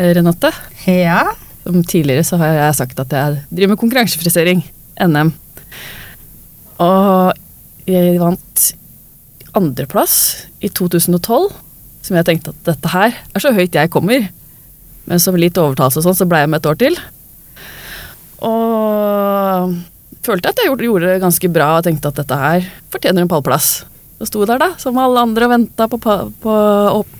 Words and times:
eh, 0.00 0.14
Renate. 0.16 0.50
Ja. 0.88 1.22
Som 1.62 1.84
tidligere 1.84 2.24
så 2.24 2.40
har 2.40 2.56
jeg 2.56 2.78
sagt 2.80 3.00
at 3.02 3.12
jeg 3.12 3.40
driver 3.52 3.74
med 3.74 3.82
konkurransefrisering. 3.82 4.64
NM. 5.00 5.32
Og 6.80 7.38
jeg 7.88 8.18
vant 8.20 8.66
andreplass 9.56 10.16
i 10.62 10.70
2012, 10.70 11.50
som 12.04 12.16
jeg 12.18 12.26
tenkte 12.28 12.52
at 12.54 12.68
dette 12.72 12.92
her 12.92 13.16
er 13.16 13.42
så 13.42 13.52
høyt 13.54 13.76
jeg 13.76 13.92
kommer. 13.92 14.28
Men 15.10 15.22
som 15.22 15.38
litt 15.38 15.58
overtalelse 15.58 16.00
og 16.00 16.08
sånn, 16.08 16.18
så 16.22 16.28
ble 16.28 16.44
jeg 16.44 16.52
med 16.52 16.62
et 16.62 16.68
år 16.70 16.78
til. 16.80 16.98
Og 18.46 19.74
følte 20.24 20.52
at 20.52 20.60
jeg 20.60 20.70
gjorde, 20.70 21.06
det 21.06 21.20
ganske 21.22 21.52
bra 21.52 21.72
og 21.78 21.86
tenkte 21.86 22.12
at 22.12 22.20
dette 22.20 22.40
her 22.40 22.68
fortjener 22.92 23.24
en 23.24 23.32
pallplass. 23.32 23.82
Så 24.20 24.28
sto 24.28 24.44
der, 24.44 24.60
da, 24.60 24.74
som 24.80 24.98
alle 25.00 25.22
andre, 25.24 25.48
og 25.48 25.54
venta 25.54 25.88
på, 25.88 25.98
på, 26.00 26.16
på, 26.44 26.54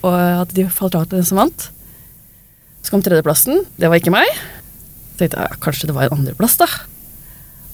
på, 0.01 0.09
at 0.13 0.53
de 0.55 0.67
falt 0.69 0.97
av 0.97 1.07
til 1.09 1.19
den 1.19 1.27
som 1.27 1.41
vant. 1.41 1.69
Så 2.81 2.93
kom 2.93 3.03
tredjeplassen. 3.05 3.63
Det 3.77 3.89
var 3.91 4.01
ikke 4.01 4.13
meg. 4.13 4.27
Så 5.13 5.21
tenkte 5.21 5.45
jeg 5.45 5.61
kanskje 5.63 5.91
det 5.91 5.97
var 5.97 6.09
en 6.09 6.17
andreplass, 6.19 6.57
da. 6.61 6.67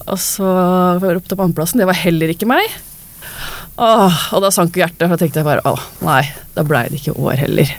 Og 0.08 0.20
så 0.20 0.48
ropte 1.00 1.32
jeg 1.34 1.38
på 1.38 1.44
andreplassen. 1.46 1.80
Det 1.82 1.88
var 1.88 1.98
heller 1.98 2.32
ikke 2.32 2.48
meg. 2.48 2.78
Åh, 3.78 4.22
og 4.34 4.42
da 4.42 4.50
sank 4.50 4.74
hjertet, 4.76 5.04
for 5.04 5.14
da 5.14 5.20
tenkte 5.20 5.38
jeg 5.38 5.46
bare 5.46 5.62
å 5.68 5.76
nei, 6.02 6.24
da 6.56 6.64
blei 6.66 6.88
det 6.90 6.98
ikke 6.98 7.14
år 7.22 7.38
heller. 7.38 7.70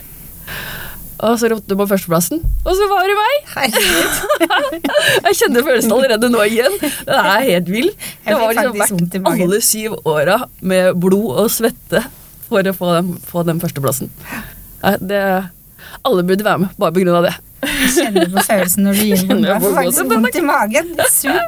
Og 1.20 1.34
så 1.36 1.50
ropte 1.52 1.68
du 1.68 1.76
på 1.76 1.88
førsteplassen, 1.90 2.40
og 2.64 2.78
så 2.80 2.86
var 2.88 3.10
det 3.10 3.16
meg! 3.18 3.50
Herregud. 3.52 4.70
Jeg 5.26 5.36
kjenner 5.42 5.66
følelsen 5.68 5.92
allerede 5.92 6.30
nå 6.32 6.46
igjen. 6.46 6.78
Den 6.80 7.18
er 7.20 7.44
helt 7.44 7.72
vill. 7.74 7.90
Det 8.24 8.38
har 8.38 8.40
var 8.46 8.56
liksom 8.56 9.02
verdt 9.04 9.28
alle 9.28 9.60
syv 9.68 9.98
åra 10.08 10.38
med 10.64 10.96
blod 11.04 11.42
og 11.44 11.52
svette 11.52 12.06
for 12.48 12.72
å 12.72 12.76
få 12.78 12.94
den, 12.96 13.12
få 13.28 13.44
den 13.50 13.60
førsteplassen. 13.60 14.14
Det, 15.04 15.20
alle 16.06 16.24
burde 16.24 16.46
være 16.46 16.60
med, 16.66 16.70
bare 16.80 16.92
av 17.20 17.24
det. 17.28 17.36
Jeg 17.64 17.90
kjenner 17.98 18.30
på 18.32 18.44
følelsen 18.48 18.84
når 18.88 18.94
du 18.94 19.04
gir. 19.04 19.18
Jeg 19.18 19.44
jeg 19.50 19.62
får 19.62 19.74
faktisk 19.80 20.12
vondt 20.14 20.36
i 20.36 20.44
magen. 20.48 20.88
Sug. 21.12 21.48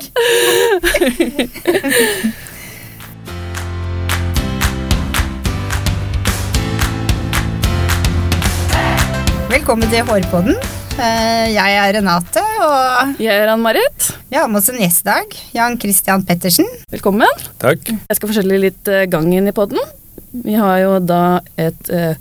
Velkommen 9.52 9.90
til 9.92 10.04
Hårpodden. 10.08 10.56
Eh, 11.02 11.48
Jeg 11.54 11.76
er 11.80 11.94
Renate, 11.98 12.42
og 12.64 13.20
Jeg 13.22 13.36
er 13.36 13.50
Ann-Marit. 13.54 14.12
vi 14.30 14.36
har 14.38 14.48
med 14.48 14.60
oss 14.62 14.70
en 14.70 14.80
gjest 14.80 15.04
i 15.06 15.10
dag. 15.10 15.36
Jan 15.56 15.78
Christian 15.80 16.24
Pettersen. 16.26 16.68
Velkommen. 16.92 17.28
Takk. 17.60 17.80
Jeg 17.92 18.16
skal 18.18 18.32
fortelle 18.32 18.60
litt 18.60 18.88
eh, 18.88 19.06
gangen 19.12 19.48
i 19.48 19.52
podden. 19.56 19.80
Vi 20.32 20.54
har 20.56 20.78
jo 20.84 21.00
da 21.04 21.40
et 21.60 21.90
eh, 21.92 22.16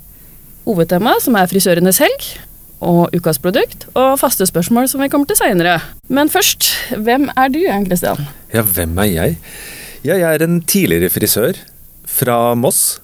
hovedtema 0.71 1.19
som 1.21 1.37
er 1.37 1.51
frisørenes 1.51 1.99
helg. 2.03 2.31
Og 2.81 3.13
ukas 3.13 3.37
produkt, 3.37 3.83
og 3.93 4.15
faste 4.17 4.47
spørsmål 4.49 4.87
som 4.89 5.03
vi 5.05 5.11
kommer 5.13 5.29
til 5.29 5.37
seinere. 5.37 5.75
Men 6.09 6.31
først, 6.33 6.71
hvem 6.97 7.27
er 7.37 7.51
du, 7.53 7.59
Jan 7.61 7.85
Christian? 7.85 8.23
Ja, 8.55 8.63
hvem 8.65 8.95
er 9.05 9.11
jeg? 9.11 9.35
Jeg 10.09 10.23
er 10.25 10.45
en 10.47 10.63
tidligere 10.65 11.11
frisør 11.13 11.59
fra 12.09 12.39
Moss. 12.57 12.99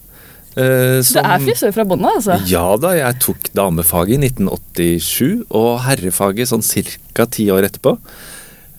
eh, 0.57 1.03
Du 1.05 1.19
er 1.21 1.45
frisør 1.45 1.75
fra 1.77 1.85
bånda, 1.85 2.15
altså? 2.17 2.39
Ja 2.49 2.65
da, 2.81 2.95
jeg 2.97 3.19
tok 3.21 3.51
damefaget 3.53 4.17
i 4.17 4.31
1987, 4.31 5.45
og 5.53 5.83
herrefaget 5.85 6.49
sånn 6.49 6.65
ca. 7.13 7.27
ti 7.29 7.51
år 7.53 7.69
etterpå. 7.69 7.99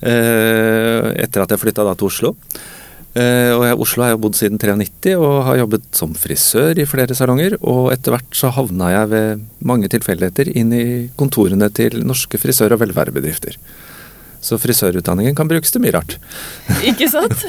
eh, 0.02 1.14
etter 1.24 1.42
at 1.46 1.54
jeg 1.54 1.62
flytta 1.62 1.86
da 1.86 1.94
til 1.98 2.10
Oslo. 2.10 2.34
Eh, 3.18 3.52
og 3.56 3.64
jeg, 3.66 3.74
i 3.74 3.82
Oslo 3.82 4.04
har 4.04 4.12
jeg 4.12 4.22
bodd 4.22 4.38
siden 4.38 4.60
93 4.62 5.16
og 5.18 5.38
har 5.48 5.60
jobbet 5.64 5.88
som 5.96 6.14
frisør 6.18 6.78
i 6.78 6.86
flere 6.90 7.18
salonger. 7.18 7.58
Og 7.66 7.90
etter 7.94 8.14
hvert 8.14 8.38
så 8.38 8.52
havna 8.54 8.92
jeg 8.94 9.12
ved 9.14 9.46
mange 9.66 9.90
tilfeldigheter 9.94 10.52
inn 10.54 10.74
i 10.76 10.86
kontorene 11.20 11.70
til 11.74 12.04
norske 12.06 12.40
frisør- 12.42 12.76
og 12.76 12.84
velværebedrifter. 12.84 13.58
Så 14.48 14.60
frisørutdanningen 14.62 15.36
kan 15.36 15.50
brukes 15.50 15.74
til 15.74 15.82
mye 15.82 15.96
rart. 15.96 16.18
Ikke 16.90 17.10
sant? 17.10 17.42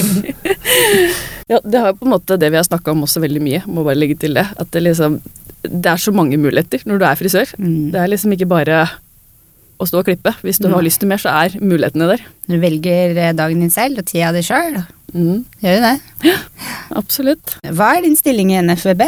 ja, 1.52 1.60
det 1.60 1.82
har 1.82 1.92
jo 1.92 1.98
på 2.00 2.08
en 2.08 2.14
måte 2.14 2.40
det 2.40 2.48
vi 2.48 2.58
har 2.58 2.66
snakka 2.66 2.94
om 2.94 3.04
også 3.04 3.22
veldig 3.26 3.44
mye, 3.44 3.60
må 3.68 3.84
bare 3.84 4.00
legge 4.00 4.16
til 4.22 4.38
det. 4.38 4.46
At 4.56 4.72
det 4.72 4.86
liksom 4.86 5.20
Det 5.60 5.90
er 5.92 6.00
så 6.00 6.12
mange 6.12 6.38
muligheter 6.40 6.80
når 6.88 6.98
du 6.98 7.04
er 7.04 7.18
frisør. 7.20 7.50
Mm. 7.60 7.92
Det 7.92 8.00
er 8.00 8.08
liksom 8.08 8.32
ikke 8.32 8.48
bare 8.48 8.86
å 9.80 9.88
stå 9.88 10.02
og 10.02 10.08
klippe. 10.10 10.34
Hvis 10.44 10.60
du 10.60 10.68
har 10.72 10.84
lyst 10.84 11.00
til 11.02 11.10
mer, 11.10 11.20
så 11.22 11.32
er 11.32 11.56
mulighetene 11.60 12.10
der. 12.12 12.24
Du 12.50 12.58
velger 12.60 13.16
eh, 13.16 13.34
dagen 13.36 13.62
din 13.64 13.72
selv 13.72 14.02
og 14.02 14.08
tida 14.10 14.32
di 14.36 14.44
sjøl. 14.44 14.80
Mm, 15.14 15.42
Gjør 15.64 15.80
du 15.80 15.86
det? 15.88 16.36
absolutt. 17.00 17.56
Hva 17.66 17.94
er 17.96 18.04
din 18.06 18.18
stilling 18.18 18.52
i 18.54 18.60
NFVB? 18.62 19.06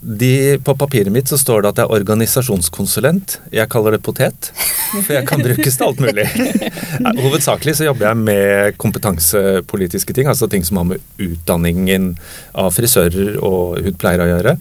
De, 0.00 0.56
på 0.64 0.72
papiret 0.80 1.12
mitt 1.12 1.28
så 1.28 1.36
står 1.36 1.60
det 1.60 1.70
at 1.74 1.80
jeg 1.82 1.88
er 1.90 1.98
organisasjonskonsulent. 1.98 3.34
Jeg 3.52 3.68
kaller 3.72 3.96
det 3.96 4.02
potet, 4.04 4.48
for 4.94 5.12
jeg 5.12 5.26
kan 5.28 5.42
brukes 5.44 5.76
til 5.76 5.86
alt 5.90 6.00
mulig. 6.00 6.24
Hovedsakelig 7.24 7.74
så 7.76 7.88
jobber 7.90 8.08
jeg 8.08 8.20
med 8.22 8.78
kompetansepolitiske 8.80 10.16
ting, 10.16 10.30
altså 10.30 10.48
ting 10.48 10.64
som 10.64 10.80
har 10.80 10.88
med 10.94 11.04
utdanningen 11.20 12.14
av 12.56 12.72
frisører 12.76 13.36
og 13.44 13.82
hudpleiere 13.84 14.24
å 14.24 14.32
gjøre. 14.32 14.56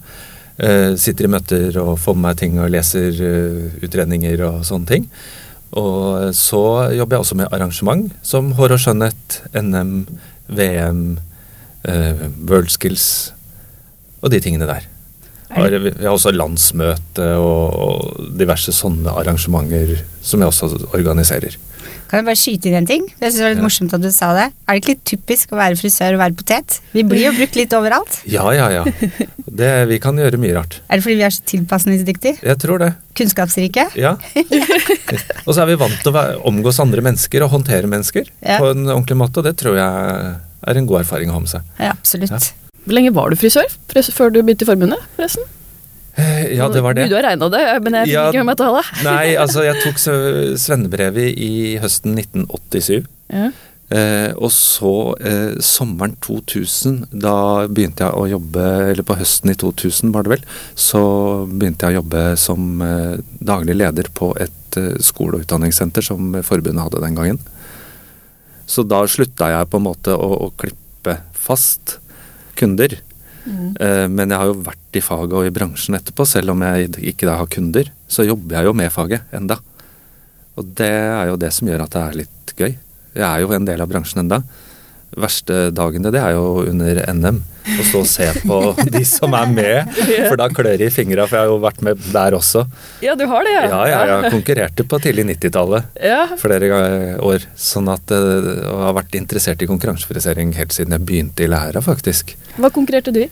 Eh, 0.59 0.91
sitter 0.99 1.29
i 1.29 1.31
møter 1.31 1.77
og 1.79 1.95
får 2.03 2.17
med 2.19 2.25
meg 2.27 2.39
ting 2.41 2.59
og 2.59 2.73
leser 2.75 3.23
eh, 3.23 3.79
utredninger 3.87 4.43
og 4.43 4.65
sånne 4.67 4.91
ting. 4.91 5.07
Og 5.77 6.33
så 6.33 6.61
jobber 6.97 7.17
jeg 7.17 7.25
også 7.25 7.37
med 7.37 7.51
arrangement 7.53 8.13
som 8.25 8.53
Hår 8.57 8.73
og 8.73 8.81
skjønnhet, 8.81 9.41
NM, 9.53 10.07
VM, 10.49 11.03
eh, 11.85 12.23
Worldskills 12.49 13.09
og 14.23 14.33
de 14.33 14.41
tingene 14.43 14.67
der. 14.69 14.87
Har, 15.49 15.73
vi 15.81 15.91
har 15.97 16.13
også 16.13 16.33
landsmøte 16.33 17.25
og, 17.41 17.73
og 17.73 18.33
diverse 18.37 18.73
sånne 18.75 19.13
arrangementer 19.17 19.95
som 20.21 20.41
jeg 20.43 20.51
også 20.51 20.89
organiserer. 20.93 21.55
Kan 22.09 22.23
jeg 22.23 22.25
bare 22.25 22.39
skyte 22.41 22.69
inn 22.71 22.75
en 22.79 22.87
ting? 22.89 23.03
Jeg 23.19 23.19
synes 23.19 23.35
det 23.37 23.43
var 23.43 23.51
litt 23.53 23.59
Ja. 23.59 23.65
morsomt 23.67 23.93
at 23.93 24.01
du 24.01 24.09
sa 24.11 24.29
det. 24.33 24.45
Er 24.65 24.73
det 24.73 24.81
ikke 24.81 24.93
litt 24.95 25.03
typisk 25.05 25.51
å 25.53 25.59
være 25.59 25.77
frisør 25.77 26.15
og 26.17 26.21
være 26.23 26.33
potet? 26.39 26.79
Vi 26.95 27.03
blir 27.05 27.27
jo 27.27 27.33
brukt 27.37 27.55
litt 27.59 27.75
overalt. 27.77 28.17
Ja, 28.35 28.47
ja, 28.55 28.69
ja. 28.79 28.83
Det, 29.45 29.69
vi 29.91 29.99
kan 30.01 30.17
gjøre 30.17 30.39
mye 30.41 30.55
rart. 30.57 30.79
Er 30.89 30.97
det 30.97 31.03
fordi 31.05 31.17
vi 31.19 31.25
er 31.27 31.35
så 31.35 31.43
tilpasningsdyktige? 31.51 32.39
Jeg 32.41 32.57
tror 32.63 32.81
det. 32.81 32.89
Kunnskapsrike? 33.19 33.85
Ja. 33.99 34.15
Og 35.47 35.53
så 35.53 35.61
er 35.61 35.69
vi 35.69 35.77
vant 35.81 36.01
til 36.01 36.15
å 36.17 36.23
omgås 36.49 36.79
andre 36.81 37.03
mennesker 37.05 37.45
og 37.45 37.53
håndtere 37.53 37.85
mennesker 37.89 38.25
Ja. 38.41 38.57
på 38.57 38.71
en 38.73 38.87
ordentlig 38.89 39.17
måte, 39.21 39.37
og 39.43 39.45
det 39.45 39.57
tror 39.61 39.77
jeg 39.77 40.33
er 40.65 40.81
en 40.81 40.89
god 40.89 41.01
erfaring 41.03 41.29
å 41.29 41.37
ha 41.37 41.43
med 41.45 41.53
seg. 41.53 41.61
Ja, 41.77 41.93
absolutt. 41.93 42.33
Ja. 42.33 42.41
Hvor 42.85 42.95
lenge 42.97 43.13
var 43.13 43.29
du 43.29 43.37
frisør 43.37 43.69
før 43.93 44.33
du 44.33 44.41
begynte 44.41 44.65
i 44.65 44.69
forbundet, 44.71 45.01
forresten? 45.17 45.45
Eh, 46.19 46.57
Ja, 46.57 46.67
det 46.73 46.81
var 46.83 46.93
det. 46.97 47.07
Du 47.09 47.15
har 47.15 47.23
regna 47.29 47.49
det, 47.53 47.63
men 47.85 47.93
jeg 48.01 48.09
fikk 48.09 48.13
Ja. 48.17 48.27
ikke 48.29 48.43
med 48.43 48.49
meg 48.51 48.59
tallet. 48.59 48.91
Nei, 49.07 49.25
altså 49.43 49.63
jeg 49.65 49.79
tok 49.83 49.97
svennebrevet 50.59 51.33
i 51.39 51.51
høsten 51.81 52.17
1987. 52.19 53.05
Ja. 53.31 53.49
Eh, 53.89 54.31
og 54.37 54.51
så 54.53 54.91
eh, 55.25 55.55
sommeren 55.65 56.13
2000, 56.21 57.07
da 57.23 57.65
begynte 57.65 58.03
jeg 58.05 58.13
å 58.13 58.27
jobbe 58.29 58.65
Eller 58.91 59.01
på 59.01 59.15
høsten 59.17 59.49
i 59.49 59.55
2000 59.57 60.11
var 60.13 60.27
det 60.27 60.35
vel, 60.35 60.43
så 60.77 61.01
begynte 61.49 61.87
jeg 61.89 61.95
å 61.97 62.01
jobbe 62.03 62.21
som 62.37 62.67
eh, 62.85 63.15
daglig 63.41 63.79
leder 63.79 64.11
på 64.13 64.29
et 64.37 64.77
skole- 65.01 65.39
og 65.39 65.41
utdanningssenter 65.47 66.05
som 66.05 66.35
forbundet 66.45 66.83
hadde 66.85 67.01
den 67.01 67.15
gangen. 67.17 67.39
Så 68.69 68.83
da 68.85 68.99
slutta 69.09 69.47
jeg 69.49 69.65
på 69.71 69.79
en 69.81 69.87
måte 69.87 70.13
å, 70.13 70.27
å 70.45 70.51
klippe 70.61 71.15
fast 71.33 71.95
kunder. 72.59 72.99
Eh, 73.49 74.05
men 74.11 74.29
jeg 74.29 74.41
har 74.41 74.49
jo 74.49 74.59
vært 74.65 74.99
i 74.99 75.03
faget 75.03 75.35
og 75.39 75.47
i 75.47 75.53
bransjen 75.53 75.97
etterpå, 75.97 76.25
selv 76.27 76.53
om 76.53 76.63
jeg 76.67 76.91
ikke 77.13 77.29
da 77.29 77.37
har 77.39 77.51
kunder. 77.51 77.91
Så 78.09 78.27
jobber 78.27 78.59
jeg 78.59 78.69
jo 78.69 78.75
med 78.77 78.93
faget 78.93 79.35
enda. 79.35 79.59
Og 80.59 80.73
det 80.77 80.91
er 80.91 81.29
jo 81.31 81.39
det 81.39 81.51
som 81.55 81.69
gjør 81.69 81.85
at 81.85 81.95
det 81.95 82.01
er 82.03 82.19
litt 82.23 82.53
gøy. 82.57 82.73
Jeg 83.15 83.25
er 83.25 83.43
jo 83.43 83.53
en 83.55 83.67
del 83.67 83.81
av 83.81 83.89
bransjen 83.91 84.23
enda. 84.23 84.41
Verste 85.17 85.69
dagene 85.73 86.11
det 86.13 86.19
er 86.21 86.35
jo 86.37 86.65
under 86.69 86.99
NM. 87.15 87.39
Å 87.69 87.83
stå 87.85 87.99
og 88.01 88.07
se 88.09 88.27
på 88.47 88.59
de 88.95 89.01
som 89.05 89.33
er 89.37 89.49
med. 89.51 89.89
For 90.29 90.37
da 90.39 90.47
klør 90.53 90.77
det 90.79 90.87
i 90.89 90.93
fingra, 90.93 91.25
for 91.29 91.37
jeg 91.37 91.45
har 91.45 91.51
jo 91.51 91.57
vært 91.61 91.81
med 91.85 91.99
der 92.13 92.37
også. 92.37 92.63
ja, 93.05 93.13
du 93.19 93.25
har 93.29 93.45
det, 93.45 93.53
ja. 93.57 93.65
Ja, 93.69 93.81
ja, 93.89 93.99
jeg 94.23 94.31
konkurrerte 94.33 94.85
på 94.89 94.99
tidlig 95.03 95.27
90-tallet 95.35 95.99
Ja. 96.05 96.21
flere 96.39 96.71
år. 97.25 97.45
Sånn 97.59 97.89
at 97.93 98.09
jeg 98.13 98.55
Og 98.69 98.79
har 98.87 98.95
vært 98.97 99.17
interessert 99.19 99.61
i 99.61 99.69
konkurransefrisering 99.69 100.53
helt 100.57 100.73
siden 100.73 100.95
jeg 100.97 101.05
begynte 101.09 101.45
i 101.45 101.51
læra, 101.51 101.81
faktisk. 101.85 102.33
Hva 102.57 102.71
konkurrerte 102.73 103.13
du 103.13 103.21
i? 103.25 103.29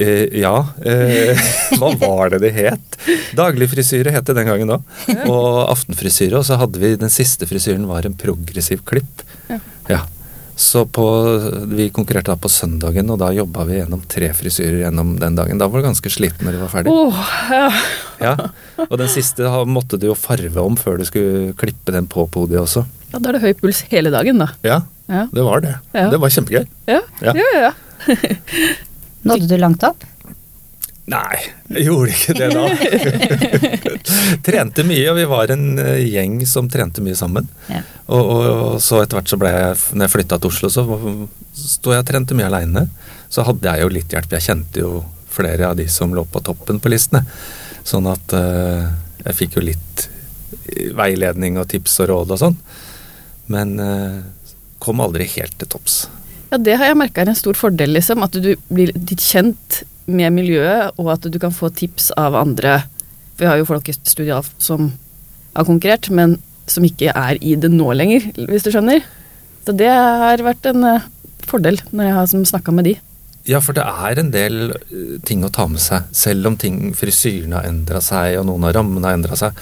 Eh, 0.00 0.28
ja. 0.40 0.54
Eh, 0.84 1.36
hva 1.80 1.90
var 2.00 2.32
det 2.32 2.42
det 2.46 2.52
het? 2.56 2.98
Daglig 3.36 3.68
frisyre 3.72 4.12
het 4.14 4.24
det 4.28 4.36
den 4.40 4.48
gangen 4.48 4.70
òg. 4.78 4.86
Og 5.28 5.48
aftenfrisyre. 5.72 6.38
Og 6.40 6.46
så 6.48 6.56
hadde 6.60 6.80
vi 6.80 6.94
den 7.00 7.12
siste 7.12 7.48
frisyren 7.48 7.84
var 7.90 8.08
en 8.08 8.16
progressiv 8.18 8.80
klipp. 8.88 9.24
Ja. 9.52 9.58
Ja. 9.90 10.00
Så 10.56 10.84
på, 10.86 11.04
vi 11.72 11.86
konkurrerte 11.90 12.30
da 12.30 12.36
på 12.38 12.50
søndagen, 12.52 13.08
og 13.10 13.18
da 13.22 13.30
jobba 13.34 13.64
vi 13.66 13.78
gjennom 13.80 14.02
tre 14.08 14.28
frisyrer 14.36 14.82
gjennom 14.84 15.14
den 15.18 15.34
dagen. 15.38 15.58
Da 15.58 15.66
var 15.66 15.80
du 15.80 15.86
ganske 15.88 16.10
sliten 16.12 16.44
når 16.46 16.52
du 16.58 16.60
var 16.60 16.72
ferdig. 16.74 16.92
Åh, 16.92 17.22
ja. 17.50 17.70
Ja. 18.22 18.34
Og 18.84 18.94
den 19.00 19.08
siste 19.10 19.48
måtte 19.66 19.98
du 19.98 20.06
jo 20.10 20.14
farve 20.18 20.60
om 20.62 20.76
før 20.78 21.00
du 21.00 21.06
skulle 21.08 21.54
klippe 21.58 21.90
den 21.96 22.06
på 22.06 22.26
podiet 22.30 22.60
også. 22.62 22.84
ja, 23.12 23.18
da 23.18 23.32
er 23.32 23.38
det 23.38 23.42
høy 23.42 23.54
puls 23.58 23.80
hele 23.90 24.12
dagen, 24.14 24.38
da. 24.44 24.50
Ja, 24.62 24.82
Ja. 25.08 25.26
det 25.32 25.42
var 25.44 25.60
det. 25.60 25.74
Ja. 25.92 26.06
Det 26.12 26.20
var 26.22 26.30
kjempegøy. 26.30 26.66
Ja, 26.88 27.00
Ja. 27.20 27.32
ja, 27.34 27.48
ja. 27.66 27.72
Nådde 29.28 29.46
du 29.48 29.56
langt 29.58 29.82
opp? 29.86 30.04
Nei, 31.10 31.38
jeg 31.74 31.88
gjorde 31.88 32.12
ikke 32.14 32.34
det 32.38 32.48
da. 32.54 32.66
trente 34.46 34.84
mye, 34.86 35.06
og 35.10 35.16
vi 35.18 35.24
var 35.32 35.50
en 35.50 35.64
eh, 35.82 36.04
gjeng 36.06 36.36
som 36.46 36.68
trente 36.70 37.02
mye 37.02 37.16
sammen. 37.18 37.48
Ja. 37.66 37.80
Og, 38.06 38.20
og, 38.20 38.44
og 38.46 38.76
så 38.84 39.00
etter 39.02 39.18
hvert 39.18 39.32
så 39.32 39.38
ble 39.40 39.50
jeg, 39.50 39.80
når 39.96 40.06
jeg 40.06 40.14
flytta 40.14 40.38
til 40.38 40.52
Oslo, 40.52 40.70
så 40.70 40.84
sto 41.58 41.94
jeg 41.94 42.04
og 42.04 42.08
trente 42.08 42.38
mye 42.38 42.46
aleine. 42.46 42.86
Så 43.32 43.42
hadde 43.48 43.66
jeg 43.66 43.82
jo 43.82 43.90
litt 43.96 44.14
hjelp. 44.14 44.38
Jeg 44.38 44.46
kjente 44.46 44.84
jo 44.84 45.02
flere 45.32 45.72
av 45.72 45.76
de 45.80 45.88
som 45.90 46.14
lå 46.14 46.22
på 46.28 46.44
toppen 46.44 46.78
på 46.78 46.92
listene. 46.92 47.24
Sånn 47.88 48.06
at 48.06 48.34
uh, 48.36 48.86
jeg 49.24 49.38
fikk 49.40 49.58
jo 49.58 49.66
litt 49.66 50.06
veiledning 50.94 51.56
og 51.58 51.66
tips 51.72 51.98
og 52.04 52.12
råd 52.12 52.34
og 52.36 52.42
sånn. 52.44 52.58
Men 53.50 53.74
uh, 53.80 54.20
kom 54.82 55.02
aldri 55.02 55.26
helt 55.34 55.56
til 55.58 55.70
topps. 55.72 56.04
Ja, 56.52 56.60
det 56.60 56.76
har 56.78 56.92
jeg 56.92 57.00
merka 57.00 57.24
er 57.24 57.32
en 57.32 57.38
stor 57.38 57.56
fordel, 57.58 57.96
liksom. 57.96 58.22
At 58.22 58.36
du 58.36 58.52
blir 58.68 58.92
litt 58.94 59.24
kjent 59.24 59.82
med 60.06 60.34
miljøet, 60.34 60.96
og 60.98 61.12
at 61.14 61.28
du 61.30 61.38
kan 61.42 61.54
få 61.54 61.70
tips 61.74 62.10
av 62.18 62.36
andre. 62.38 62.82
Vi 63.38 63.48
har 63.48 63.60
jo 63.60 63.68
folk 63.68 63.88
i 63.88 63.94
studiet 63.96 64.50
som 64.62 64.92
har 65.54 65.68
konkurrert, 65.68 66.10
men 66.10 66.38
som 66.70 66.84
ikke 66.86 67.12
er 67.14 67.38
i 67.42 67.54
det 67.58 67.70
nå 67.72 67.92
lenger, 67.96 68.30
hvis 68.48 68.66
du 68.66 68.72
skjønner. 68.72 69.02
Så 69.66 69.74
det 69.78 69.90
har 69.90 70.42
vært 70.42 70.66
en 70.70 70.86
eh, 70.88 71.08
fordel 71.46 71.78
når 71.90 72.08
jeg 72.08 72.18
har 72.18 72.46
snakka 72.50 72.74
med 72.74 72.88
de. 72.90 72.96
Ja, 73.48 73.58
for 73.58 73.74
det 73.74 73.82
er 73.82 74.20
en 74.20 74.30
del 74.34 74.74
eh, 74.74 75.16
ting 75.26 75.42
å 75.46 75.50
ta 75.54 75.66
med 75.70 75.82
seg. 75.82 76.06
Selv 76.14 76.50
om 76.50 76.58
ting, 76.58 76.92
frisyren 76.98 77.54
har 77.56 77.66
endra 77.68 78.02
seg, 78.02 78.38
og 78.40 78.46
noen 78.48 78.68
av 78.68 78.76
rammene 78.78 79.10
har 79.10 79.18
endra 79.18 79.38
seg, 79.38 79.58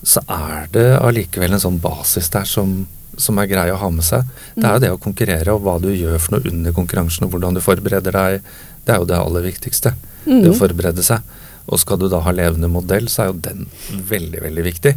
så 0.00 0.22
er 0.32 0.70
det 0.72 0.86
allikevel 0.96 1.56
en 1.56 1.62
sånn 1.62 1.80
basis 1.82 2.30
der 2.32 2.48
som, 2.48 2.86
som 3.22 3.38
er 3.40 3.48
grei 3.50 3.68
å 3.72 3.78
ha 3.80 3.90
med 3.94 4.06
seg. 4.06 4.24
Det 4.56 4.66
er 4.66 4.76
jo 4.76 4.82
det 4.84 4.92
å 4.94 5.00
konkurrere, 5.02 5.54
og 5.54 5.62
hva 5.64 5.76
du 5.82 5.90
gjør 5.92 6.18
for 6.18 6.36
noe 6.36 6.50
under 6.52 6.74
konkurransen, 6.76 7.26
og 7.26 7.34
hvordan 7.34 7.56
du 7.56 7.62
forbereder 7.64 8.16
deg. 8.16 8.48
Det 8.86 8.94
er 8.94 9.02
jo 9.02 9.08
det 9.10 9.20
aller 9.20 9.46
viktigste. 9.46 9.94
Det 10.24 10.50
å 10.50 10.56
forberede 10.56 11.04
seg. 11.04 11.22
Og 11.70 11.78
skal 11.80 12.00
du 12.00 12.08
da 12.10 12.18
ha 12.24 12.32
levende 12.34 12.70
modell, 12.72 13.08
så 13.12 13.24
er 13.24 13.30
jo 13.30 13.38
den 13.44 13.66
veldig, 14.10 14.42
veldig 14.48 14.66
viktig. 14.66 14.94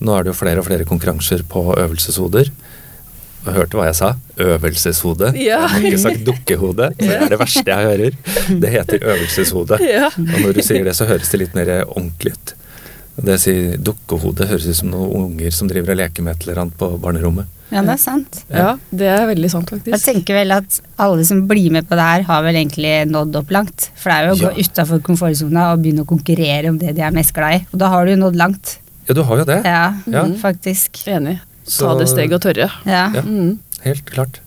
Nå 0.00 0.14
er 0.16 0.24
det 0.24 0.32
jo 0.32 0.38
flere 0.40 0.62
og 0.62 0.66
flere 0.66 0.86
konkurranser 0.88 1.44
på 1.48 1.62
øvelseshoder. 1.76 2.50
Og 3.40 3.54
hørte 3.56 3.78
hva 3.78 3.86
jeg 3.88 3.96
sa? 4.00 4.10
Øvelseshode. 4.40 5.30
Ja. 5.40 5.62
Jeg 5.64 5.72
har 5.72 5.86
ikke 5.90 6.02
sagt 6.02 6.24
dukkehode. 6.26 6.90
Det 6.98 7.12
er 7.16 7.28
det 7.32 7.38
verste 7.40 7.64
jeg 7.64 7.88
hører. 7.90 8.16
Det 8.64 8.72
heter 8.74 9.06
øvelseshode. 9.14 9.78
Ja. 9.90 10.10
Og 10.16 10.40
når 10.44 10.58
du 10.58 10.62
sier 10.64 10.84
det, 10.84 10.96
så 10.98 11.08
høres 11.08 11.32
det 11.32 11.44
litt 11.44 11.56
mer 11.56 11.72
ordentlig 11.86 12.34
ut. 12.36 12.54
Det 13.16 13.34
å 13.34 13.40
si 13.40 13.52
dukkehode 13.76 14.46
høres 14.48 14.66
ut 14.70 14.76
som 14.76 14.90
noen 14.92 15.10
unger 15.34 15.50
som 15.52 15.68
driver 15.68 15.92
og 15.92 15.98
leker 16.00 16.22
med 16.22 16.36
et 16.36 16.46
eller 16.46 16.60
annet 16.62 16.76
på 16.80 16.88
barnerommet. 17.02 17.46
Ja, 17.70 17.82
det 17.86 17.92
er 17.92 18.00
sant. 18.02 18.44
ja, 18.50 18.76
det 18.90 19.06
er 19.06 19.26
veldig 19.28 19.50
sant, 19.52 19.68
faktisk. 19.70 19.92
Jeg 19.92 20.02
tenker 20.02 20.34
vel 20.40 20.50
at 20.56 20.80
alle 20.98 21.22
som 21.24 21.44
blir 21.46 21.70
med 21.70 21.86
på 21.86 21.94
det 21.94 22.02
her, 22.06 22.22
har 22.26 22.42
vel 22.42 22.56
egentlig 22.56 23.06
nådd 23.10 23.36
opp 23.36 23.50
langt. 23.54 23.90
For 23.94 24.10
det 24.10 24.16
er 24.16 24.26
jo 24.26 24.32
å 24.34 24.40
Ja. 24.40 24.48
gå 24.50 24.64
utafor 24.64 25.00
komfortsona 25.06 25.72
og 25.72 25.82
begynne 25.84 26.02
å 26.02 26.08
konkurrere 26.08 26.68
om 26.68 26.78
det 26.78 26.96
de 26.96 27.02
er 27.02 27.10
mest 27.12 27.32
glad 27.32 27.60
i. 27.60 27.66
Og 27.72 27.78
da 27.78 27.88
har 27.88 28.04
du 28.06 28.10
jo 28.12 28.16
nådd 28.24 28.36
langt. 28.36 28.78
Ja, 29.08 29.14
du 29.14 29.22
har 29.22 29.38
jo 29.38 29.44
det. 29.44 29.64
Ja, 29.64 29.94
Ja. 30.06 30.24
faktisk. 30.34 31.04
Enig. 31.06 31.38
Så- 31.64 31.86
Ta 31.86 31.98
det 31.98 32.08
steget 32.08 32.32
og 32.32 32.40
tørre. 32.42 32.70
Ja. 32.86 33.10
Ja. 33.14 33.22
Mm. 33.22 33.58
Helt 33.84 34.04
klart. 34.06 34.40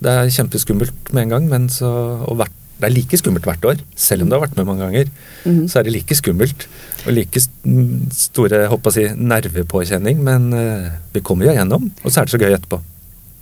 Det 0.00 0.10
er 0.10 0.26
kjempeskummelt 0.30 1.12
med 1.12 1.22
en 1.24 1.28
gang, 1.30 1.48
men 1.48 1.68
så 1.68 1.86
og 2.28 2.36
hvert, 2.38 2.50
Det 2.80 2.90
er 2.90 2.94
like 3.00 3.16
skummelt 3.16 3.44
hvert 3.44 3.62
år. 3.64 3.78
Selv 3.96 4.22
om 4.22 4.28
du 4.28 4.34
har 4.38 4.46
vært 4.46 4.56
med 4.56 4.66
mange 4.66 4.80
ganger, 4.80 5.06
Mm. 5.46 5.68
så 5.70 5.78
er 5.78 5.84
det 5.84 5.92
like 5.92 6.14
skummelt. 6.14 6.66
Og 7.04 7.12
like 7.12 7.42
store 8.14 8.64
jeg 8.64 8.72
håper 8.72 8.90
å 8.90 8.94
si, 8.94 9.06
nervepåkjenning, 9.32 10.20
men 10.24 10.50
eh, 10.56 10.90
vi 11.12 11.22
kommer 11.24 11.48
jo 11.48 11.56
gjennom. 11.56 11.88
Og 12.02 12.08
så 12.10 12.22
er 12.22 12.28
det 12.28 12.34
så 12.34 12.40
gøy 12.40 12.56
etterpå. 12.56 12.80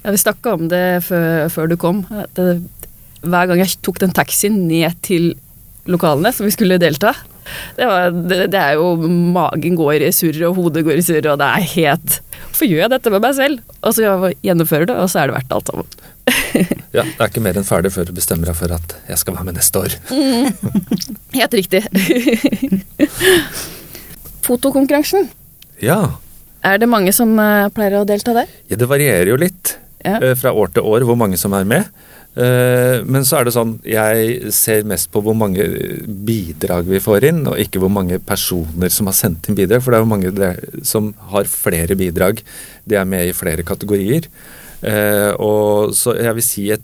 Ja, 0.02 0.10
vi 0.10 0.18
snakka 0.18 0.56
om 0.58 0.68
det 0.70 0.84
før, 1.06 1.46
før 1.54 1.70
du 1.70 1.76
kom. 1.78 2.02
Det, 2.34 2.46
hver 3.22 3.50
gang 3.50 3.62
jeg 3.62 3.78
tok 3.86 4.00
den 4.02 4.14
taxien 4.14 4.64
ned 4.66 4.98
til 5.06 5.34
lokalene 5.90 6.32
som 6.34 6.46
vi 6.46 6.54
skulle 6.54 6.80
delta, 6.82 7.14
det, 7.76 7.86
var, 7.86 8.12
det, 8.12 8.38
det 8.52 8.58
er 8.60 8.76
jo 8.78 8.92
Magen 9.34 9.74
går 9.78 10.04
i 10.06 10.12
surr, 10.14 10.36
og 10.46 10.58
hodet 10.60 10.84
går 10.86 11.00
i 11.00 11.04
surr, 11.04 11.26
og 11.32 11.40
det 11.40 11.48
er 11.48 11.70
helt 11.74 12.18
Hvorfor 12.44 12.68
gjør 12.68 12.84
jeg 12.84 12.92
dette 12.92 13.12
med 13.14 13.24
meg 13.24 13.34
selv? 13.38 13.62
Og 13.82 13.94
så 13.96 14.32
gjennomfører 14.44 14.90
det, 14.90 14.96
og 15.00 15.08
så 15.10 15.22
er 15.22 15.30
det 15.30 15.38
verdt 15.38 15.54
alt 15.56 15.70
sammen. 15.70 15.88
Ja, 16.92 17.02
Det 17.08 17.20
er 17.24 17.30
ikke 17.30 17.40
mer 17.42 17.56
enn 17.56 17.64
ferdig 17.64 17.88
før 17.94 18.04
du 18.08 18.12
bestemmer 18.16 18.50
deg 18.50 18.56
for 18.58 18.72
at 18.76 18.92
jeg 19.08 19.16
skal 19.22 19.36
være 19.38 19.46
med 19.48 19.56
neste 19.56 19.80
år. 19.80 19.94
Helt 21.38 21.54
riktig. 21.56 21.80
Fotokonkurransen. 24.46 25.28
Ja, 25.82 26.18
Er 26.62 26.78
det 26.78 26.86
mange 26.88 27.10
som 27.14 27.32
eh, 27.42 27.66
pleier 27.74 27.96
å 27.98 28.04
delta 28.06 28.32
der? 28.36 28.46
ja 28.70 28.76
det 28.78 28.86
varierer 28.90 29.26
jo 29.32 29.36
litt 29.40 29.76
Ja. 30.04 30.18
eh, 30.20 30.34
fra 30.38 30.52
år 30.54 30.68
til 30.74 30.82
år 30.86 31.02
hvor 31.08 31.16
mange 31.18 31.36
som 31.38 31.52
er 31.54 31.64
med. 31.64 31.84
Eh, 32.36 33.02
Men 33.04 33.24
så 33.26 33.36
er 33.40 33.44
det 33.44 33.52
sånn, 33.54 33.80
jeg 33.84 34.52
ser 34.52 34.84
mest 34.84 35.10
på 35.12 35.20
hvor 35.22 35.34
mange 35.34 35.62
bidrag 36.06 36.84
vi 36.86 36.98
får 37.02 37.24
inn, 37.28 37.46
og 37.46 37.58
ikke 37.58 37.78
hvor 37.82 37.90
mange 37.90 38.18
personer 38.18 38.88
som 38.90 39.06
har 39.10 39.14
sendt 39.14 39.48
inn 39.48 39.54
bidrag. 39.58 39.82
For 39.82 39.90
det 39.90 39.98
er 39.98 40.04
jo 40.06 40.14
mange 40.14 40.30
som 40.84 41.14
har 41.32 41.44
flere 41.50 41.94
bidrag. 41.98 42.42
De 42.86 42.94
er 42.96 43.04
med 43.04 43.26
i 43.28 43.32
flere 43.36 43.62
kategorier. 43.66 44.22
Eh, 44.82 45.30
Og 45.38 45.92
så 45.94 46.14
jeg 46.18 46.34
vil 46.38 46.42
si 46.46 46.64
et, 46.74 46.82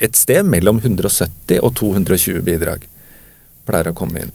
et 0.00 0.16
sted 0.18 0.46
mellom 0.48 0.80
170 0.82 1.60
og 1.62 1.74
220 1.78 2.42
bidrag 2.46 2.86
pleier 3.68 3.90
å 3.92 3.94
komme 3.96 4.24
inn. 4.24 4.32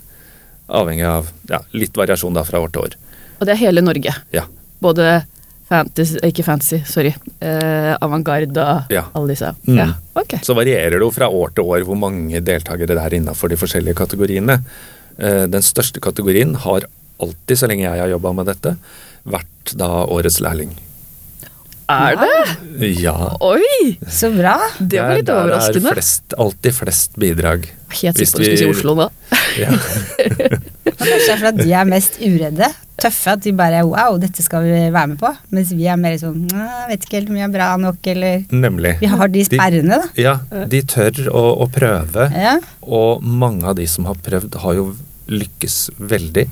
Avhengig 0.70 1.06
av 1.06 1.28
ja, 1.50 1.60
litt 1.78 1.96
variasjon 1.98 2.34
da 2.38 2.44
fra 2.48 2.62
år 2.64 2.72
til 2.74 2.86
år. 2.88 2.96
Og 3.40 3.46
det 3.48 3.56
er 3.56 3.64
hele 3.66 3.82
Norge. 3.84 4.14
Ja. 4.34 4.46
Både 4.82 5.26
fantasy, 5.70 6.18
ikke 6.24 6.46
fantasy, 6.46 6.80
sorry. 6.88 7.12
Eh, 7.42 7.92
avantgarde 8.02 8.62
og 8.64 8.92
Ja. 8.94 9.04
alle 9.14 9.34
disse. 9.36 9.52
Mm. 9.68 9.78
Ja, 9.82 9.88
Okay. 10.16 10.40
Så 10.48 10.56
varierer 10.56 10.92
det 10.96 11.02
jo 11.04 11.12
fra 11.12 11.28
år 11.28 11.52
til 11.54 11.66
år 11.68 11.84
hvor 11.84 11.98
mange 12.00 12.40
deltakere 12.42 12.88
det 12.88 12.98
er 13.02 13.16
innafor 13.18 13.50
de 13.52 13.58
forskjellige 13.60 13.98
kategoriene. 14.00 14.62
Eh, 15.20 15.46
Den 15.48 15.62
største 15.62 16.00
kategorien 16.00 16.56
har 16.56 16.86
alltid, 17.20 17.58
så 17.58 17.68
lenge 17.68 17.84
jeg 17.84 18.00
har 18.00 18.08
jobba 18.10 18.34
med 18.34 18.46
dette, 18.48 18.78
vært 19.26 19.76
da 19.76 20.06
årets 20.06 20.40
lærling. 20.40 20.72
Er 21.92 22.16
det? 22.18 22.88
Ja. 23.00 23.14
Oi! 23.46 23.98
Så 24.10 24.32
bra. 24.34 24.56
Det 24.80 24.98
var 25.02 25.20
litt 25.20 25.30
overraskende. 25.30 25.82
Det 25.84 25.92
er 25.92 25.98
flest, 26.00 26.34
alltid 26.42 26.74
flest 26.80 27.20
bidrag. 27.22 27.68
Helt 27.96 28.18
Hvis 28.18 28.32
sikker 28.34 28.42
på 28.42 28.42
at 28.42 28.50
du 28.52 28.58
skulle 28.58 28.64
si 28.64 28.72
Oslo 28.74 28.96
nå. 28.98 29.10
Ja. 29.56 29.70
Kanskje 29.72 31.16
det 31.16 31.32
er 31.32 31.40
fordi 31.40 31.64
de 31.70 31.76
er 31.80 31.86
mest 31.88 32.18
uredde. 32.20 32.68
Tøffe. 33.00 33.36
At 33.38 33.44
de 33.46 33.54
bare 33.56 33.84
wow, 33.88 34.18
dette 34.20 34.44
skal 34.44 34.66
vi 34.66 34.74
være 34.92 35.08
med 35.14 35.20
på. 35.22 35.30
Mens 35.56 35.72
vi 35.76 35.88
er 35.92 36.00
mer 36.00 36.18
sånn 36.20 36.42
vet 36.90 37.06
ikke 37.06 37.20
helt 37.22 37.32
om 37.32 37.38
vi 37.40 37.44
er 37.46 37.54
bra 37.54 37.70
nok, 37.80 38.10
eller 38.16 38.44
Nemlig. 38.56 38.96
Vi 39.04 39.12
har 39.14 39.32
de 39.32 39.46
sperrene, 39.48 40.02
da. 40.02 40.12
Ja, 40.20 40.36
de 40.72 40.82
tør 40.92 41.22
å, 41.32 41.46
å 41.64 41.70
prøve, 41.72 42.28
Ja. 42.36 42.58
og 42.84 43.24
mange 43.24 43.68
av 43.72 43.78
de 43.80 43.88
som 43.92 44.08
har 44.10 44.18
prøvd, 44.26 44.58
har 44.66 44.78
jo 44.80 44.90
lykkes 45.32 45.78
veldig. 46.00 46.48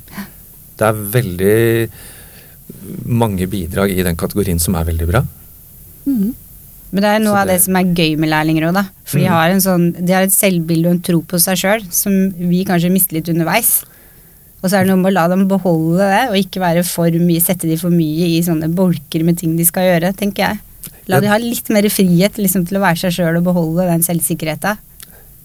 Det 0.80 0.88
er 0.88 1.04
veldig 1.18 1.58
mange 3.06 3.48
bidrag 3.50 3.92
i 3.92 4.04
den 4.06 4.16
kategorien 4.20 4.60
som 4.60 4.76
er 4.76 4.86
veldig 4.90 5.08
bra. 5.10 5.24
Men 6.94 7.02
det 7.02 7.10
er 7.10 7.22
noe 7.24 7.34
det... 7.34 7.42
av 7.42 7.48
det 7.50 7.62
som 7.64 7.78
er 7.80 7.90
gøy 7.96 8.18
med 8.22 8.30
lærlinger 8.30 8.68
òg, 8.70 8.76
da. 8.78 8.84
For 9.08 9.18
de 9.22 9.26
Mm. 9.26 9.34
har 9.34 9.50
en 9.50 9.64
sånn 9.64 9.86
De 10.06 10.14
har 10.14 10.24
et 10.28 10.34
selvbilde 10.36 10.86
og 10.90 10.94
en 10.98 11.02
tro 11.02 11.22
på 11.22 11.40
seg 11.42 11.58
sjøl 11.58 11.86
som 11.90 12.12
vi 12.38 12.64
kanskje 12.68 12.92
mister 12.94 13.18
litt 13.18 13.30
underveis. 13.34 13.84
Og 14.62 14.70
så 14.70 14.78
er 14.78 14.86
det 14.86 14.92
noe 14.94 15.02
med 15.02 15.12
å 15.12 15.16
la 15.16 15.28
dem 15.28 15.48
beholde 15.48 15.98
det, 16.08 16.22
og 16.30 16.38
ikke 16.40 16.62
være 16.62 16.84
for 16.88 17.10
mye, 17.12 17.42
sette 17.44 17.68
de 17.68 17.76
for 17.78 17.90
mye 17.92 18.30
i 18.38 18.42
sånne 18.46 18.70
bolker 18.74 19.24
med 19.26 19.38
ting 19.42 19.58
de 19.58 19.66
skal 19.66 19.84
gjøre, 19.90 20.14
tenker 20.16 20.46
jeg. 20.46 20.60
La 21.08 21.16
Ja. 21.18 21.22
de 21.22 21.28
ha 21.28 21.38
litt 21.38 21.68
mer 21.70 21.84
frihet 21.92 22.38
liksom, 22.38 22.66
til 22.68 22.78
å 22.78 22.82
være 22.86 22.96
seg 23.02 23.12
sjøl 23.12 23.38
og 23.38 23.44
beholde 23.44 23.88
den 23.90 24.04
selvsikkerheten. 24.06 24.78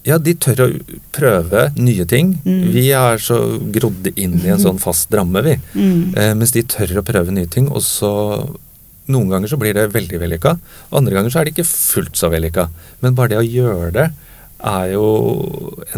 Ja, 0.07 0.17
de 0.17 0.33
tør 0.39 0.61
å 0.63 0.69
prøve 1.15 1.67
nye 1.75 2.05
ting. 2.07 2.37
Mm. 2.45 2.71
Vi 2.73 2.85
er 2.95 3.17
så 3.21 3.37
grodd 3.75 4.07
inn 4.15 4.37
i 4.45 4.49
en 4.53 4.61
sånn 4.65 4.79
fast 4.79 5.11
ramme, 5.13 5.41
vi. 5.45 5.57
Mm. 5.75 6.15
Eh, 6.15 6.33
mens 6.39 6.51
de 6.55 6.63
tør 6.63 7.01
å 7.01 7.05
prøve 7.05 7.31
nye 7.35 7.49
ting, 7.51 7.67
og 7.69 7.81
så 7.85 8.13
Noen 9.09 9.25
ganger 9.31 9.49
så 9.49 9.57
blir 9.57 9.73
det 9.73 9.87
veldig 9.89 10.19
vellykka, 10.21 10.51
andre 10.93 11.15
ganger 11.15 11.31
så 11.33 11.39
er 11.41 11.47
det 11.47 11.55
ikke 11.55 11.63
fullt 11.65 12.13
så 12.19 12.27
vellykka. 12.29 12.67
Men 13.01 13.15
bare 13.17 13.31
det 13.31 13.39
å 13.39 13.47
gjøre 13.47 13.87
det 13.95 14.03
er 14.69 14.91
jo 14.91 15.05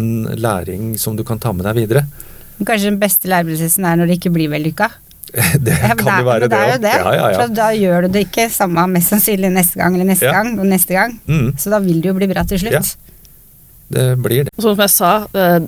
en 0.00 0.06
læring 0.40 0.94
som 0.96 1.18
du 1.18 1.20
kan 1.28 1.36
ta 1.42 1.52
med 1.52 1.66
deg 1.68 1.76
videre. 1.82 2.06
Kanskje 2.64 2.88
den 2.88 2.96
beste 3.02 3.28
læreprosessen 3.28 3.84
er 3.84 3.98
når 4.00 4.08
det 4.08 4.16
ikke 4.16 4.32
blir 4.32 4.48
vellykka. 4.54 4.88
Det 5.66 5.76
Ja, 5.76 5.92
kan 6.00 6.22
jo 6.22 6.26
være 6.30 6.48
det 6.48 6.56
det 6.56 6.62
jo 6.72 6.80
det. 6.86 6.94
Ja, 7.04 7.12
ja, 7.18 7.28
ja. 7.36 7.44
Da 7.52 7.68
gjør 7.76 8.06
du 8.08 8.14
det 8.16 8.24
ikke 8.30 8.48
samme 8.52 8.86
mest 8.96 9.12
sannsynlig 9.12 9.52
neste 9.60 9.76
gang 9.82 9.94
eller 10.00 10.08
neste 10.08 10.28
Ja. 10.28 10.32
gang 10.40 10.56
og 10.56 10.66
neste 10.72 10.96
gang. 10.96 11.14
Mm, 11.28 11.52
Så 11.60 11.68
da 11.72 11.78
vil 11.84 12.00
det 12.00 12.08
jo 12.14 12.16
bli 12.16 12.28
bra 12.32 12.44
til 12.48 12.64
slutt. 12.64 12.80
Ja. 12.80 13.11
Det 13.92 14.06
blir 14.24 14.46
det. 14.48 14.52
Sånn 14.58 14.74
som 14.76 14.82
jeg 14.84 14.92
sa, 14.94 15.12
eh, 15.36 15.58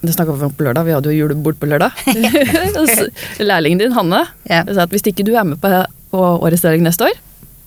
det 0.00 0.14
snakka 0.16 0.32
vi 0.38 0.46
om 0.48 0.54
på 0.56 0.64
lørdag, 0.64 0.86
vi 0.86 0.94
hadde 0.96 1.10
jo 1.12 1.18
julebord 1.26 1.58
på 1.60 1.68
lørdag. 1.68 1.92
Lærlingen 3.50 3.82
din, 3.82 3.92
Hanne, 3.96 4.22
Ja. 4.48 4.62
sa 4.68 4.86
at 4.86 4.94
hvis 4.94 5.04
ikke 5.10 5.26
du 5.28 5.34
er 5.36 5.44
med 5.48 5.60
på, 5.60 5.72
på 6.12 6.24
årets 6.40 6.64
lærling 6.64 6.86
neste 6.86 7.08
år, 7.10 7.18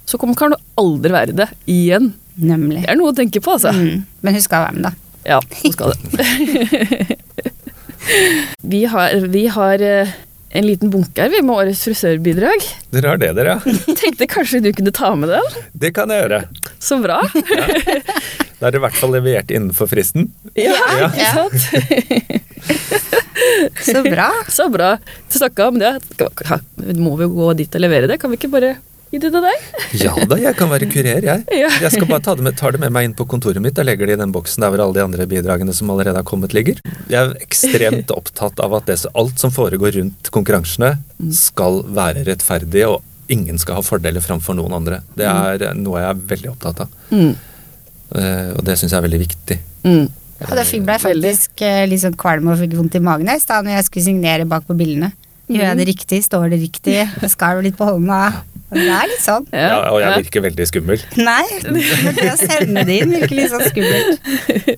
så 0.09 0.17
kommer, 0.19 0.35
kan 0.39 0.51
du 0.53 0.57
aldri 0.81 1.13
være 1.13 1.35
det 1.37 1.47
igjen. 1.69 2.11
Nemlig. 2.35 2.81
Det 2.83 2.89
er 2.91 2.97
noe 2.99 3.13
å 3.13 3.15
tenke 3.15 3.39
på, 3.45 3.53
altså. 3.55 3.71
Mm. 3.77 4.01
Men 4.25 4.33
hun 4.35 4.43
skal 4.43 4.65
være 4.65 4.75
med, 4.79 4.87
da. 4.89 4.93
Ja, 5.23 5.37
hun 5.61 5.71
skal 5.71 5.93
det. 5.93 7.17
vi 8.73 8.81
har, 8.91 9.13
vi 9.31 9.45
har 9.53 9.81
eh, 9.85 10.09
en 10.53 10.67
liten 10.67 10.89
bunke 10.91 11.23
her, 11.23 11.31
vi, 11.31 11.39
med 11.45 11.55
årets 11.55 11.85
frisørbidrag. 11.87 12.65
Dere 12.93 13.13
har 13.13 13.21
det, 13.21 13.31
dere. 13.37 13.55
ja. 13.63 13.77
Tenkte 14.01 14.27
kanskje 14.29 14.59
du 14.65 14.71
kunne 14.75 14.91
ta 14.93 15.13
med 15.15 15.31
den? 15.33 15.61
Det 15.85 15.93
kan 15.95 16.11
jeg 16.11 16.25
gjøre. 16.25 16.41
Så 16.83 16.99
bra. 17.05 17.21
Da 18.63 18.69
er 18.69 18.77
det 18.77 18.79
i 18.79 18.83
hvert 18.85 18.95
fall 18.95 19.11
levert 19.11 19.49
innenfor 19.51 19.89
fristen. 19.91 20.29
Ja, 20.55 20.71
Ja. 20.95 21.09
ikke 21.11 21.33
sant? 21.35 22.53
Så 23.83 23.99
bra. 24.05 24.29
Så 24.47 24.69
bra. 24.71 24.93
Du 25.27 25.35
snakka 25.35 25.67
om 25.67 25.79
det. 25.81 25.91
Må 26.95 27.17
vi 27.19 27.27
gå 27.27 27.49
dit 27.59 27.75
og 27.75 27.83
levere 27.83 28.07
det? 28.07 28.21
Kan 28.21 28.31
vi 28.31 28.37
ikke 28.39 28.51
bare 28.53 28.69
gi 29.11 29.19
det 29.19 29.33
til 29.35 29.43
deg? 29.43 29.67
Ja 29.99 30.13
da, 30.31 30.37
jeg 30.39 30.55
kan 30.57 30.71
være 30.71 30.87
kurer, 30.89 31.19
jeg. 31.27 31.43
Jeg 31.51 31.91
skal 31.91 32.07
bare 32.07 32.23
ta 32.23 32.37
det, 32.39 32.45
med, 32.47 32.55
tar 32.57 32.71
det 32.71 32.79
med 32.85 32.95
meg 32.95 33.09
inn 33.09 33.15
på 33.19 33.27
kontoret 33.29 33.59
mitt. 33.61 33.75
Jeg 33.77 33.89
legger 33.89 34.07
det 34.09 34.15
i 34.15 34.21
den 34.23 34.31
boksen 34.33 34.63
der 34.63 34.71
hvor 34.71 34.85
alle 34.87 34.95
de 34.95 35.03
andre 35.03 35.27
bidragene 35.27 35.75
som 35.75 35.91
allerede 35.91 36.23
har 36.23 36.27
kommet, 36.31 36.55
ligger. 36.55 36.79
Jeg 37.11 37.19
er 37.19 37.35
ekstremt 37.43 38.13
opptatt 38.17 38.63
av 38.63 38.79
at 38.79 38.87
det, 38.87 39.01
alt 39.11 39.43
som 39.43 39.51
foregår 39.53 39.99
rundt 39.99 40.31
konkurransene, 40.33 40.95
skal 41.35 41.83
være 41.93 42.23
rettferdig, 42.31 42.87
og 42.87 43.03
ingen 43.33 43.59
skal 43.61 43.81
ha 43.81 43.83
fordeler 43.85 44.23
framfor 44.23 44.55
noen 44.55 44.79
andre. 44.79 45.03
Det 45.19 45.27
er 45.27 45.73
noe 45.75 45.99
jeg 45.99 46.13
er 46.15 46.23
veldig 46.31 46.55
opptatt 46.55 46.85
av. 46.87 47.01
Mm. 47.11 47.33
Eh, 48.13 48.51
Og 48.57 48.63
det 48.65 48.77
syns 48.79 48.91
jeg 48.93 48.99
er 48.99 49.07
veldig 49.07 49.23
viktig. 49.23 49.59
Mm. 49.83 50.05
Ja, 50.43 50.55
det 50.59 50.65
ble 50.83 50.95
faktisk 50.99 51.61
eh, 51.63 51.83
litt 51.87 52.01
sånn 52.03 52.17
kvalm 52.19 52.49
og 52.51 52.59
fikk 52.59 52.73
vondt 52.75 52.97
i 52.99 53.03
magen 53.03 53.29
i 53.31 53.37
stad 53.39 53.63
når 53.63 53.77
jeg 53.77 53.85
skulle 53.87 54.07
signere 54.09 54.47
bak 54.49 54.65
på 54.67 54.75
bildene. 54.77 55.13
Gjør 55.51 55.69
jeg 55.69 55.79
det 55.79 55.85
riktig? 55.91 56.19
Står 56.25 56.49
det 56.53 56.59
riktig? 56.61 56.95
Jeg 57.03 57.29
skal 57.31 57.61
litt 57.63 57.77
på 57.77 57.87
hånda. 57.87 58.19
Og 58.73 58.79
Det 58.79 58.89
er 58.89 59.09
litt 59.11 59.21
sånn. 59.21 59.45
Ja, 59.53 59.91
og 59.91 59.99
jeg 60.01 60.23
virker 60.23 60.43
veldig 60.47 60.65
skummel. 60.65 61.01
Nei, 61.19 61.43
men 61.67 62.15
det 62.17 62.29
å 62.31 62.37
sende 62.39 62.85
det 62.87 62.95
inn 63.03 63.13
virker 63.13 63.35
litt 63.37 63.51
sånn 63.53 63.65
skummelt. 63.67 64.29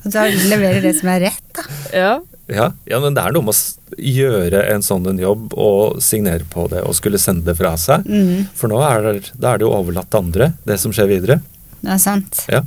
Og 0.01 0.07
så 0.11 0.25
leverer 0.51 0.81
det 0.83 0.95
som 0.99 1.11
er 1.13 1.27
rett, 1.29 1.45
da. 1.55 1.67
Ja. 1.95 2.13
Ja, 2.51 2.67
ja, 2.85 2.99
men 3.01 3.15
det 3.17 3.23
er 3.25 3.33
noe 3.33 3.47
med 3.47 3.55
å 3.57 3.95
gjøre 3.97 4.59
en 4.75 4.83
sånn 4.85 5.07
en 5.09 5.17
jobb 5.21 5.55
og 5.57 5.95
signere 6.03 6.45
på 6.51 6.67
det 6.69 6.83
og 6.85 6.93
skulle 6.97 7.17
sende 7.21 7.47
det 7.47 7.55
fra 7.57 7.71
seg. 7.81 8.05
Mm. 8.05 8.49
For 8.57 8.69
nå 8.69 8.81
er 8.85 9.07
det, 9.07 9.31
da 9.33 9.53
er 9.55 9.61
det 9.61 9.65
jo 9.65 9.71
overlatt 9.73 10.11
til 10.13 10.27
andre, 10.27 10.51
det 10.67 10.77
som 10.81 10.93
skjer 10.93 11.09
videre. 11.09 11.39
Det 11.81 11.93
er 11.95 12.01
sant. 12.01 12.43
Ja. 12.51 12.61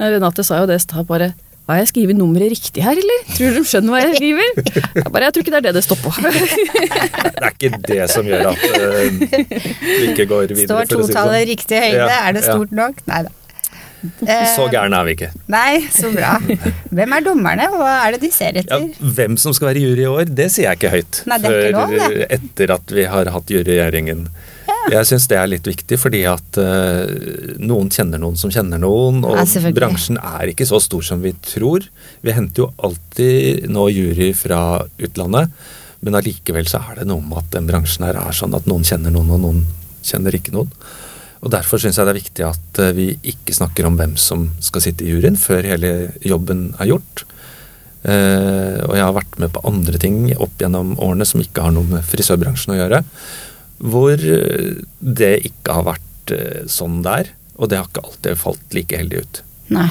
Renate 0.00 0.42
sa 0.44 0.58
jo 0.62 0.66
det 0.70 0.76
i 0.80 0.84
stad, 0.84 1.06
bare 1.06 1.32
Har 1.68 1.78
jeg 1.80 1.88
skrevet 1.94 2.16
nummeret 2.18 2.50
riktig 2.52 2.82
her, 2.84 2.98
eller? 3.00 3.20
Tror 3.36 3.54
du 3.54 3.60
de 3.62 3.68
skjønner 3.70 3.94
hva 3.94 4.00
jeg 4.02 4.16
skriver? 4.18 4.50
Jeg 4.98 5.12
bare, 5.14 5.22
jeg 5.28 5.32
tror 5.36 5.44
ikke 5.44 5.52
det 5.54 5.60
er 5.60 5.64
det 5.68 5.74
det 5.78 5.84
står 5.86 5.98
på. 6.02 6.10
Det 6.24 7.44
er 7.44 7.54
ikke 7.54 7.70
det 7.88 8.04
som 8.12 8.26
gjør 8.28 8.50
at 8.50 8.66
uh, 8.74 9.22
vi 9.80 10.10
ikke 10.10 10.26
går 10.28 10.52
videre. 10.52 10.66
Står 10.68 10.90
totallet 10.90 11.40
sånn. 11.40 11.48
riktig 11.54 11.80
høyde? 11.80 12.04
Ja, 12.04 12.18
Er 12.28 12.36
det 12.36 12.42
ja. 12.44 12.52
stort 12.52 12.74
nok? 12.76 13.00
Nei 13.08 13.22
da. 13.28 13.32
Så 14.52 14.66
gærne 14.68 14.98
er 15.00 15.06
vi 15.08 15.14
ikke. 15.16 15.30
Nei, 15.48 15.78
så 15.94 16.10
bra. 16.12 16.34
Hvem 16.92 17.14
er 17.16 17.24
dommerne, 17.24 17.70
og 17.72 17.78
hva 17.80 17.92
er 18.04 18.16
det 18.18 18.20
de 18.26 18.30
ser 18.34 18.58
Ja, 18.58 18.60
etter? 18.66 19.06
hvem 19.16 19.38
som 19.40 19.54
skal 19.56 19.70
være 19.70 19.80
jury 19.86 20.04
i 20.04 20.10
år, 20.10 20.28
det 20.28 20.50
sier 20.52 20.68
jeg 20.68 20.76
ikke 20.82 20.90
høyt. 20.92 21.22
Nei, 21.30 21.38
det 21.40 21.48
er 21.54 21.62
ikke 21.70 21.78
lov, 21.78 21.94
før 22.02 22.18
det. 22.20 22.26
etter 22.36 22.74
at 22.76 22.92
vi 22.98 23.06
har 23.14 23.30
hatt 23.38 23.54
juryeringen. 23.56 24.26
Jeg 24.92 25.08
syns 25.08 25.26
det 25.30 25.38
er 25.40 25.48
litt 25.48 25.68
viktig, 25.68 25.96
fordi 26.00 26.24
at 26.28 26.58
uh, 26.60 27.04
noen 27.62 27.88
kjenner 27.92 28.20
noen 28.20 28.36
som 28.40 28.52
kjenner 28.52 28.82
noen. 28.82 29.22
Og 29.24 29.38
Ja, 29.38 29.72
bransjen 29.76 30.18
er 30.20 30.50
ikke 30.52 30.68
så 30.68 30.80
stor 30.82 31.04
som 31.06 31.22
vi 31.24 31.32
tror. 31.46 31.86
Vi 32.24 32.34
henter 32.36 32.66
jo 32.66 32.72
alltid 32.84 33.70
nå 33.72 33.88
jury 33.94 34.32
fra 34.36 34.60
utlandet, 35.00 35.54
men 36.04 36.18
allikevel 36.20 36.68
så 36.68 36.82
er 36.90 37.00
det 37.00 37.08
noe 37.08 37.24
med 37.24 37.40
at 37.40 37.54
den 37.56 37.70
bransjen 37.70 38.04
her 38.08 38.20
er 38.20 38.36
sånn 38.36 38.56
at 38.56 38.68
noen 38.68 38.84
kjenner 38.84 39.14
noen, 39.14 39.32
og 39.32 39.42
noen 39.46 39.64
kjenner 40.04 40.36
ikke 40.36 40.52
noen. 40.56 40.72
Og 41.44 41.52
Derfor 41.52 41.80
syns 41.80 41.98
jeg 41.98 42.08
det 42.08 42.14
er 42.14 42.22
viktig 42.22 42.44
at 42.48 42.80
eh, 42.80 42.94
vi 42.96 43.06
ikke 43.34 43.56
snakker 43.56 43.84
om 43.88 43.98
hvem 44.00 44.14
som 44.20 44.46
skal 44.64 44.84
sitte 44.84 45.04
i 45.04 45.12
juryen 45.12 45.36
før 45.36 45.66
hele 45.68 45.94
jobben 46.24 46.70
er 46.80 46.94
gjort. 46.94 47.26
Uh, 48.04 48.84
og 48.84 48.98
jeg 48.98 49.00
har 49.00 49.14
vært 49.16 49.36
med 49.40 49.48
på 49.54 49.62
andre 49.64 49.96
ting 49.96 50.26
opp 50.36 50.60
gjennom 50.60 50.90
årene 51.00 51.24
som 51.24 51.40
ikke 51.40 51.62
har 51.64 51.72
noe 51.72 51.88
med 51.88 52.04
frisørbransjen 52.04 52.74
å 52.74 52.76
gjøre. 52.76 52.98
Hvor 53.82 54.14
eh, 54.14 54.82
det 55.00 55.34
ikke 55.50 55.78
har 55.78 55.88
vært 55.94 56.34
eh, 56.34 56.64
sånn 56.70 57.02
der. 57.06 57.32
Og 57.54 57.70
det 57.70 57.78
har 57.78 57.88
ikke 57.88 58.04
alltid 58.06 58.40
falt 58.40 58.74
like 58.76 58.98
heldig 58.98 59.22
ut. 59.24 59.40
Nei. 59.74 59.90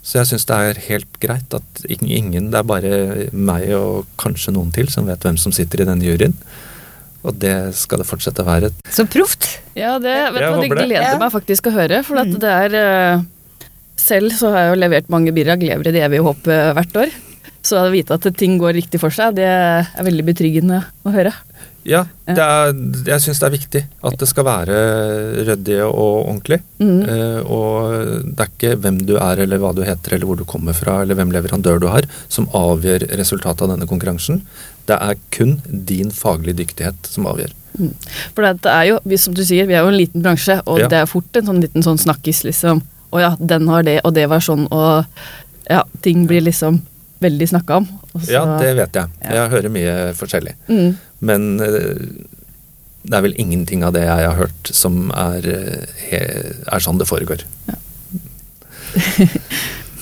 Så 0.00 0.18
jeg 0.18 0.30
syns 0.30 0.46
det 0.48 0.56
er 0.56 0.80
helt 0.86 1.18
greit 1.20 1.54
at 1.54 1.82
ingen, 1.86 2.48
det 2.50 2.58
er 2.58 2.66
bare 2.66 2.92
meg 3.36 3.68
og 3.76 4.08
kanskje 4.20 4.54
noen 4.56 4.72
til 4.74 4.88
som 4.90 5.06
vet 5.10 5.22
hvem 5.26 5.36
som 5.38 5.52
sitter 5.54 5.84
i 5.84 5.88
den 5.90 6.02
juryen. 6.04 6.34
Og 7.20 7.36
det 7.36 7.74
skal 7.76 8.00
det 8.00 8.08
fortsette 8.08 8.40
å 8.40 8.48
være. 8.48 8.70
Så 8.88 9.04
proft. 9.10 9.46
Ja, 9.76 9.98
det, 10.00 10.14
vet 10.32 10.40
Jeg 10.40 10.54
hva, 10.54 10.62
det 10.62 10.70
gleder 10.72 11.20
meg 11.20 11.34
faktisk 11.34 11.68
å 11.68 11.74
høre. 11.74 12.00
For 12.06 12.22
at 12.22 12.30
det 12.40 12.54
er 12.64 12.76
eh, 12.80 13.26
Selv 14.00 14.32
så 14.32 14.54
har 14.54 14.64
jeg 14.64 14.72
jo 14.72 14.78
levert 14.80 15.10
mange 15.12 15.34
bidrag, 15.36 15.60
lever 15.60 15.90
i 15.90 15.92
det 15.92 16.06
evige 16.06 16.24
håp 16.24 16.48
eh, 16.48 16.70
hvert 16.78 16.96
år. 17.04 17.12
Så 17.60 17.76
å 17.76 17.90
vite 17.92 18.16
at 18.16 18.24
ting 18.40 18.56
går 18.60 18.72
riktig 18.78 19.02
for 19.02 19.12
seg, 19.12 19.36
det 19.36 19.44
er 19.44 20.06
veldig 20.06 20.24
betryggende 20.30 20.80
å 21.04 21.12
høre. 21.12 21.34
Ja, 21.88 22.02
er, 22.28 22.72
jeg 23.06 23.22
syns 23.24 23.38
det 23.40 23.46
er 23.46 23.54
viktig 23.54 23.80
at 24.04 24.16
det 24.20 24.28
skal 24.28 24.44
være 24.44 24.80
ryddig 25.48 25.78
og 25.86 26.26
ordentlig. 26.28 26.60
Mm. 26.78 26.98
Eh, 27.08 27.38
og 27.48 28.26
det 28.26 28.44
er 28.44 28.50
ikke 28.50 28.74
hvem 28.82 28.98
du 29.08 29.14
er 29.16 29.40
eller 29.46 29.62
hva 29.62 29.72
du 29.76 29.80
heter 29.86 30.16
eller 30.16 30.28
hvor 30.28 30.40
du 30.40 30.44
kommer 30.48 30.76
fra 30.76 30.98
eller 31.02 31.16
hvem 31.16 31.32
leverandør 31.32 31.80
du 31.80 31.88
har 31.88 32.08
som 32.28 32.50
avgjør 32.56 33.08
resultatet 33.20 33.64
av 33.64 33.72
denne 33.72 33.88
konkurransen. 33.88 34.42
Det 34.90 34.98
er 34.98 35.18
kun 35.32 35.56
din 35.66 36.12
faglige 36.12 36.60
dyktighet 36.60 37.08
som 37.08 37.28
avgjør. 37.30 37.56
For 38.34 38.44
det 38.44 38.70
er 38.70 38.86
jo, 38.90 39.00
som 39.22 39.34
du 39.36 39.42
sier, 39.46 39.68
vi 39.68 39.76
er 39.78 39.84
jo 39.84 39.92
en 39.92 40.00
liten 40.00 40.24
bransje, 40.24 40.60
og 40.66 40.80
Ja. 40.80 40.88
det 40.88 40.98
er 41.00 41.06
fort 41.06 41.36
en 41.36 41.46
sånn 41.46 41.62
liten 41.62 41.82
sånn 41.86 42.00
snakkis, 42.02 42.42
liksom. 42.44 42.82
Å 43.12 43.20
ja, 43.20 43.36
den 43.38 43.68
har 43.68 43.82
det, 43.86 44.00
og 44.04 44.14
det 44.14 44.28
var 44.28 44.40
sånn, 44.40 44.66
og 44.70 45.04
ja, 45.70 45.84
ting 46.02 46.26
blir 46.26 46.42
liksom 46.42 46.82
veldig 47.20 47.48
snakka 47.48 47.76
om. 47.76 47.88
Og 48.14 48.20
så- 48.24 48.32
Ja, 48.32 48.42
det 48.58 48.74
vet 48.76 48.92
jeg. 48.98 49.06
Ja. 49.22 49.30
Jeg 49.38 49.50
hører 49.54 49.70
mye 49.70 49.94
forskjellig. 50.18 50.54
Mm. 50.68 50.96
Men 51.20 51.60
eh, 51.60 51.94
det 53.04 53.14
er 53.16 53.22
vel 53.24 53.34
ingenting 53.40 53.84
av 53.86 53.92
det 53.96 54.02
jeg 54.04 54.26
har 54.28 54.36
hørt 54.36 54.72
som 54.76 55.10
er, 55.14 55.46
eh, 56.10 56.52
er 56.66 56.80
sånn 56.84 56.98
det 56.98 57.08
foregår. 57.10 57.44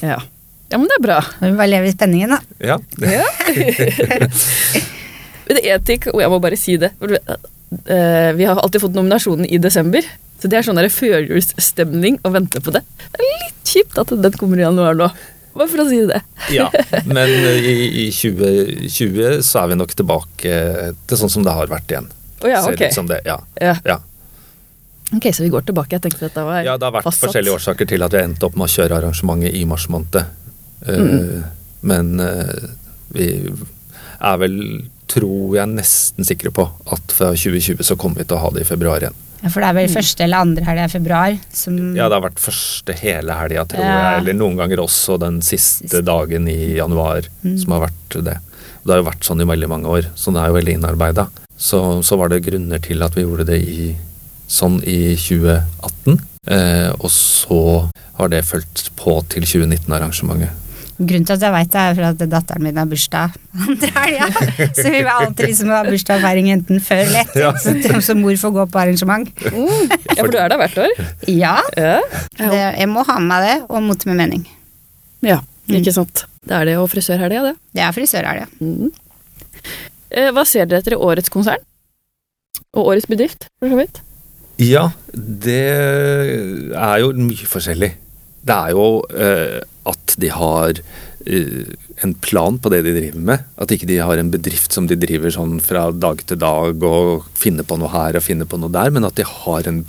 Ja. 0.00 0.22
ja, 0.70 0.78
men 0.78 0.86
det 0.86 0.94
er 0.96 1.02
bra. 1.02 1.16
Vi 1.42 1.50
bare 1.58 1.66
leve 1.72 1.88
i 1.90 1.92
spenningen, 1.92 2.30
da. 2.30 2.38
Ja. 2.62 2.76
Men 5.48 5.58
etikk, 5.64 6.06
og 6.12 6.20
jeg 6.22 6.30
må 6.30 6.38
bare 6.44 6.58
si 6.60 6.76
det 6.80 6.90
eh, 7.02 8.30
Vi 8.36 8.44
har 8.46 8.60
alltid 8.62 8.82
fått 8.84 8.94
nominasjonen 8.96 9.48
i 9.48 9.58
desember. 9.58 10.06
Så 10.38 10.46
det 10.46 10.60
er 10.60 10.66
sånn 10.68 10.78
førjulsstemning 10.94 12.20
å 12.22 12.30
vente 12.30 12.60
på 12.62 12.70
det. 12.76 12.84
Det 13.10 13.18
er 13.24 13.42
litt 13.42 13.64
kjipt 13.72 13.98
at 13.98 14.12
den 14.22 14.36
kommer 14.38 14.60
i 14.60 14.64
januar 14.66 14.94
nå. 14.98 15.08
Bare 15.58 15.70
for 15.70 15.82
å 15.82 15.88
si 15.88 15.98
det. 16.08 16.20
Ja, 16.54 16.68
men 17.10 17.18
i, 17.28 17.74
i 18.04 18.10
2020 18.14 19.42
så 19.46 19.64
er 19.64 19.72
vi 19.72 19.78
nok 19.80 19.94
tilbake 19.98 20.58
til 21.10 21.20
sånn 21.20 21.32
som 21.32 21.46
det 21.46 21.54
har 21.56 21.70
vært 21.70 21.90
igjen. 21.92 22.08
Å 22.38 22.52
ja, 22.52 22.60
Ser 22.62 22.76
ok. 22.78 22.84
ut 22.86 22.94
som 23.00 23.08
det, 23.10 23.20
ja. 23.26 23.40
Ja. 23.58 23.74
ja. 23.84 23.98
Ok, 25.16 25.30
så 25.34 25.42
vi 25.42 25.48
går 25.48 25.64
tilbake. 25.68 25.96
Jeg 25.96 26.04
tenkte 26.04 26.26
dette 26.28 26.42
var 26.44 26.60
Ja, 26.62 26.76
det 26.78 26.84
har 26.84 26.92
vært 26.98 27.06
fastsatt. 27.08 27.30
forskjellige 27.30 27.56
årsaker 27.56 27.88
til 27.88 28.04
at 28.04 28.12
vi 28.14 28.20
endte 28.20 28.46
opp 28.46 28.58
med 28.60 28.68
å 28.68 28.72
kjøre 28.74 28.98
arrangementet 29.00 29.56
i 29.56 29.64
mars 29.68 29.88
måned. 29.90 30.18
Mm. 30.84 31.08
Uh, 31.08 31.46
Men 31.80 32.20
uh, 32.20 32.68
vi 33.14 33.28
er 33.48 34.36
vel, 34.42 34.56
tror 35.08 35.56
jeg, 35.56 35.70
nesten 35.72 36.26
sikre 36.28 36.52
på 36.54 36.66
at 36.92 37.14
fra 37.14 37.32
2020 37.34 37.82
så 37.86 37.96
kommer 38.00 38.22
vi 38.22 38.28
til 38.28 38.36
å 38.38 38.42
ha 38.44 38.50
det 38.54 38.62
i 38.64 38.68
februar 38.68 39.02
igjen. 39.02 39.16
Ja, 39.38 39.48
for 39.54 39.62
det 39.62 39.68
er 39.68 39.76
vel 39.76 39.90
første 39.92 40.24
eller 40.24 40.42
andre 40.42 40.64
helga 40.66 40.84
i 40.88 40.90
februar 40.90 41.36
som 41.54 41.76
Ja, 41.94 42.08
det 42.10 42.16
har 42.16 42.24
vært 42.24 42.40
første 42.42 42.96
hele 42.98 43.36
helga, 43.38 43.64
tror 43.70 43.84
Ja. 43.84 43.92
jeg. 43.94 44.22
Eller 44.22 44.34
noen 44.34 44.56
ganger 44.58 44.82
også 44.82 45.18
den 45.22 45.40
siste 45.46 46.02
dagen 46.02 46.48
i 46.50 46.74
januar 46.80 47.22
som 47.44 47.72
har 47.76 47.84
vært 47.86 48.18
det. 48.24 48.38
Det 48.84 48.90
har 48.94 49.02
jo 49.02 49.06
vært 49.10 49.22
sånn 49.28 49.40
i 49.40 49.46
veldig 49.46 49.68
mange 49.68 49.86
år, 49.86 50.08
så 50.16 50.32
det 50.34 50.40
er 50.42 50.48
jo 50.50 50.58
veldig 50.58 50.74
innarbeida. 50.78 51.28
Så, 51.56 52.02
så 52.02 52.16
var 52.18 52.28
det 52.30 52.42
grunner 52.46 52.78
til 52.82 53.02
at 53.02 53.14
vi 53.14 53.22
gjorde 53.26 53.46
det 53.46 53.60
i, 53.62 53.96
sånn 54.48 54.80
i 54.86 55.14
2018. 55.14 56.18
Eh, 56.48 56.90
og 56.98 57.10
så 57.10 57.88
har 58.18 58.28
det 58.32 58.44
fulgt 58.48 58.90
på 58.96 59.18
til 59.28 59.42
2019-arrangementet. 59.46 60.50
Grunnen 60.98 61.26
til 61.28 61.34
at 61.36 61.42
jeg 61.46 61.54
veit 61.54 61.68
det, 61.70 61.82
er 61.82 61.94
for 61.94 62.06
at 62.08 62.22
datteren 62.32 62.64
min 62.66 62.78
har 62.80 62.86
bursdag 62.90 63.34
andre 63.54 63.90
helga. 63.94 64.26
Så 64.74 64.84
vi 64.88 64.96
vil 64.96 65.10
alltid 65.12 65.44
liksom 65.46 65.68
ha 65.70 65.82
bursdagsfeiring 65.86 66.48
enten 66.56 66.80
før 66.82 67.02
eller 67.04 67.20
etter. 67.22 67.44
Ja. 67.44 67.52
Så, 67.62 68.00
så 68.02 68.16
mor 68.18 68.34
får 68.40 68.54
gå 68.56 68.64
på 68.72 68.80
arrangement. 68.82 69.30
Mm. 69.46 69.92
Ja, 69.92 70.16
for 70.24 70.32
du 70.34 70.38
er 70.42 70.50
der 70.50 70.58
hvert 70.64 70.80
år? 70.82 71.04
Ja, 71.30 71.52
Ja. 71.78 72.00
det, 72.40 72.62
jeg 72.80 72.88
må 72.90 73.04
ha 73.06 73.18
med 73.22 73.28
meg 73.30 73.46
det, 73.46 73.56
og 73.70 73.82
mot 73.86 74.06
med 74.10 74.18
mening. 74.24 74.42
ja. 75.22 75.38
Ikke 75.68 75.92
sant. 75.92 76.22
Det 76.48 76.54
er 76.56 76.64
det 76.64 76.74
og 76.80 76.86
frisørhelga, 76.88 77.42
det. 77.44 77.54
Det 77.76 77.82
er 77.84 77.92
frisørhelga. 77.92 78.46
Mm. 78.64 78.88
Eh, 80.08 80.30
hva 80.32 80.44
ser 80.48 80.64
dere 80.64 80.80
etter 80.80 80.94
i 80.96 81.00
årets 81.04 81.28
konsern? 81.28 81.60
Og 82.72 82.86
årets 82.94 83.04
bedrift, 83.10 83.50
for 83.60 83.68
så 83.68 83.76
vidt? 83.76 84.00
Ja, 84.64 84.86
det 85.12 85.58
er 86.72 86.96
jo 87.04 87.12
mye 87.20 87.46
forskjellig. 87.50 87.90
Det 88.48 88.56
er 88.56 88.72
jo 88.72 88.86
eh, 89.12 89.58
at 89.88 90.14
de 90.20 90.30
har 90.34 90.80
eh, 91.26 91.74
en 92.04 92.14
plan 92.14 92.58
på 92.58 92.70
det 92.72 92.82
de 92.86 92.94
driver 92.96 93.24
med. 93.30 93.46
At 93.60 93.72
ikke 93.74 93.88
de 93.90 93.98
har 94.02 94.20
en 94.20 94.30
bedrift 94.32 94.74
som 94.74 94.88
de 94.90 94.98
driver 94.98 95.32
sånn 95.34 95.58
fra 95.64 95.88
dag 95.94 96.22
til 96.28 96.40
dag 96.40 96.84
og 96.86 97.26
finner 97.38 97.66
på 97.66 97.78
noe 97.80 97.92
her 97.92 98.18
og 98.18 98.26
finner 98.26 98.48
på 98.48 98.60
noe 98.60 98.72
der, 98.74 98.92
men 98.94 99.08
at 99.08 99.18
de 99.18 99.26
har 99.26 99.68
en 99.70 99.82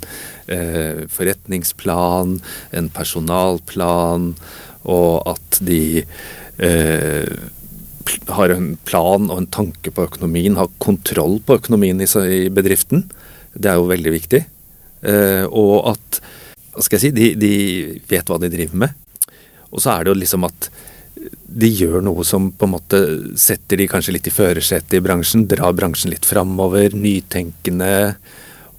eh, 0.50 1.06
forretningsplan, 1.12 2.38
en 2.76 2.90
personalplan, 2.94 4.34
og 4.90 5.28
at 5.28 5.60
de 5.66 6.02
eh, 6.58 7.32
har 8.34 8.54
en 8.54 8.72
plan 8.88 9.28
og 9.30 9.42
en 9.42 9.50
tanke 9.52 9.92
på 9.94 10.06
økonomien, 10.08 10.58
har 10.58 10.72
kontroll 10.82 11.38
på 11.44 11.60
økonomien 11.60 12.00
i, 12.00 12.40
bedriften. 12.52 13.06
Det 13.54 13.70
er 13.70 13.78
jo 13.78 13.90
veldig 13.90 14.14
viktig. 14.16 14.44
Eh, 15.00 15.44
og 15.46 15.92
at 15.94 16.20
hva 16.70 16.84
skal 16.86 17.00
jeg 17.00 17.10
si, 17.10 17.14
de, 17.14 17.30
de 17.38 17.54
vet 18.10 18.28
hva 18.30 18.38
de 18.40 18.50
driver 18.52 18.84
med. 18.86 18.98
Og 19.70 19.82
så 19.82 19.94
er 19.94 20.04
det 20.04 20.14
jo 20.14 20.20
liksom 20.22 20.46
at 20.48 20.70
de 21.50 21.68
gjør 21.68 22.00
noe 22.04 22.24
som 22.24 22.48
på 22.54 22.66
en 22.66 22.74
måte 22.76 23.00
setter 23.38 23.80
de 23.80 23.88
kanskje 23.90 24.14
litt 24.14 24.28
i 24.30 24.32
førersetet 24.32 24.96
i 24.96 25.02
bransjen, 25.04 25.46
drar 25.50 25.74
bransjen 25.76 26.12
litt 26.12 26.26
framover, 26.26 26.94
nytenkende, 26.96 28.14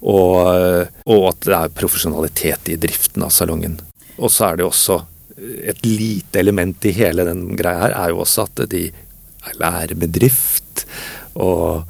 og, 0.02 0.88
og, 1.06 1.26
at 1.28 1.44
det 1.46 1.58
er 1.58 1.74
profesjonalitet 1.78 2.72
i 2.72 2.78
driften 2.80 3.22
av 3.22 3.30
salongen. 3.30 3.76
Og 4.18 4.32
så 4.32 4.48
er 4.48 4.58
det 4.58 4.64
jo 4.64 4.72
også 4.72 4.98
et 5.70 5.86
lite 5.86 6.40
element 6.42 6.88
i 6.88 6.94
hele 6.96 7.26
den 7.28 7.44
greia 7.58 7.84
her, 7.84 7.94
er 7.98 8.12
jo 8.12 8.22
også 8.24 8.48
at 8.48 8.64
de 8.72 8.88
er 8.90 9.58
lærebedrift, 9.60 10.84
og 11.38 11.84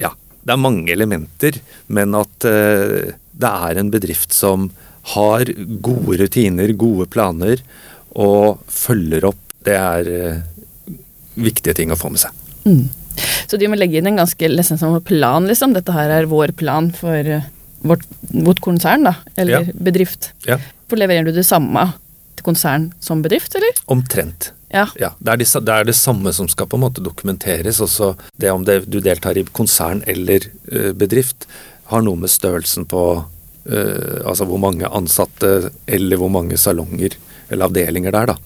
ja, 0.00 0.12
det 0.44 0.54
er 0.54 0.60
mange 0.60 0.92
elementer, 0.92 1.58
men 1.88 2.16
at 2.18 2.48
uh, 2.48 3.10
det 3.40 3.50
er 3.70 3.80
en 3.80 3.92
bedrift 3.92 4.36
som 4.36 4.68
har 5.14 5.48
gode 5.80 6.18
rutiner, 6.20 6.72
gode 6.76 7.08
planer, 7.10 7.62
og 8.18 8.62
følger 8.70 9.28
opp 9.28 9.38
det 9.66 9.76
er 9.76 10.08
uh, 10.08 10.96
viktige 11.40 11.76
ting 11.76 11.92
å 11.92 11.98
få 11.98 12.10
med 12.12 12.22
seg. 12.22 12.36
Mm. 12.64 12.88
Så 13.50 13.58
de 13.60 13.68
må 13.68 13.76
legge 13.78 13.98
inn 14.00 14.08
en 14.08 14.20
ganske 14.22 14.48
liksom, 14.48 15.00
plan, 15.06 15.48
liksom. 15.48 15.74
Dette 15.76 15.94
her 15.94 16.12
er 16.14 16.30
vår 16.30 16.54
plan 16.58 16.90
for 16.96 17.26
uh, 17.28 17.48
vårt, 17.86 18.06
vårt, 18.30 18.62
konsern, 18.64 19.04
da. 19.08 19.16
Eller 19.36 19.58
ja. 19.58 19.74
bedrift. 19.74 20.32
Ja. 20.48 20.60
For 20.90 21.00
leverer 21.00 21.28
du 21.28 21.34
det 21.36 21.46
samme 21.48 21.90
til 22.38 22.46
konsern 22.46 22.90
som 23.04 23.24
bedrift, 23.24 23.56
eller? 23.58 23.84
Omtrent. 23.92 24.52
Ja. 24.70 24.86
ja 25.00 25.10
det, 25.18 25.32
er 25.32 25.40
de, 25.40 25.46
det, 25.66 25.74
er 25.74 25.88
det, 25.88 25.96
samme 25.98 26.32
som 26.32 26.46
skal 26.48 26.68
på 26.70 26.78
en 26.78 26.86
måte 26.86 27.04
dokumenteres. 27.04 27.82
Også 27.84 28.14
det 28.40 28.52
om 28.54 28.64
det, 28.64 28.84
du 28.88 29.00
deltar 29.04 29.38
i 29.38 29.44
konsern 29.56 30.04
eller 30.08 30.48
uh, 30.72 30.92
bedrift, 30.96 31.48
har 31.90 32.06
noe 32.06 32.16
med 32.16 32.30
størrelsen 32.30 32.86
på 32.86 33.02
uh, 33.20 34.18
Altså 34.24 34.46
hvor 34.46 34.60
mange 34.62 34.88
ansatte 34.88 35.72
eller 35.90 36.20
hvor 36.20 36.30
mange 36.32 36.56
salonger 36.58 37.16
eller 37.50 37.68
avdelinger 37.68 38.14
det 38.14 38.22
er, 38.22 38.32
da 38.34 38.38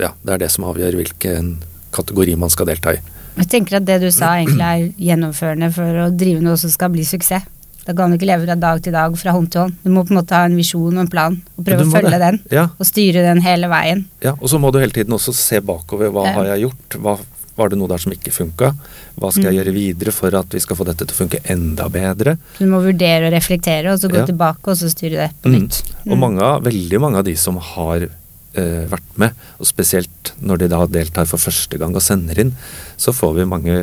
ja, 0.00 0.10
det 0.22 0.34
er 0.34 0.44
det 0.44 0.50
som 0.52 0.66
avgjør 0.70 0.98
hvilken 1.00 1.54
kategori 1.94 2.36
man 2.40 2.52
skal 2.52 2.68
delta 2.70 2.94
i. 2.96 3.00
Jeg 3.40 3.48
tenker 3.50 3.78
at 3.78 3.86
det 3.88 4.00
du 4.02 4.10
sa 4.12 4.34
egentlig 4.40 4.66
er 4.66 4.84
gjennomførende 5.10 5.70
for 5.74 6.04
å 6.04 6.10
drive 6.12 6.42
noe 6.44 6.58
som 6.60 6.72
skal 6.72 6.92
bli 6.94 7.06
suksess. 7.06 7.46
Da 7.80 7.94
kan 7.96 8.12
du 8.12 8.18
ikke 8.18 8.28
leve 8.28 8.44
fra 8.44 8.54
dag 8.60 8.82
til 8.84 8.92
dag, 8.92 9.14
fra 9.18 9.32
hånd 9.32 9.48
til 9.50 9.64
hånd. 9.64 9.78
Du 9.82 9.88
må 9.90 10.02
på 10.04 10.12
en 10.12 10.18
måte 10.20 10.36
ha 10.36 10.44
en 10.46 10.58
visjon 10.58 10.92
og 10.92 11.00
en 11.06 11.10
plan, 11.10 11.38
og 11.56 11.64
prøve 11.66 11.86
å 11.86 11.90
følge 11.90 12.12
det. 12.12 12.20
den. 12.22 12.40
Ja. 12.52 12.66
Og 12.76 12.86
styre 12.86 13.24
den 13.24 13.40
hele 13.42 13.70
veien. 13.72 14.04
Ja, 14.22 14.34
og 14.36 14.52
så 14.52 14.60
må 14.60 14.70
du 14.70 14.78
hele 14.82 14.94
tiden 14.94 15.16
også 15.16 15.32
se 15.34 15.62
bakover. 15.64 16.12
Hva 16.12 16.26
ja. 16.28 16.34
har 16.36 16.50
jeg 16.52 16.66
gjort? 16.66 16.98
Hva, 17.00 17.16
var 17.56 17.72
det 17.72 17.80
noe 17.80 17.90
der 17.90 18.04
som 18.04 18.12
ikke 18.14 18.34
funka? 18.36 18.70
Hva 19.16 19.32
skal 19.32 19.48
jeg 19.48 19.56
mm. 19.56 19.58
gjøre 19.62 19.74
videre 19.74 20.14
for 20.14 20.36
at 20.38 20.54
vi 20.54 20.62
skal 20.62 20.78
få 20.78 20.86
dette 20.90 21.08
til 21.08 21.16
å 21.16 21.22
funke 21.24 21.40
enda 21.50 21.88
bedre? 21.92 22.36
Du 22.60 22.66
må 22.70 22.82
vurdere 22.84 23.30
og 23.30 23.34
reflektere, 23.34 23.96
og 23.96 24.04
så 24.04 24.12
gå 24.12 24.20
ja. 24.20 24.28
tilbake 24.28 24.70
og 24.70 24.78
så 24.78 24.92
styre 24.92 25.24
det 25.24 25.30
på 25.40 25.50
mm. 25.50 25.56
nytt. 25.56 25.82
Mm. 26.04 26.12
Og 26.12 26.22
mange, 26.28 26.54
veldig 26.68 27.02
mange 27.08 27.24
av 27.24 27.26
de 27.32 27.36
som 27.40 27.58
har 27.72 28.10
eh, 28.58 28.86
vært 28.90 29.14
med. 29.20 29.46
Og 29.58 29.68
spesielt 29.68 30.34
når 30.40 30.62
de 30.62 30.70
da 30.72 30.82
deltar 30.90 31.28
for 31.30 31.42
første 31.42 31.78
gang 31.80 31.94
og 31.94 32.04
sender 32.04 32.40
inn, 32.42 32.52
så 33.00 33.14
får 33.16 33.38
vi 33.38 33.48
mange 33.48 33.78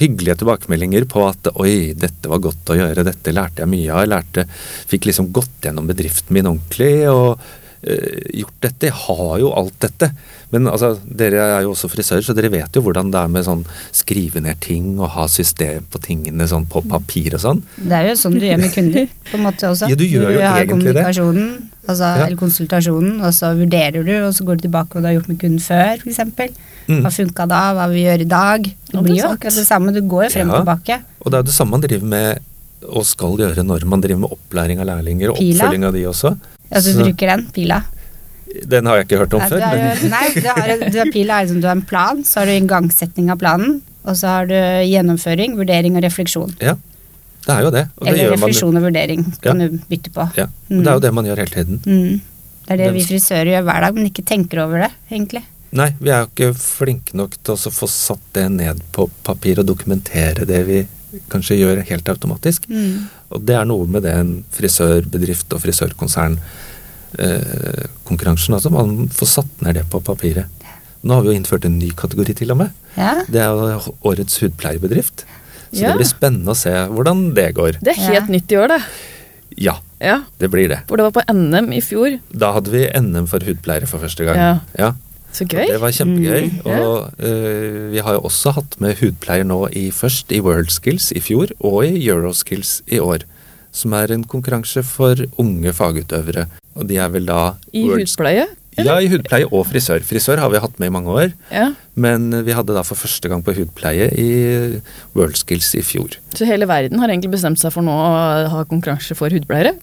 hyggelige 0.00 0.40
tilbakemeldinger 0.40 1.06
på 1.10 1.24
at 1.28 1.50
oi, 1.60 1.92
dette 1.98 2.30
var 2.30 2.42
godt 2.42 2.72
å 2.72 2.78
gjøre, 2.78 3.04
dette 3.06 3.34
lærte 3.34 3.62
jeg 3.62 3.72
mye 3.72 3.90
av. 3.90 4.04
Jeg 4.04 4.12
lærte, 4.12 4.46
fikk 4.90 5.08
liksom 5.10 5.32
gått 5.34 5.66
gjennom 5.66 5.90
bedriften 5.90 6.34
min 6.34 6.48
ordentlig 6.48 6.94
og 7.12 7.36
uh, 7.36 8.22
gjort 8.40 8.58
dette. 8.64 8.88
Jeg 8.88 8.98
har 9.04 9.34
jo 9.42 9.52
alt 9.58 9.76
dette. 9.84 10.10
Men 10.52 10.68
altså, 10.68 10.92
dere 11.04 11.40
er 11.40 11.64
jo 11.64 11.72
også 11.72 11.88
frisører, 11.88 12.24
så 12.26 12.34
dere 12.36 12.50
vet 12.52 12.76
jo 12.76 12.82
hvordan 12.84 13.12
det 13.12 13.20
er 13.22 13.30
med 13.32 13.46
sånn 13.46 13.62
skrive 13.94 14.42
ned 14.44 14.60
ting 14.60 14.98
og 14.98 15.14
ha 15.14 15.24
system 15.30 15.86
på 15.92 16.00
tingene 16.04 16.44
sånn 16.48 16.66
på 16.68 16.82
papir 16.90 17.38
og 17.38 17.42
sånn. 17.42 17.62
Det 17.78 17.96
er 17.96 18.10
jo 18.10 18.18
sånn 18.20 18.36
du 18.36 18.44
gjør 18.44 18.60
med 18.60 18.74
kunder 18.74 19.08
på 19.30 19.38
en 19.38 19.46
måte 19.46 19.70
også. 19.70 19.88
Ja, 19.88 19.96
du 19.96 20.04
gjør 20.04 20.28
jo 20.34 20.44
har 20.44 20.60
egentlig 20.66 20.92
det. 20.98 21.06
altså, 21.08 22.04
ja. 22.04 22.26
eller 22.26 22.38
konsultasjonen, 22.40 23.16
og 23.24 23.32
så 23.36 23.54
vurderer 23.56 24.04
du, 24.04 24.14
og 24.26 24.36
så 24.36 24.46
går 24.48 24.60
du 24.60 24.68
tilbake 24.68 24.92
hva 24.92 25.02
du 25.02 25.10
har 25.10 25.16
gjort 25.16 25.32
med 25.32 25.40
kunden 25.40 25.64
før, 25.64 26.04
f.eks. 26.04 26.20
Mm. 26.90 27.00
Hva 27.00 27.12
funka 27.14 27.48
da, 27.48 27.64
hva 27.78 27.88
vi 27.92 28.04
gjør 28.04 28.24
i 28.24 28.28
dag. 28.28 28.70
Det 28.92 29.04
blir 29.06 29.20
jo 29.22 29.32
akkurat 29.32 29.56
det 29.56 29.68
samme, 29.68 29.94
du 29.94 30.02
går 30.04 30.28
jo 30.28 30.32
frem 30.36 30.50
og 30.50 30.58
ja. 30.58 30.62
tilbake. 30.64 31.00
Og 31.22 31.32
det 31.32 31.40
er 31.40 31.48
det 31.48 31.56
samme 31.56 31.78
man 31.78 31.84
driver 31.86 32.12
med 32.12 32.48
og 32.82 33.06
skal 33.06 33.38
gjøre 33.38 33.62
når 33.64 33.84
man 33.86 34.02
driver 34.02 34.24
med 34.24 34.34
opplæring 34.34 34.80
av 34.82 34.88
lærlinger 34.88 35.32
og 35.32 35.38
Pila. 35.38 35.54
oppfølging 35.54 35.86
av 35.86 35.96
de 35.96 36.06
også. 36.10 36.32
Ja, 36.72 36.80
så 36.82 36.94
bruker 36.98 37.30
den, 37.34 37.44
Pila? 37.54 37.82
Den 38.68 38.88
har 38.88 39.00
jeg 39.00 39.08
ikke 39.08 39.20
hørt 39.22 39.34
om 39.36 39.42
nei, 39.42 39.48
før. 39.48 39.62
Nei, 40.12 40.24
du 40.36 40.48
har, 40.48 40.72
du 40.82 40.98
har 41.00 41.12
pila 41.14 41.38
er 41.40 41.46
liksom, 41.46 41.60
du 41.62 41.68
har 41.68 41.76
en 41.78 41.84
plan, 41.88 42.22
så 42.26 42.42
har 42.42 42.50
du 42.50 42.54
igangsetting 42.56 43.30
av 43.32 43.40
planen, 43.40 43.78
og 44.02 44.18
så 44.18 44.34
har 44.36 44.50
du 44.50 44.56
gjennomføring, 44.56 45.56
vurdering 45.60 45.96
og 45.98 46.04
refleksjon. 46.04 46.52
Ja, 46.62 46.76
det 47.46 47.54
er 47.54 47.64
jo 47.66 47.72
det. 47.74 47.86
Og 47.98 48.10
Eller 48.10 48.34
refleksjon 48.34 48.76
og 48.78 48.84
vurdering 48.86 49.24
kan 49.42 49.62
ja. 49.62 49.70
du 49.70 49.80
bytte 49.88 50.12
på. 50.14 50.26
Ja, 50.38 50.48
mm. 50.68 50.82
Det 50.82 50.84
er 50.84 50.98
jo 50.98 51.04
det 51.06 51.14
man 51.16 51.30
gjør 51.30 51.42
hele 51.44 51.56
tiden. 51.56 51.80
Mm. 51.86 52.20
Det 52.62 52.74
er 52.74 52.82
det 52.84 52.92
vi 52.94 53.06
frisører 53.06 53.54
gjør 53.56 53.66
hver 53.66 53.86
dag, 53.86 53.96
men 53.98 54.10
ikke 54.10 54.26
tenker 54.26 54.62
over 54.66 54.84
det, 54.84 54.92
egentlig. 55.10 55.42
Nei, 55.72 55.88
vi 55.98 56.12
er 56.12 56.26
jo 56.26 56.28
ikke 56.28 56.50
flinke 56.60 57.16
nok 57.16 57.38
til 57.40 57.56
å 57.56 57.72
få 57.72 57.88
satt 57.88 58.24
det 58.36 58.44
ned 58.52 58.82
på 58.92 59.08
papir 59.24 59.62
og 59.62 59.68
dokumentere 59.70 60.44
det 60.48 60.60
vi 60.68 60.82
kanskje 61.32 61.58
gjør 61.58 61.82
helt 61.88 62.10
automatisk. 62.12 62.68
Mm. 62.68 63.08
Og 63.32 63.46
det 63.48 63.56
er 63.56 63.66
noe 63.68 63.88
med 63.88 64.04
det 64.06 64.12
en 64.16 64.34
frisørbedrift 64.52 65.52
og 65.56 65.62
frisørkonsern 65.64 66.38
eh, 67.18 67.84
konkurransen. 68.08 68.56
Altså 68.56 68.72
man 68.72 69.08
får 69.12 69.30
satt 69.36 69.62
ned 69.64 69.80
det 69.80 69.86
på 69.92 70.00
papiret. 70.04 70.50
Nå 71.02 71.16
har 71.16 71.24
vi 71.24 71.32
jo 71.32 71.38
innført 71.40 71.66
en 71.66 71.80
ny 71.80 71.90
kategori 71.98 72.36
til 72.38 72.54
og 72.54 72.60
med. 72.62 72.74
Ja. 72.96 73.14
Det 73.26 73.42
er 73.42 73.88
årets 74.06 74.38
hudpleiebedrift. 74.42 75.24
Så 75.72 75.80
ja. 75.80 75.92
det 75.92 76.02
blir 76.02 76.10
spennende 76.10 76.52
å 76.52 76.58
se 76.58 76.72
hvordan 76.92 77.30
det 77.36 77.48
går. 77.56 77.80
Det 77.82 77.94
er 77.94 78.02
helt 78.04 78.28
ja. 78.28 78.34
nytt 78.36 78.52
i 78.52 78.60
år, 78.60 78.74
det. 78.74 78.82
Ja, 79.60 79.76
ja, 80.00 80.18
det 80.40 80.50
blir 80.52 80.68
det. 80.70 80.82
For 80.88 81.00
det 81.00 81.08
var 81.08 81.16
på 81.16 81.24
NM 81.32 81.72
i 81.76 81.80
fjor. 81.84 82.18
Da 82.30 82.52
hadde 82.56 82.72
vi 82.72 82.84
NM 82.88 83.26
for 83.30 83.44
hudpleiere 83.44 83.88
for 83.90 84.04
første 84.04 84.26
gang. 84.28 84.38
Ja. 84.38 84.52
ja. 84.78 84.92
Så 85.32 85.46
gøy. 85.48 85.64
Og 85.64 85.72
det 85.72 85.80
var 85.80 85.94
kjempegøy. 85.96 86.48
Mm, 86.60 86.70
og 86.76 87.22
uh, 87.24 87.90
vi 87.92 88.02
har 88.04 88.18
jo 88.18 88.24
også 88.28 88.52
hatt 88.58 88.76
med 88.84 88.98
hudpleier 89.00 89.48
nå 89.48 89.64
i, 89.72 89.86
først 89.94 90.32
i 90.32 90.42
World 90.44 90.72
Skills 90.74 91.08
i 91.16 91.22
fjor 91.24 91.54
og 91.58 91.86
i 91.88 92.02
Euroskills 92.04 92.80
i 92.86 93.00
år. 93.00 93.24
Som 93.72 93.94
er 93.96 94.12
en 94.12 94.24
konkurranse 94.28 94.84
for 94.84 95.18
unge 95.40 95.72
fagutøvere. 95.76 96.48
Og 96.76 96.88
de 96.88 96.98
er 97.00 97.12
vel 97.12 97.28
da 97.28 97.54
I 97.72 97.86
hudpleie? 97.88 98.48
Ja, 98.80 98.96
i 99.04 99.08
hudpleie 99.12 99.44
og 99.52 99.66
frisør. 99.68 100.00
Frisør 100.06 100.40
har 100.40 100.48
vi 100.52 100.60
hatt 100.62 100.78
med 100.80 100.88
i 100.88 100.92
mange 100.94 101.12
år. 101.12 101.32
Ja. 101.52 101.66
Men 101.92 102.30
vi 102.46 102.54
hadde 102.56 102.72
da 102.72 102.84
for 102.86 102.96
første 102.96 103.28
gang 103.28 103.42
på 103.44 103.52
hudpleie 103.56 104.08
i 104.16 104.28
Worldskills 105.16 105.74
i 105.76 105.82
fjor. 105.84 106.16
Så 106.32 106.48
hele 106.48 106.68
verden 106.68 107.02
har 107.02 107.12
egentlig 107.12 107.34
bestemt 107.34 107.60
seg 107.60 107.74
for 107.74 107.84
nå 107.84 107.92
å 107.92 108.12
ha 108.54 108.62
konkurranse 108.70 109.16
for 109.18 109.32
hudpleiere? 109.32 109.74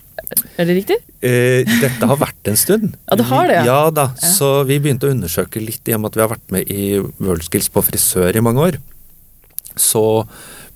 Er 0.57 0.67
det 0.67 0.75
riktig? 0.81 0.97
Eh, 1.25 1.69
dette 1.81 2.09
har 2.09 2.17
vært 2.19 2.49
en 2.49 2.57
stund. 2.59 2.95
ja, 3.09 3.17
det 3.19 3.27
har 3.29 3.49
det, 3.49 3.57
ja. 3.59 3.65
ja 3.69 3.79
da, 3.93 4.09
ja. 4.17 4.31
Så 4.33 4.51
vi 4.69 4.79
begynte 4.81 5.09
å 5.09 5.13
undersøke 5.13 5.61
litt 5.61 5.89
i 5.89 5.95
og 5.95 6.01
med 6.01 6.11
at 6.11 6.17
vi 6.17 6.25
har 6.25 6.33
vært 6.33 6.55
med 6.55 6.73
i 6.73 6.85
Worldskills 7.21 7.69
på 7.73 7.85
frisør 7.85 8.37
i 8.37 8.43
mange 8.45 8.71
år. 8.71 8.79
Så 9.79 10.03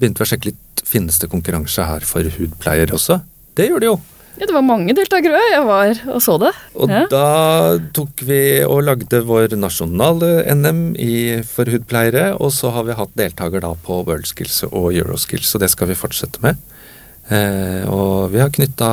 begynte 0.03 0.21
vi 0.21 0.27
å 0.27 0.31
sjekke 0.33 0.51
litt 0.51 0.83
finnes 0.83 1.19
det 1.21 1.31
konkurranse 1.31 1.85
her 1.87 2.03
for 2.07 2.27
hudpleiere 2.37 2.93
også. 2.95 3.21
Det 3.57 3.69
gjør 3.69 3.83
det 3.83 3.89
jo. 3.93 4.01
Ja, 4.33 4.47
det 4.49 4.55
var 4.55 4.65
mange 4.65 4.95
deltakere. 4.97 5.39
Jeg 5.51 5.65
var 5.67 5.99
og 6.09 6.21
så 6.25 6.39
det. 6.41 6.49
Og 6.73 6.89
ja. 6.89 7.03
da 7.11 7.25
tok 7.93 8.23
vi 8.25 8.39
og 8.65 8.81
lagde 8.87 9.21
vår 9.27 9.53
nasjonale 9.61 10.31
NM 10.57 10.81
i 10.97 11.13
for 11.45 11.69
hudpleiere, 11.69 12.31
og 12.41 12.49
så 12.55 12.73
har 12.73 12.87
vi 12.87 12.97
hatt 12.97 13.13
deltaker 13.19 13.61
da 13.63 13.75
på 13.85 14.01
Worldskills 14.07 14.63
og 14.71 14.89
Euroskills, 14.89 15.53
og 15.53 15.61
det 15.63 15.69
skal 15.73 15.91
vi 15.91 15.99
fortsette 15.99 16.41
med. 16.45 16.57
Eh, 17.29 17.85
og 17.93 18.33
vi 18.33 18.41
har 18.41 18.51
knytta 18.53 18.89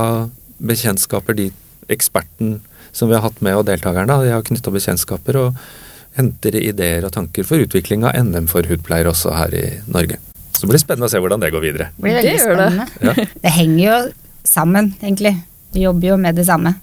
bekjentskaper, 0.60 1.38
de 1.38 1.48
eksperten 1.90 2.58
som 2.92 3.08
vi 3.08 3.16
har 3.16 3.24
hatt 3.24 3.40
med 3.40 3.56
og 3.56 3.64
deltakerne. 3.70 4.20
de 4.22 4.34
har 4.34 4.44
knytta 4.44 4.70
bekjentskaper 4.74 5.40
og 5.40 5.62
henter 6.18 6.56
ideer 6.58 7.06
og 7.06 7.14
tanker 7.16 7.46
for 7.48 7.62
utvikling 7.62 8.04
av 8.04 8.18
NM 8.18 8.50
for 8.50 8.66
hudpleiere 8.68 9.14
også 9.14 9.32
her 9.38 9.56
i 9.56 9.66
Norge. 9.88 10.20
Så 10.52 10.66
det 10.66 10.72
blir 10.72 10.82
spennende 10.82 11.08
å 11.08 11.12
se 11.12 11.20
hvordan 11.22 11.42
det 11.42 11.52
går 11.54 11.64
videre. 11.64 11.88
Det, 11.96 12.02
blir 12.04 12.18
det 12.20 12.34
gjør 12.36 12.58
det. 12.60 12.86
Ja. 13.06 13.14
Det 13.46 13.52
henger 13.54 13.82
jo 13.84 13.98
sammen, 14.46 14.92
egentlig. 15.00 15.34
Vi 15.74 15.84
jobber 15.86 16.12
jo 16.12 16.20
med 16.20 16.38
det 16.38 16.46
samme. 16.48 16.74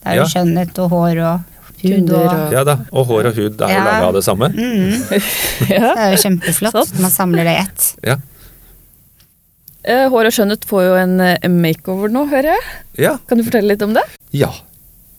Det 0.00 0.12
er 0.12 0.20
jo 0.20 0.24
ja. 0.24 0.30
skjønnhet 0.32 0.78
og 0.80 0.94
hår 0.94 1.20
og 1.26 1.60
hud 1.80 2.10
og 2.16 2.54
Ja 2.54 2.62
da, 2.68 2.76
og 2.92 3.06
hår 3.08 3.30
og 3.30 3.36
hud 3.38 3.62
er 3.64 3.72
jo 3.72 3.76
ja. 3.78 3.84
laga 3.86 4.08
av 4.08 4.16
det 4.16 4.24
samme. 4.24 4.50
Mm. 4.54 5.20
ja. 5.74 5.92
Det 5.92 6.06
er 6.06 6.14
jo 6.14 6.22
kjempeflott. 6.24 6.96
Man 7.02 7.12
samler 7.14 7.48
det 7.48 7.54
i 7.56 7.62
ett. 7.66 7.86
Ja. 8.12 8.16
Eh, 9.80 10.06
hår 10.12 10.28
og 10.28 10.36
skjønnhet 10.36 10.66
får 10.68 10.86
jo 10.86 10.96
en 11.00 11.60
makeover 11.60 12.12
nå, 12.12 12.26
hører 12.30 12.54
jeg. 12.54 12.66
Ja. 13.08 13.14
Kan 13.28 13.40
du 13.40 13.46
fortelle 13.46 13.74
litt 13.74 13.84
om 13.84 13.96
det? 13.96 14.04
Ja. 14.36 14.52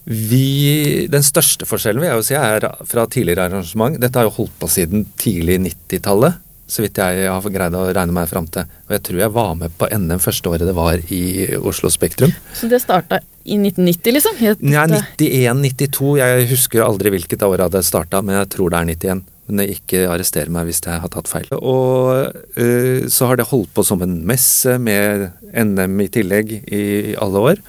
Vi, 0.06 1.08
den 1.14 1.26
største 1.26 1.68
forskjellen 1.70 2.02
vil 2.02 2.10
jeg 2.10 2.18
jo 2.18 2.26
si 2.26 2.38
er 2.38 2.66
fra 2.90 3.06
tidligere 3.10 3.50
arrangement. 3.50 4.00
Dette 4.02 4.18
har 4.18 4.30
jo 4.30 4.38
holdt 4.40 4.56
på 4.62 4.70
siden 4.72 5.06
tidlig 5.22 5.60
90-tallet 5.68 6.40
så 6.72 6.86
vidt 6.86 7.00
jeg 7.02 7.28
har 7.28 7.52
greid 7.52 7.76
å 7.76 7.84
regne 7.92 8.16
meg 8.16 8.30
fram 8.32 8.48
til. 8.52 8.70
Og 8.88 8.96
jeg 8.96 9.04
tror 9.08 9.20
jeg 9.20 9.34
var 9.36 9.52
med 9.60 9.74
på 9.76 9.90
NM 9.92 10.22
første 10.24 10.54
året 10.54 10.70
det 10.70 10.76
var 10.78 11.02
i 11.12 11.24
Oslo 11.60 11.92
Spektrum. 11.92 12.32
Så 12.56 12.70
det 12.72 12.80
starta 12.84 13.20
i 13.44 13.58
1990, 13.58 14.16
liksom? 14.16 14.40
Helt, 14.40 14.64
ja, 14.64 14.86
91-92. 14.88 16.14
Jeg 16.22 16.48
husker 16.54 16.86
aldri 16.86 17.12
hvilket 17.12 17.44
år 17.44 17.66
det 17.74 17.84
starta, 17.88 18.22
men 18.24 18.40
jeg 18.40 18.52
tror 18.56 18.72
det 18.72 18.80
er 18.80 18.92
91. 18.94 19.24
Men 19.52 19.68
ikke 19.68 20.06
arrester 20.08 20.52
meg 20.54 20.70
hvis 20.70 20.80
jeg 20.86 21.02
har 21.04 21.12
tatt 21.12 21.28
feil. 21.28 21.50
Og 21.60 22.32
uh, 22.32 23.08
så 23.12 23.28
har 23.28 23.42
det 23.42 23.50
holdt 23.52 23.74
på 23.76 23.84
som 23.84 24.04
en 24.06 24.22
messe 24.28 24.78
med 24.80 25.28
NM 25.52 26.06
i 26.06 26.12
tillegg 26.14 26.54
i 26.72 26.86
alle 27.20 27.48
år. 27.52 27.66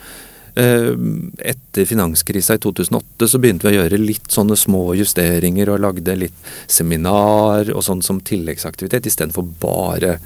Eh, 0.55 0.93
etter 1.39 1.85
finanskrisa 1.85 2.55
i 2.55 2.59
2008 2.59 3.29
så 3.29 3.39
begynte 3.41 3.69
vi 3.69 3.79
å 3.79 3.83
gjøre 3.83 4.01
litt 4.01 4.29
sånne 4.35 4.57
små 4.61 4.91
justeringer 4.99 5.71
og 5.73 5.81
lagde 5.81 6.17
litt 6.27 6.51
seminar 6.69 7.71
og 7.73 7.81
sånn 7.87 8.03
som 8.05 8.21
tilleggsaktivitet, 8.21 9.09
istedenfor 9.09 9.49
bare 9.63 10.19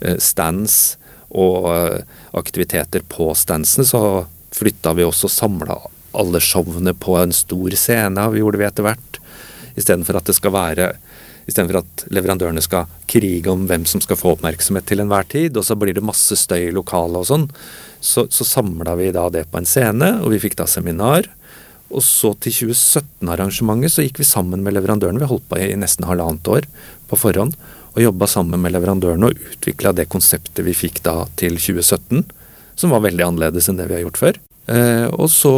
eh, 0.00 0.18
stands 0.18 0.96
og 1.30 1.70
eh, 1.70 2.02
aktiviteter 2.38 3.06
på 3.06 3.30
standsene. 3.38 3.86
Så 3.86 4.02
flytta 4.58 4.96
vi 4.98 5.06
også 5.06 5.30
samla 5.30 5.78
alle 6.18 6.42
showene 6.42 6.96
på 6.98 7.14
en 7.20 7.34
stor 7.36 7.76
scene, 7.78 8.30
vi 8.32 8.42
gjorde 8.42 8.58
vi 8.58 8.66
etter 8.66 8.88
hvert. 8.88 9.20
Istedenfor 9.78 10.18
at 10.18 10.30
det 10.30 10.38
skal 10.40 10.56
være 10.56 10.94
Istedenfor 11.48 11.78
at 11.80 12.02
leverandørene 12.12 12.60
skal 12.60 12.90
krige 13.08 13.48
om 13.48 13.62
hvem 13.70 13.86
som 13.88 14.02
skal 14.04 14.18
få 14.20 14.34
oppmerksomhet 14.34 14.84
til 14.84 15.00
enhver 15.00 15.24
tid, 15.32 15.56
og 15.56 15.64
så 15.64 15.78
blir 15.80 15.96
det 15.96 16.04
masse 16.04 16.36
støy 16.36 16.66
i 16.66 16.74
lokalet 16.76 17.22
og 17.22 17.24
sånn, 17.24 17.46
så, 18.00 18.26
så 18.30 18.44
samla 18.46 18.94
vi 18.98 19.10
da 19.14 19.26
det 19.32 19.46
på 19.50 19.60
en 19.60 19.68
scene, 19.68 20.12
og 20.22 20.32
vi 20.34 20.40
fikk 20.42 20.58
da 20.60 20.66
seminar. 20.70 21.28
Og 21.88 22.04
så 22.04 22.34
til 22.42 22.54
2017-arrangementet 22.68 23.94
så 23.94 24.04
gikk 24.04 24.20
vi 24.20 24.28
sammen 24.28 24.62
med 24.64 24.76
leverandørene. 24.76 25.22
Vi 25.22 25.30
holdt 25.30 25.46
på 25.48 25.60
i 25.60 25.72
nesten 25.80 26.06
halvannet 26.08 26.50
år 26.52 26.68
på 27.08 27.18
forhånd. 27.18 27.56
Og 27.94 28.02
jobba 28.04 28.28
sammen 28.30 28.60
med 28.60 28.74
leverandørene 28.74 29.30
og 29.30 29.46
utvikla 29.54 29.94
det 29.96 30.10
konseptet 30.12 30.60
vi 30.66 30.76
fikk 30.76 31.00
da 31.06 31.22
til 31.40 31.56
2017. 31.56 32.26
Som 32.78 32.92
var 32.94 33.02
veldig 33.06 33.24
annerledes 33.24 33.70
enn 33.70 33.80
det 33.80 33.88
vi 33.88 33.96
har 33.96 34.04
gjort 34.04 34.20
før. 34.20 34.38
Eh, 34.68 35.08
og 35.16 35.32
så 35.32 35.54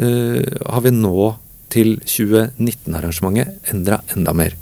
eh, 0.00 0.48
har 0.64 0.82
vi 0.86 0.94
nå 0.96 1.28
til 1.70 1.98
2019-arrangementet 2.08 3.70
endra 3.74 4.00
enda 4.16 4.34
mer. 4.34 4.56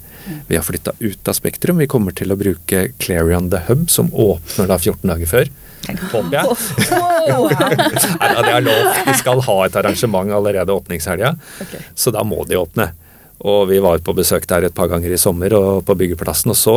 Vi 0.50 0.58
har 0.58 0.66
flytta 0.66 0.92
ut 0.98 1.30
av 1.30 1.36
Spektrum. 1.38 1.78
Vi 1.80 1.88
kommer 1.88 2.12
til 2.12 2.34
å 2.34 2.36
bruke 2.36 2.88
Clarion 3.00 3.48
The 3.52 3.62
Hub, 3.68 3.86
som 3.88 4.10
åpner 4.12 4.68
da 4.68 4.76
14 4.76 5.08
dager 5.08 5.30
før. 5.30 5.52
Håper 5.86 6.34
jeg. 6.34 6.56
Nei, 6.92 8.30
det 8.44 8.54
er 8.54 8.64
lov. 8.64 8.88
Vi 9.06 9.14
skal 9.20 9.42
ha 9.46 9.58
et 9.64 9.78
arrangement 9.80 10.34
allerede 10.38 10.74
åpningshelga, 10.74 11.34
okay. 11.64 11.86
så 11.94 12.12
da 12.14 12.24
må 12.26 12.42
de 12.48 12.58
åpne. 12.60 12.90
Og 13.48 13.68
vi 13.70 13.78
var 13.82 14.02
på 14.02 14.16
besøk 14.18 14.48
der 14.50 14.66
et 14.66 14.74
par 14.74 14.90
ganger 14.90 15.14
i 15.14 15.20
sommer 15.20 15.54
og 15.54 15.84
på 15.86 15.96
byggeplassen 15.98 16.52
og 16.52 16.58
så, 16.58 16.76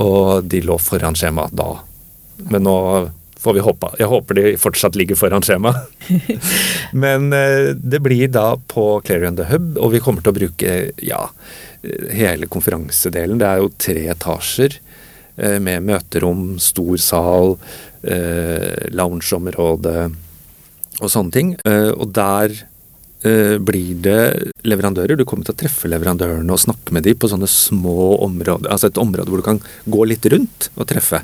og 0.00 0.48
de 0.48 0.62
lå 0.64 0.78
foran 0.80 1.18
skjema 1.18 1.46
da. 1.52 1.74
Men 2.48 2.64
nå 2.64 2.76
får 3.40 3.56
vi 3.56 3.64
håpe. 3.64 3.90
Jeg 4.00 4.08
håper 4.08 4.36
de 4.36 4.44
fortsatt 4.60 4.96
ligger 5.00 5.16
foran 5.16 5.44
skjema. 5.44 5.74
Men 7.04 7.32
eh, 7.36 7.72
det 7.76 8.02
blir 8.04 8.28
da 8.32 8.54
på 8.68 9.00
Clarion 9.04 9.38
The 9.38 9.48
Hub, 9.52 9.74
og 9.80 9.94
vi 9.94 10.02
kommer 10.04 10.24
til 10.24 10.32
å 10.32 10.38
bruke 10.40 10.76
ja, 11.04 11.22
hele 12.12 12.48
konferansedelen. 12.52 13.40
Det 13.40 13.48
er 13.48 13.62
jo 13.62 13.72
tre 13.80 14.04
etasjer 14.12 14.76
eh, 14.76 14.89
med 15.40 15.86
møterom, 15.88 16.58
stor 16.60 16.98
sal, 17.00 17.54
eh, 18.02 18.88
loungeområde 18.92 20.10
og 21.00 21.12
sånne 21.12 21.34
ting. 21.34 21.54
Eh, 21.64 21.90
og 21.92 22.12
der 22.16 22.54
eh, 23.24 23.56
blir 23.58 24.00
det 24.04 24.52
leverandører. 24.68 25.18
Du 25.18 25.26
kommer 25.28 25.48
til 25.48 25.56
å 25.56 25.60
treffe 25.62 25.90
leverandørene 25.90 26.54
og 26.54 26.62
snakke 26.62 26.94
med 26.96 27.06
dem 27.08 27.18
på 27.20 27.30
sånne 27.30 27.48
små 27.50 28.16
områder. 28.26 28.70
Altså 28.70 28.90
et 28.90 29.00
område 29.00 29.30
hvor 29.32 29.42
du 29.42 29.46
kan 29.46 29.62
gå 29.86 30.06
litt 30.08 30.26
rundt 30.32 30.70
og 30.76 30.88
treffe 30.90 31.22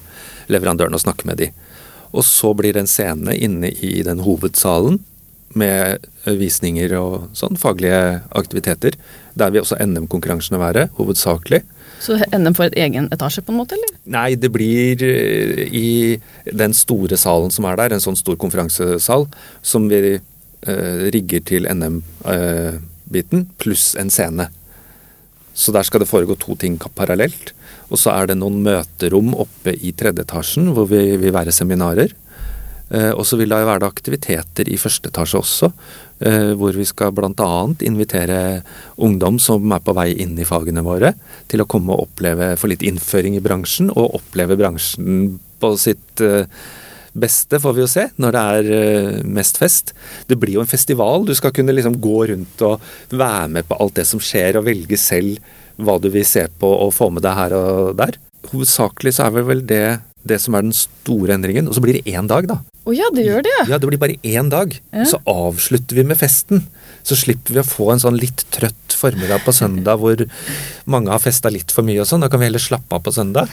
leverandørene 0.53 0.97
og 0.97 1.05
snakke 1.05 1.29
med 1.29 1.43
dem. 1.43 1.63
Og 2.17 2.25
så 2.25 2.53
blir 2.57 2.77
det 2.77 2.85
en 2.85 2.91
scene 2.91 3.35
inne 3.35 3.73
i 3.85 4.01
den 4.07 4.23
hovedsalen 4.25 5.01
med 5.57 6.05
visninger 6.27 6.93
og 6.99 7.31
sånn, 7.37 7.57
faglige 7.61 8.21
aktiviteter. 8.37 8.97
Der 9.39 9.53
vil 9.53 9.63
også 9.63 9.79
NM-konkurransene 9.81 10.61
være, 10.61 10.89
hovedsakelig. 10.99 11.63
Så 12.07 12.19
NM 12.31 12.55
får 12.55 12.71
et 12.71 12.79
egen 12.87 13.09
etasje, 13.15 13.43
på 13.43 13.51
en 13.51 13.59
måte, 13.59 13.75
eller? 13.75 13.97
Nei, 14.15 14.29
det 14.39 14.53
blir 14.55 15.03
eh, 15.03 15.65
i 15.67 15.89
den 16.47 16.77
store 16.77 17.19
salen 17.19 17.51
som 17.55 17.67
er 17.67 17.81
der, 17.81 17.97
en 17.97 18.05
sånn 18.05 18.19
stor 18.19 18.39
konferansesal, 18.39 19.27
som 19.67 19.89
vi 19.91 20.15
eh, 20.15 21.03
rigger 21.15 21.43
til 21.51 21.67
NM-biten, 21.73 23.49
pluss 23.59 23.95
en 23.99 24.13
scene. 24.15 24.49
Så 25.57 25.73
der 25.75 25.87
skal 25.89 26.05
det 26.05 26.11
foregå 26.11 26.37
to 26.39 26.55
ting 26.61 26.77
parallelt. 26.95 27.55
Og 27.89 27.99
så 28.03 28.13
er 28.13 28.31
det 28.31 28.39
noen 28.39 28.61
møterom 28.67 29.33
oppe 29.39 29.75
i 29.75 29.93
tredje 29.97 30.27
etasjen 30.27 30.73
hvor 30.77 30.89
vi 30.91 31.03
vil 31.17 31.35
være 31.35 31.55
seminarer. 31.55 32.13
Eh, 32.91 33.11
og 33.11 33.25
så 33.27 33.39
vil 33.41 33.51
det 33.51 33.65
være 33.67 33.89
aktiviteter 33.89 34.69
i 34.71 34.79
første 34.79 35.11
etasje 35.11 35.41
også, 35.41 35.71
eh, 35.73 36.06
hvor 36.17 36.73
vi 36.73 36.85
skal 36.89 37.11
bl.a. 37.13 37.49
invitere 37.85 38.39
ungdom 39.05 39.37
som 39.43 39.73
er 39.77 39.83
på 39.85 39.93
vei 39.97 40.09
inn 40.25 40.33
i 40.41 40.47
fagene 40.49 40.85
våre, 40.87 41.11
til 41.51 41.61
å 41.61 41.69
komme 41.69 41.93
og 41.93 42.07
oppleve, 42.07 42.55
få 42.57 42.71
litt 42.73 42.85
innføring 42.87 43.37
i 43.37 43.43
bransjen, 43.45 43.91
og 43.93 44.17
oppleve 44.21 44.57
bransjen 44.57 45.37
på 45.61 45.73
sitt 45.81 46.23
eh, 46.25 46.49
beste, 47.17 47.61
får 47.63 47.77
vi 47.77 47.83
jo 47.85 47.91
se, 47.91 48.07
når 48.21 48.37
det 48.37 48.43
er 48.57 48.73
eh, 48.79 49.21
mest 49.39 49.61
fest. 49.61 49.93
Det 50.29 50.39
blir 50.41 50.59
jo 50.59 50.65
en 50.65 50.71
festival. 50.71 51.27
Du 51.29 51.35
skal 51.37 51.55
kunne 51.57 51.75
liksom 51.77 51.99
gå 52.03 52.19
rundt 52.33 52.65
og 52.67 52.85
være 53.13 53.49
med 53.59 53.69
på 53.69 53.79
alt 53.81 53.97
det 54.01 54.07
som 54.09 54.23
skjer, 54.23 54.59
og 54.59 54.69
velge 54.69 55.01
selv 55.01 55.41
hva 55.77 55.99
du 56.01 56.09
vil 56.13 56.25
se 56.29 56.47
på 56.61 56.69
og 56.87 56.95
få 56.97 57.11
med 57.13 57.25
deg 57.27 57.37
her 57.37 57.57
og 57.57 57.97
der. 57.99 58.17
Hovedsakelig 58.51 59.17
så 59.17 59.27
er 59.27 59.43
vel 59.45 59.65
det 59.67 59.87
det 60.27 60.41
som 60.43 60.57
er 60.59 60.65
den 60.67 60.75
store 60.75 61.37
endringen. 61.37 61.69
Og 61.69 61.77
så 61.77 61.83
blir 61.85 61.99
det 61.99 62.11
én 62.11 62.27
dag, 62.27 62.49
da. 62.51 62.59
Å 62.87 62.95
ja, 62.95 63.09
det 63.11 63.25
gjør 63.27 63.43
det, 63.43 63.51
ja. 63.51 63.63
Ja, 63.73 63.79
det 63.83 63.89
blir 63.91 63.99
bare 63.99 64.15
én 64.23 64.51
dag. 64.53 64.75
Ja. 64.95 65.05
Så 65.11 65.19
avslutter 65.27 65.99
vi 65.99 66.05
med 66.07 66.19
festen. 66.21 66.63
Så 67.07 67.19
slipper 67.19 67.57
vi 67.57 67.63
å 67.63 67.67
få 67.67 67.89
en 67.93 68.03
sånn 68.03 68.19
litt 68.19 68.45
trøtt 68.55 68.95
formiddag 68.95 69.43
på 69.47 69.55
søndag 69.55 69.99
hvor 70.03 70.23
mange 70.91 71.11
har 71.11 71.23
festa 71.23 71.51
litt 71.51 71.75
for 71.75 71.87
mye 71.87 72.01
og 72.03 72.07
sånn. 72.07 72.23
Da 72.23 72.31
kan 72.31 72.43
vi 72.43 72.47
heller 72.49 72.63
slappe 72.63 72.95
av 72.95 73.03
på 73.07 73.15
søndag. 73.15 73.51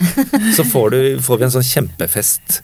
Så 0.56 0.66
får, 0.70 0.94
du, 0.94 1.00
får 1.22 1.40
vi 1.40 1.46
en 1.48 1.54
sånn 1.56 1.66
kjempefest 1.66 2.60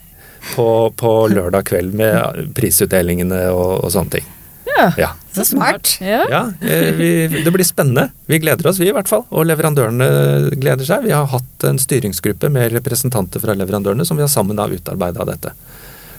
på, 0.55 0.67
på 0.99 1.15
lørdag 1.35 1.67
kveld 1.71 1.97
med 1.99 2.53
prisutdelingene 2.57 3.49
og, 3.51 3.85
og 3.85 3.91
sånne 3.95 4.21
ting. 4.21 4.31
Ja. 4.71 4.87
Ja. 4.99 5.11
Så 5.35 5.45
smart. 5.51 5.97
Ja. 6.03 6.23
Ja, 6.31 6.43
eh, 6.63 6.93
vi, 6.95 7.11
det 7.43 7.51
blir 7.55 7.67
spennende. 7.67 8.09
Vi 8.31 8.39
gleder 8.43 8.71
oss, 8.71 8.79
vi 8.79 8.89
i 8.91 8.95
hvert 8.95 9.11
fall. 9.11 9.27
Og 9.35 9.47
leverandørene 9.51 10.55
gleder 10.55 10.87
seg. 10.87 11.05
Vi 11.07 11.15
har 11.15 11.27
hatt 11.35 11.67
en 11.67 11.83
styringsgruppe 11.83 12.51
med 12.51 12.71
representanter 12.79 13.43
fra 13.43 13.59
leverandørene 13.59 14.07
som 14.07 14.19
vi 14.19 14.27
har 14.27 14.33
sammen 14.33 14.63
har 14.63 14.71
utarbeida 14.71 15.27
dette 15.29 15.55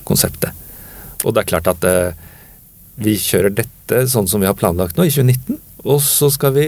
konseptet. 0.08 0.52
Og 1.26 1.34
det 1.36 1.44
er 1.44 1.50
klart 1.52 1.68
at 1.72 1.86
eh, 1.88 2.14
vi 3.02 3.16
kjører 3.22 3.54
dette 3.62 4.06
sånn 4.12 4.28
som 4.30 4.42
vi 4.42 4.50
har 4.50 4.58
planlagt 4.58 4.98
nå, 4.98 5.06
i 5.08 5.14
2019. 5.14 5.60
Og 5.86 6.02
så 6.06 6.30
skal 6.34 6.54
vi 6.58 6.66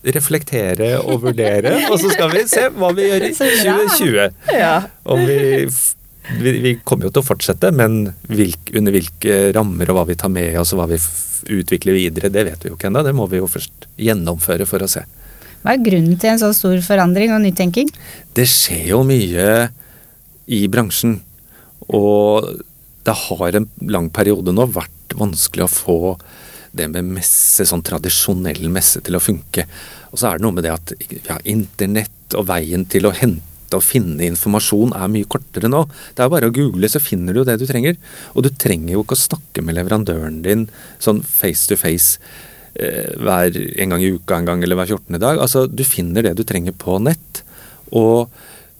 reflektere 0.00 0.94
og 1.02 1.20
vurdere, 1.26 1.74
og 1.90 1.98
så 2.00 2.08
skal 2.14 2.30
vi 2.32 2.44
se 2.48 2.66
hva 2.72 2.88
vi 2.96 3.08
gjør 3.10 3.26
i 3.28 3.32
2020. 3.40 4.28
ja. 4.56 4.74
Om 5.04 5.24
vi, 5.28 5.38
vi, 6.40 6.52
vi 6.64 6.72
kommer 6.84 7.08
jo 7.08 7.12
til 7.16 7.20
å 7.24 7.28
fortsette, 7.28 7.72
men 7.76 8.06
hvilk, 8.30 8.72
under 8.80 8.96
hvilke 8.96 9.40
rammer 9.56 9.92
og 9.92 9.98
hva 10.00 10.06
vi 10.08 10.16
tar 10.20 10.32
med 10.32 10.56
oss 10.60 10.72
og 10.72 10.80
hva 10.80 10.88
vi 10.94 11.00
utvikler 11.60 11.96
videre, 11.96 12.32
det 12.32 12.46
vet 12.48 12.64
vi 12.64 12.72
jo 12.72 12.76
ikke 12.78 12.88
ennå. 12.90 13.04
Det 13.04 13.12
må 13.16 13.26
vi 13.32 13.40
jo 13.40 13.48
først 13.48 13.86
gjennomføre 14.00 14.66
for 14.68 14.84
å 14.84 14.88
se. 14.92 15.04
Hva 15.60 15.74
er 15.76 15.84
grunnen 15.84 16.16
til 16.20 16.32
en 16.32 16.40
så 16.40 16.50
stor 16.56 16.80
forandring 16.84 17.32
og 17.36 17.42
nytenking? 17.44 17.88
Det 18.36 18.46
skjer 18.48 18.90
jo 18.94 19.02
mye 19.04 19.46
i 20.50 20.62
bransjen, 20.72 21.18
og 21.92 22.48
det 23.06 23.16
har 23.26 23.56
en 23.56 23.68
lang 23.90 24.10
periode 24.12 24.52
nå 24.54 24.66
vært 24.70 25.16
vanskelig 25.18 25.66
å 25.66 25.72
få 25.72 26.00
det 26.76 26.86
med 26.92 27.08
messe, 27.16 27.66
sånn 27.66 27.82
tradisjonell 27.86 28.68
messe 28.70 29.02
til 29.02 29.16
å 29.18 29.22
funke. 29.22 29.66
Og 30.10 30.20
så 30.20 30.30
er 30.30 30.38
det 30.38 30.46
noe 30.46 30.56
med 30.56 30.66
det 30.66 30.74
at 30.74 30.92
ja, 31.26 31.38
internett 31.50 32.36
og 32.38 32.46
veien 32.50 32.86
til 32.90 33.08
å 33.08 33.14
hente 33.14 33.46
og 33.78 33.86
finne 33.86 34.26
informasjon 34.26 34.94
er 34.98 35.10
mye 35.12 35.28
kortere 35.30 35.70
nå. 35.70 35.84
Det 36.16 36.24
er 36.24 36.30
bare 36.32 36.50
å 36.50 36.54
google, 36.54 36.90
så 36.90 37.02
finner 37.02 37.34
du 37.34 37.42
jo 37.42 37.46
det 37.46 37.58
du 37.60 37.66
trenger. 37.68 37.98
Og 38.34 38.46
du 38.46 38.50
trenger 38.50 38.96
jo 38.96 39.04
ikke 39.04 39.18
å 39.18 39.24
snakke 39.24 39.64
med 39.66 39.76
leverandøren 39.78 40.40
din 40.46 40.64
sånn 41.02 41.22
face 41.26 41.70
to 41.70 41.78
face 41.78 42.18
eh, 42.74 43.14
hver 43.18 43.54
en 43.54 43.94
gang 43.94 44.02
i 44.02 44.10
uka 44.16 44.40
en 44.40 44.50
gang 44.50 44.64
eller 44.66 44.78
hver 44.78 44.96
14. 44.96 45.20
dag. 45.22 45.42
Altså, 45.42 45.66
du 45.70 45.84
finner 45.86 46.26
det 46.26 46.34
du 46.38 46.44
trenger 46.46 46.74
på 46.74 46.98
nett. 47.02 47.44
Og 47.94 48.30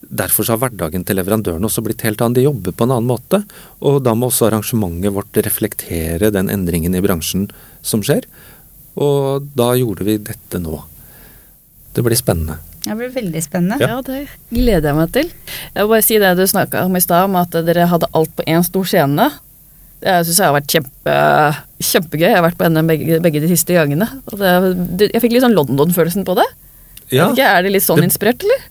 derfor 0.09 0.47
så 0.47 0.55
har 0.57 0.63
hverdagen 0.65 1.05
til 1.07 1.19
leverandøren 1.21 1.65
også 1.67 1.83
blitt 1.85 2.03
helt 2.07 2.23
annen. 2.25 2.37
De 2.39 2.47
jobber 2.47 2.73
på 2.73 2.87
en 2.87 2.95
annen 2.97 3.11
måte. 3.11 3.43
Og 3.85 4.01
da 4.07 4.15
må 4.17 4.31
også 4.31 4.49
arrangementet 4.49 5.13
vårt 5.15 5.41
reflektere 5.45 6.33
den 6.35 6.49
endringen 6.53 6.97
i 6.97 7.03
bransjen 7.05 7.49
som 7.83 8.03
skjer. 8.07 8.25
Og 9.01 9.47
da 9.57 9.73
gjorde 9.79 10.07
vi 10.09 10.17
dette 10.19 10.59
nå. 10.63 10.81
Det 11.95 12.03
blir 12.07 12.19
spennende. 12.19 12.59
Det 12.81 12.97
blir 12.97 13.11
veldig 13.13 13.43
spennende. 13.45 13.77
Ja, 13.83 13.99
det 14.01 14.23
gleder 14.49 14.89
jeg 14.91 14.97
meg 14.97 15.13
til. 15.13 15.31
Jeg 15.75 15.85
vil 15.85 15.91
bare 15.93 16.07
si 16.07 16.19
det 16.23 16.33
du 16.39 16.47
snakka 16.49 16.87
om 16.89 16.97
i 16.97 17.03
stad, 17.05 17.27
om 17.29 17.37
at 17.37 17.53
dere 17.67 17.87
hadde 17.91 18.09
alt 18.17 18.33
på 18.39 18.47
én 18.49 18.65
stor 18.65 18.89
scene. 18.89 19.27
Det 20.01 20.15
syns 20.25 20.39
jeg 20.41 20.47
har 20.49 20.55
vært 20.57 20.73
kjempe, 20.73 21.15
kjempegøy. 21.91 22.25
Jeg 22.31 22.39
har 22.39 22.47
vært 22.47 22.57
på 22.61 22.71
NM 22.73 22.89
begge, 22.89 23.19
begge 23.21 23.43
de 23.45 23.51
siste 23.53 23.77
gangene. 23.77 24.09
Det, 24.33 25.11
jeg 25.13 25.21
fikk 25.21 25.35
litt 25.37 25.45
sånn 25.45 25.59
London-følelsen 25.59 26.25
på 26.25 26.39
det. 26.41 26.47
Ja, 27.13 27.27
ikke, 27.35 27.45
er 27.53 27.67
det 27.67 27.75
litt 27.75 27.85
sånn 27.85 28.01
Det- 28.01 28.09
inspirert, 28.09 28.47
eller? 28.47 28.65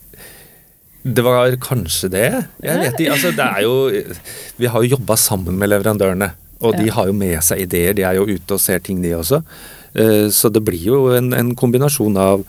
Det 1.03 1.23
var 1.23 1.55
kanskje 1.63 2.09
det. 2.11 2.27
Jeg 2.63 2.79
vet 2.81 2.99
ikke. 2.99 3.11
Altså, 3.15 3.31
det 3.31 3.45
er 3.45 3.61
jo 3.63 3.75
Vi 4.59 4.67
har 4.67 4.83
jo 4.83 4.95
jobba 4.97 5.15
sammen 5.15 5.57
med 5.57 5.69
leverandørene. 5.71 6.31
Og 6.59 6.75
de 6.75 6.89
har 6.91 7.07
jo 7.07 7.13
med 7.15 7.39
seg 7.45 7.61
ideer. 7.63 7.93
De 7.95 8.03
er 8.03 8.17
jo 8.17 8.25
ute 8.27 8.57
og 8.57 8.59
ser 8.59 8.81
ting, 8.83 8.99
de 9.01 9.13
også. 9.15 9.39
Eh, 9.95 10.27
Så 10.27 10.51
det 10.51 10.63
blir 10.67 10.83
jo 10.83 11.07
en, 11.15 11.31
en 11.33 11.55
kombinasjon 11.55 12.17
av 12.19 12.43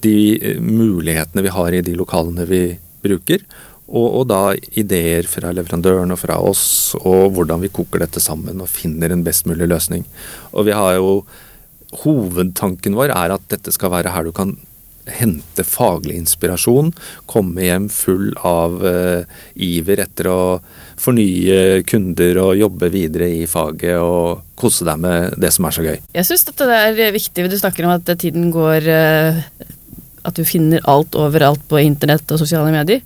de 0.00 0.16
eh, 0.40 0.60
mulighetene 0.60 1.44
vi 1.44 1.52
har 1.52 1.76
i 1.76 1.82
de 1.84 1.94
lokalene 1.94 2.46
vi 2.48 2.78
bruker, 3.04 3.44
Og, 3.86 4.06
og 4.16 4.28
da 4.30 4.54
ideer 4.80 5.26
fra 5.28 5.52
leverandøren 5.52 6.10
og 6.10 6.18
fra 6.18 6.38
oss, 6.40 6.94
og 7.04 7.34
hvordan 7.36 7.60
vi 7.60 7.68
koker 7.68 8.00
dette 8.00 8.20
sammen 8.20 8.62
og 8.64 8.70
finner 8.72 9.12
en 9.12 9.22
best 9.26 9.44
mulig 9.44 9.68
løsning. 9.68 10.06
Og 10.56 10.64
vi 10.70 10.72
har 10.72 10.96
jo 10.96 11.26
Hovedtanken 11.94 12.96
vår 12.96 13.12
er 13.14 13.30
at 13.36 13.44
dette 13.52 13.70
skal 13.70 13.92
være 13.92 14.10
her 14.10 14.24
du 14.26 14.32
kan 14.34 14.56
hente 15.10 15.64
faglig 15.66 16.16
inspirasjon, 16.16 16.92
komme 17.30 17.66
hjem 17.66 17.88
full 17.92 18.32
av 18.46 18.78
uh, 18.84 19.24
iver 19.54 20.04
etter 20.06 20.28
å 20.30 20.40
fornye 21.00 21.82
kunder 21.88 22.40
og 22.42 22.58
jobbe 22.58 22.90
videre 22.94 23.28
i 23.42 23.44
faget 23.50 23.98
og 24.00 24.44
kose 24.58 24.86
deg 24.86 25.00
med 25.02 25.36
det 25.40 25.50
som 25.54 25.68
er 25.68 25.76
så 25.76 25.84
gøy. 25.84 25.98
Jeg 26.16 26.28
syns 26.28 26.46
dette 26.48 26.68
er 26.68 27.14
viktig. 27.14 27.48
Du 27.50 27.58
snakker 27.60 27.86
om 27.86 27.94
at 27.96 28.14
tiden 28.20 28.50
går 28.54 28.88
uh, 28.88 29.42
At 30.24 30.38
du 30.38 30.44
finner 30.48 30.80
alt 30.88 31.16
overalt 31.20 31.60
på 31.68 31.82
internett 31.82 32.30
og 32.32 32.40
sosiale 32.40 32.72
medier. 32.72 33.02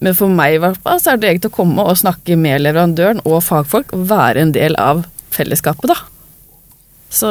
Men 0.00 0.14
for 0.16 0.32
meg 0.32 0.54
i 0.56 0.60
hvert 0.62 0.78
fall 0.84 1.00
så 1.02 1.12
er 1.12 1.20
det 1.20 1.28
egentlig 1.28 1.50
å 1.50 1.58
komme 1.58 1.84
og 1.84 1.98
snakke 1.98 2.36
med 2.38 2.62
leverandøren 2.62 3.20
og 3.26 3.42
fagfolk 3.44 3.90
være 3.92 4.46
en 4.46 4.54
del 4.54 4.78
av 4.80 5.02
fellesskapet, 5.34 5.90
da. 5.90 5.98
Så 7.10 7.28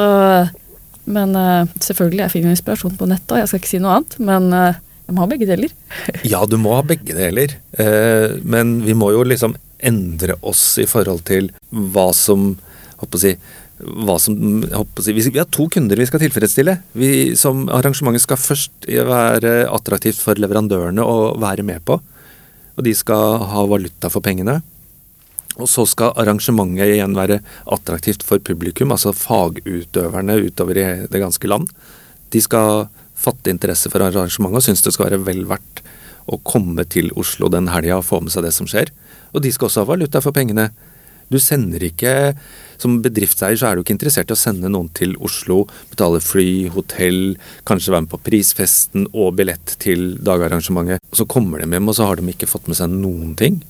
Men 1.10 1.34
uh, 1.36 1.66
selvfølgelig, 1.82 2.24
jeg 2.24 2.34
finner 2.36 2.54
inspirasjon 2.54 2.96
på 2.98 3.08
nettet, 3.10 3.34
og 3.34 3.42
jeg 3.42 3.50
skal 3.50 3.62
ikke 3.62 3.72
si 3.72 3.82
noe 3.82 3.98
annet. 3.98 4.16
Men 4.30 4.48
uh, 4.54 4.78
jeg 5.06 5.16
må 5.16 5.24
ha 5.24 5.30
begge 5.30 5.48
deler. 5.50 5.74
ja, 6.32 6.42
du 6.46 6.56
må 6.60 6.76
ha 6.76 6.84
begge 6.86 7.16
deler. 7.16 7.56
Uh, 7.78 8.38
men 8.42 8.78
vi 8.86 8.96
må 8.98 9.12
jo 9.16 9.24
liksom 9.26 9.56
endre 9.80 10.36
oss 10.46 10.64
i 10.80 10.86
forhold 10.88 11.24
til 11.28 11.52
hva 11.70 12.10
som 12.16 12.52
Håper 13.00 13.16
si 13.16 13.30
hva 13.80 14.18
som, 14.20 14.34
si, 15.00 15.14
Vi 15.16 15.38
har 15.38 15.46
to 15.48 15.64
kunder 15.72 15.96
vi 15.96 16.04
skal 16.04 16.20
tilfredsstille. 16.20 16.74
Vi, 17.00 17.10
som 17.40 17.62
Arrangementet 17.72 18.26
skal 18.26 18.40
først 18.40 18.84
være 18.84 19.54
attraktivt 19.72 20.20
for 20.20 20.36
leverandørene 20.36 21.00
å 21.00 21.32
være 21.40 21.64
med 21.66 21.80
på. 21.88 21.96
Og 22.76 22.84
de 22.84 22.92
skal 22.96 23.40
ha 23.50 23.64
valuta 23.68 24.10
for 24.12 24.24
pengene. 24.24 24.58
Og 25.58 25.68
så 25.68 25.84
skal 25.88 26.14
arrangementet 26.20 26.94
igjen 26.94 27.16
være 27.16 27.40
attraktivt 27.74 28.22
for 28.26 28.42
publikum, 28.44 28.92
altså 28.94 29.12
fagutøverne 29.16 30.38
utover 30.46 30.78
i 30.78 30.88
det 31.10 31.22
ganske 31.22 31.50
land. 31.50 31.70
De 32.30 32.42
skal 32.42 32.86
fatte 33.20 33.52
interesse 33.52 33.90
for 33.92 34.04
arrangementet 34.04 34.60
og 34.60 34.66
synes 34.68 34.84
det 34.84 34.94
skal 34.94 35.10
være 35.10 35.24
vel 35.26 35.42
verdt 35.50 35.82
å 36.30 36.38
komme 36.46 36.84
til 36.88 37.10
Oslo 37.18 37.50
den 37.52 37.68
helga 37.72 37.98
og 37.98 38.06
få 38.06 38.20
med 38.22 38.32
seg 38.32 38.46
det 38.46 38.54
som 38.54 38.68
skjer. 38.70 38.92
Og 39.34 39.42
de 39.42 39.52
skal 39.52 39.68
også 39.68 39.84
ha 39.84 39.90
valuta 39.90 40.22
for 40.22 40.36
pengene. 40.36 40.70
Du 41.30 41.38
sender 41.38 41.82
ikke 41.86 42.34
Som 42.80 42.96
bedriftseier 43.04 43.58
så 43.60 43.68
er 43.68 43.76
du 43.76 43.84
ikke 43.84 43.92
interessert 43.94 44.32
i 44.32 44.34
å 44.34 44.40
sende 44.40 44.70
noen 44.72 44.88
til 44.96 45.12
Oslo, 45.20 45.66
betale 45.90 46.16
fly, 46.24 46.70
hotell, 46.72 47.34
kanskje 47.68 47.92
være 47.92 48.06
med 48.06 48.12
på 48.14 48.20
prisfesten 48.24 49.04
og 49.10 49.34
billett 49.36 49.74
til 49.84 50.14
dagarrangementet. 50.24 51.04
Og 51.12 51.20
så 51.20 51.26
kommer 51.28 51.60
de 51.60 51.68
hjem, 51.68 51.90
og 51.92 51.98
så 51.98 52.08
har 52.08 52.16
de 52.16 52.32
ikke 52.32 52.48
fått 52.48 52.70
med 52.72 52.78
seg 52.80 52.94
noen 52.94 53.34
ting. 53.36 53.60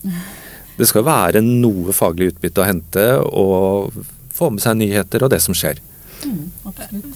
Det 0.80 0.88
skal 0.88 1.04
være 1.04 1.44
noe 1.44 1.92
faglig 1.96 2.32
utbytte 2.32 2.62
å 2.62 2.68
hente, 2.68 3.06
og 3.20 3.92
få 4.34 4.50
med 4.54 4.64
seg 4.64 4.78
nyheter 4.80 5.26
og 5.26 5.32
det 5.34 5.42
som 5.44 5.56
skjer. 5.56 5.80
Mm, 6.24 6.48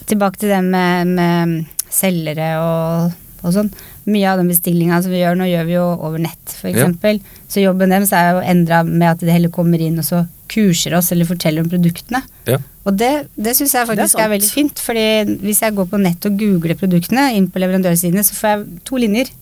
Tilbake 0.08 0.40
til 0.40 0.52
det 0.52 0.60
med, 0.64 1.12
med 1.16 1.88
selgere 1.92 2.50
og, 2.60 3.16
og, 3.42 3.50
sånn. 3.56 3.72
Mye 4.08 4.28
av 4.28 4.40
den 4.40 4.50
bestillinga 4.52 5.00
som 5.04 5.12
vi 5.12 5.22
gjør 5.22 5.38
nå, 5.40 5.48
gjør 5.48 5.66
vi 5.68 5.76
jo 5.78 5.84
over 5.94 6.20
nett, 6.20 6.44
f.eks. 6.58 6.80
Ja. 6.82 7.16
Så 7.48 7.64
jobben 7.64 7.92
deres 7.92 8.12
er 8.16 8.34
jo 8.34 8.44
endra 8.44 8.82
med 8.84 9.08
at 9.14 9.24
det 9.24 9.32
heller 9.32 9.52
kommer 9.52 9.80
inn 9.80 10.00
og 10.00 10.06
så 10.06 10.24
kurser 10.50 10.96
oss 10.98 11.10
eller 11.14 11.28
forteller 11.28 11.64
om 11.64 11.70
produktene. 11.72 12.20
Ja. 12.48 12.58
Og 12.84 12.98
det, 13.00 13.12
det 13.40 13.54
syns 13.56 13.72
jeg 13.76 13.88
faktisk 13.88 14.18
er, 14.18 14.26
er, 14.26 14.34
veldig 14.34 14.50
fint. 14.52 14.80
fordi 14.86 15.06
hvis 15.40 15.62
jeg 15.64 15.76
går 15.76 15.88
på 15.88 16.00
nett 16.02 16.28
og 16.28 16.36
googler 16.40 16.76
produktene 16.78 17.30
inn 17.38 17.48
på 17.48 17.62
leverandørsidene, 17.62 18.24
så 18.26 18.36
får 18.36 18.52
jeg 18.52 18.84
to 18.90 19.00
linjer. 19.00 19.32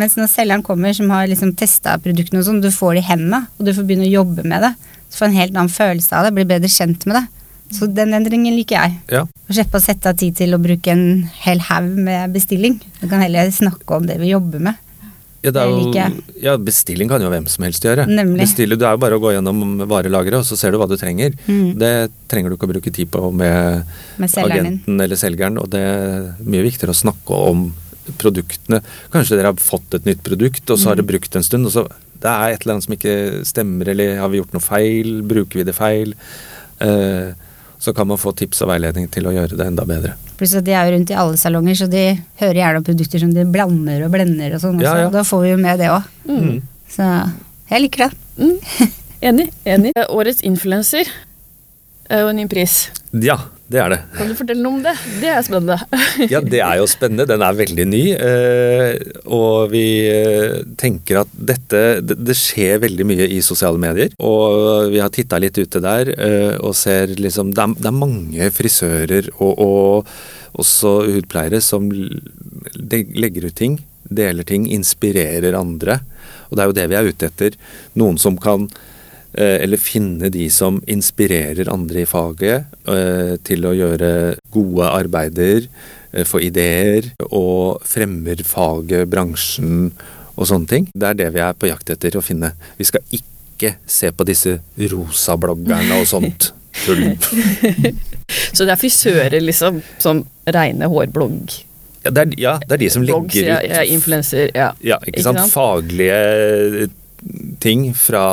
Mens 0.00 0.16
når 0.16 0.30
selgeren 0.32 0.64
kommer 0.64 0.94
som 0.96 1.10
har 1.12 1.28
liksom 1.28 1.52
testa 1.58 1.98
produktene 2.00 2.40
og 2.40 2.48
sånn, 2.48 2.62
du 2.64 2.70
får 2.72 2.96
det 2.96 3.02
i 3.02 3.08
hendene, 3.10 3.44
og 3.58 3.66
du 3.66 3.74
får 3.76 3.86
begynne 3.88 4.08
å 4.08 4.14
jobbe 4.14 4.46
med 4.48 4.64
det. 4.64 4.72
Så 5.12 5.20
får 5.20 5.28
en 5.28 5.40
helt 5.40 5.56
annen 5.56 5.72
følelse 5.72 6.16
av 6.16 6.26
det, 6.26 6.34
blir 6.38 6.48
bedre 6.48 6.70
kjent 6.72 7.04
med 7.08 7.20
det. 7.20 7.26
Så 7.72 7.88
den 7.88 8.12
endringen 8.16 8.56
liker 8.56 8.78
jeg. 8.78 8.96
Ja. 9.12 9.24
Å 9.24 9.56
slippe 9.56 9.80
å 9.80 9.84
sette 9.84 10.12
av 10.12 10.16
tid 10.20 10.36
til 10.36 10.52
å 10.56 10.60
bruke 10.60 10.92
en 10.92 11.28
hel 11.44 11.60
haug 11.70 11.92
med 12.04 12.32
bestilling. 12.34 12.78
Du 13.00 13.06
kan 13.08 13.22
heller 13.24 13.52
snakke 13.52 13.96
om 13.96 14.08
det 14.08 14.18
vi 14.20 14.32
jobber 14.32 14.60
med. 14.68 14.80
Ja, 15.42 15.64
jo, 15.66 15.88
ja, 16.38 16.52
bestilling 16.54 17.08
kan 17.10 17.22
jo 17.24 17.30
hvem 17.32 17.48
som 17.50 17.64
helst 17.66 17.82
gjøre. 17.82 18.04
Nemlig. 18.06 18.44
Bestille, 18.44 18.76
det 18.78 18.86
er 18.86 18.94
jo 18.94 19.00
bare 19.02 19.16
å 19.18 19.22
gå 19.22 19.32
gjennom 19.34 19.80
varelageret, 19.90 20.38
og 20.38 20.46
så 20.46 20.58
ser 20.58 20.70
du 20.70 20.78
hva 20.78 20.86
du 20.86 20.94
trenger. 21.00 21.34
Mm. 21.48 21.72
Det 21.80 21.94
trenger 22.30 22.52
du 22.52 22.54
ikke 22.54 22.68
å 22.68 22.72
bruke 22.76 22.92
tid 22.94 23.10
på 23.10 23.32
med, 23.34 23.88
med 24.22 24.36
agenten 24.44 25.02
eller 25.02 25.18
selgeren, 25.18 25.58
og 25.58 25.66
det 25.72 25.82
er 25.82 26.28
mye 26.46 26.62
viktigere 26.68 26.94
å 26.94 27.00
snakke 27.00 27.40
om 27.50 27.66
produktene. 28.18 28.80
Kanskje 29.12 29.38
dere 29.38 29.52
har 29.52 29.62
fått 29.62 29.94
et 29.98 30.08
nytt 30.08 30.22
produkt, 30.26 30.64
og 30.70 30.78
så 30.78 30.90
har 30.90 30.98
dere 30.98 31.06
mm. 31.06 31.12
brukt 31.12 31.38
en 31.38 31.46
stund, 31.46 31.68
og 31.68 31.74
så 31.74 31.86
det 32.22 32.30
er 32.30 32.54
et 32.54 32.62
eller 32.62 32.76
annet 32.76 32.86
som 32.86 32.96
ikke 32.96 33.14
stemmer, 33.48 33.88
eller 33.92 34.20
har 34.22 34.30
vi 34.30 34.38
gjort 34.38 34.52
noe 34.54 34.62
feil? 34.62 35.14
Bruker 35.26 35.60
vi 35.60 35.66
det 35.66 35.74
feil? 35.74 36.14
Eh, 36.82 37.32
så 37.82 37.94
kan 37.94 38.06
man 38.06 38.20
få 38.20 38.30
tips 38.38 38.62
og 38.62 38.70
veiledning 38.70 39.08
til 39.10 39.26
å 39.26 39.32
gjøre 39.34 39.58
det 39.58 39.66
enda 39.66 39.84
bedre. 39.88 40.14
Pluss 40.38 40.54
at 40.58 40.66
de 40.66 40.74
er 40.74 40.86
jo 40.86 40.94
rundt 40.94 41.10
i 41.10 41.16
alle 41.18 41.38
salonger, 41.40 41.78
så 41.80 41.88
de 41.90 42.04
hører 42.38 42.60
gjerne 42.60 42.82
om 42.82 42.86
produkter 42.86 43.24
som 43.24 43.32
de 43.34 43.46
blander 43.50 44.04
og 44.06 44.12
blender 44.14 44.54
og 44.54 44.62
sånn 44.62 44.78
ja, 44.82 44.94
ja. 45.02 45.08
Da 45.10 45.24
får 45.26 45.42
vi 45.42 45.50
jo 45.50 45.58
med 45.62 45.82
det 45.82 45.90
òg. 45.90 46.06
Mm. 46.30 46.60
Så 46.92 47.08
jeg 47.72 47.84
liker 47.86 48.06
det. 48.06 48.10
Mm. 48.38 48.92
Enig. 49.32 49.48
Enig. 49.74 49.92
Årets 50.06 50.44
influenser 50.46 51.10
er 52.06 52.22
jo 52.22 52.30
en 52.30 52.38
ny 52.38 52.46
pris. 52.50 52.84
Ja, 53.18 53.40
det 53.72 53.80
er 53.80 53.92
det. 53.94 53.98
Kan 54.16 54.28
du 54.28 54.36
fortelle 54.36 54.62
noe 54.64 54.76
om 54.76 54.82
det? 54.84 54.92
Det 55.22 55.30
er 55.32 55.44
spennende. 55.46 55.78
ja, 56.32 56.42
det 56.44 56.60
er 56.60 56.78
jo 56.80 56.88
spennende. 56.90 57.26
Den 57.30 57.44
er 57.44 57.56
veldig 57.56 57.86
ny. 57.88 58.02
Eh, 58.12 58.98
og 59.32 59.72
vi 59.72 59.84
eh, 60.10 60.60
tenker 60.80 61.22
at 61.22 61.32
dette 61.32 61.80
Det 62.02 62.36
skjer 62.36 62.82
veldig 62.84 63.06
mye 63.08 63.30
i 63.32 63.40
sosiale 63.44 63.80
medier. 63.80 64.12
Og 64.20 64.92
vi 64.92 65.00
har 65.02 65.12
titta 65.14 65.40
litt 65.40 65.58
ute 65.58 65.82
der 65.82 66.12
eh, 66.12 66.54
og 66.60 66.76
ser 66.78 67.14
liksom 67.16 67.54
Det 67.56 67.64
er, 67.64 67.76
det 67.80 67.90
er 67.90 67.98
mange 68.02 68.52
frisører 68.52 69.32
og, 69.38 69.52
og, 69.56 70.14
også 70.60 70.98
hudpleiere 71.06 71.62
som 71.64 71.86
legger 71.88 73.46
ut 73.46 73.54
ting, 73.56 73.78
deler 74.04 74.44
ting, 74.44 74.66
inspirerer 74.68 75.56
andre. 75.56 76.02
Og 76.50 76.58
det 76.58 76.60
er 76.60 76.68
jo 76.68 76.74
det 76.76 76.84
vi 76.92 76.98
er 76.98 77.08
ute 77.08 77.30
etter. 77.30 77.56
Noen 77.96 78.20
som 78.20 78.36
kan 78.36 78.66
eller 79.34 79.80
finne 79.80 80.28
de 80.32 80.46
som 80.52 80.80
inspirerer 80.90 81.70
andre 81.72 82.04
i 82.04 82.08
faget 82.08 82.88
eh, 82.90 83.34
til 83.46 83.64
å 83.64 83.74
gjøre 83.76 84.12
gode 84.52 84.88
arbeider, 84.92 85.68
eh, 86.12 86.26
få 86.28 86.42
ideer, 86.44 87.12
og 87.30 87.84
fremmer 87.88 88.42
faget, 88.46 89.08
bransjen 89.12 89.90
og 90.36 90.48
sånne 90.48 90.68
ting. 90.68 90.88
Det 90.92 91.12
er 91.12 91.20
det 91.20 91.30
vi 91.34 91.44
er 91.44 91.56
på 91.56 91.70
jakt 91.70 91.92
etter 91.94 92.18
å 92.18 92.24
finne. 92.24 92.52
Vi 92.78 92.88
skal 92.88 93.04
ikke 93.12 93.76
se 93.86 94.10
på 94.12 94.26
disse 94.26 94.58
rosa 94.92 95.36
bloggerne 95.40 96.00
og 96.00 96.08
sånt 96.10 96.52
tull. 96.84 97.12
Så 98.56 98.64
det 98.64 98.72
er 98.72 98.80
frisører, 98.80 99.42
liksom, 99.44 99.82
som 100.02 100.24
reine 100.48 100.88
hårblogg? 100.88 101.60
Ja 102.02 102.10
det, 102.10 102.22
er, 102.22 102.32
ja, 102.40 102.52
det 102.58 102.74
er 102.74 102.80
de 102.82 102.88
som 102.90 103.04
legger 103.06 103.28
ut 103.28 103.36
ja, 103.36 103.58
ja, 103.62 103.82
Influenser, 103.86 104.48
ja. 104.56 104.72
ja 104.82 104.98
ikke, 105.06 105.22
sant? 105.22 105.44
Faglige 105.52 106.88
ting 107.62 107.90
fra 107.94 108.24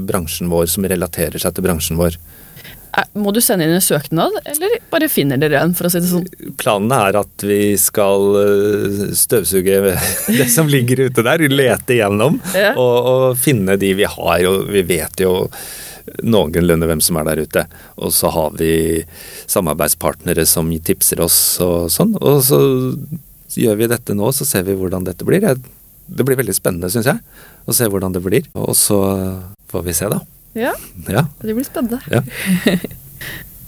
bransjen 0.00 0.50
vår 0.52 0.68
som 0.70 0.86
relaterer 0.88 1.40
seg 1.40 1.56
til 1.56 1.66
bransjen 1.66 2.00
vår. 2.00 2.18
Må 3.18 3.32
du 3.34 3.40
sende 3.42 3.66
inn 3.66 3.74
en 3.74 3.82
søknad, 3.82 4.36
eller 4.46 4.76
bare 4.90 5.08
finner 5.10 5.40
dere 5.40 5.58
en? 5.64 5.74
for 5.74 5.88
å 5.88 5.90
si 5.90 6.02
det 6.02 6.10
sånn? 6.10 6.26
Planen 6.60 6.92
er 6.94 7.18
at 7.18 7.44
vi 7.46 7.74
skal 7.80 8.36
eh, 8.38 9.00
støvsuge 9.18 9.80
det 10.38 10.46
som 10.52 10.70
ligger 10.70 11.08
ute 11.08 11.24
der, 11.26 11.46
lete 11.50 11.96
igjennom 11.96 12.38
ja. 12.54 12.74
og, 12.78 13.08
og, 13.10 13.26
finne 13.40 13.78
de 13.80 13.94
vi 13.98 14.06
har. 14.06 14.46
og 14.50 14.70
Vi 14.70 14.84
vet 14.86 15.24
jo 15.24 15.34
noenlunde 16.22 16.86
hvem 16.86 17.02
som 17.02 17.18
er 17.18 17.30
der 17.32 17.42
ute. 17.42 17.66
Og 17.98 18.14
så 18.14 18.30
har 18.34 18.54
vi 18.60 19.02
samarbeidspartnere 19.50 20.46
som 20.46 20.70
tipser 20.84 21.24
oss 21.24 21.38
og 21.64 21.90
sånn. 21.92 22.14
Og 22.20 22.42
så 22.46 22.60
gjør 23.58 23.80
vi 23.80 23.90
dette 23.90 24.14
nå, 24.14 24.30
så 24.34 24.46
ser 24.46 24.68
vi 24.68 24.76
hvordan 24.78 25.06
dette 25.08 25.26
blir. 25.26 25.48
Det 26.06 26.26
blir 26.26 26.38
veldig 26.38 26.54
spennende, 26.56 26.90
syns 26.92 27.08
jeg 27.08 27.20
å 27.64 27.74
se 27.76 27.88
hvordan 27.88 28.14
det 28.14 28.22
blir. 28.24 28.48
Og 28.58 28.74
så 28.78 28.98
får 29.72 29.86
vi 29.86 29.96
se, 29.96 30.10
da. 30.12 30.20
Ja, 30.54 30.74
ja. 31.10 31.24
det 31.42 31.56
blir 31.56 31.66
spennende. 31.66 32.00
Ja. 32.12 32.22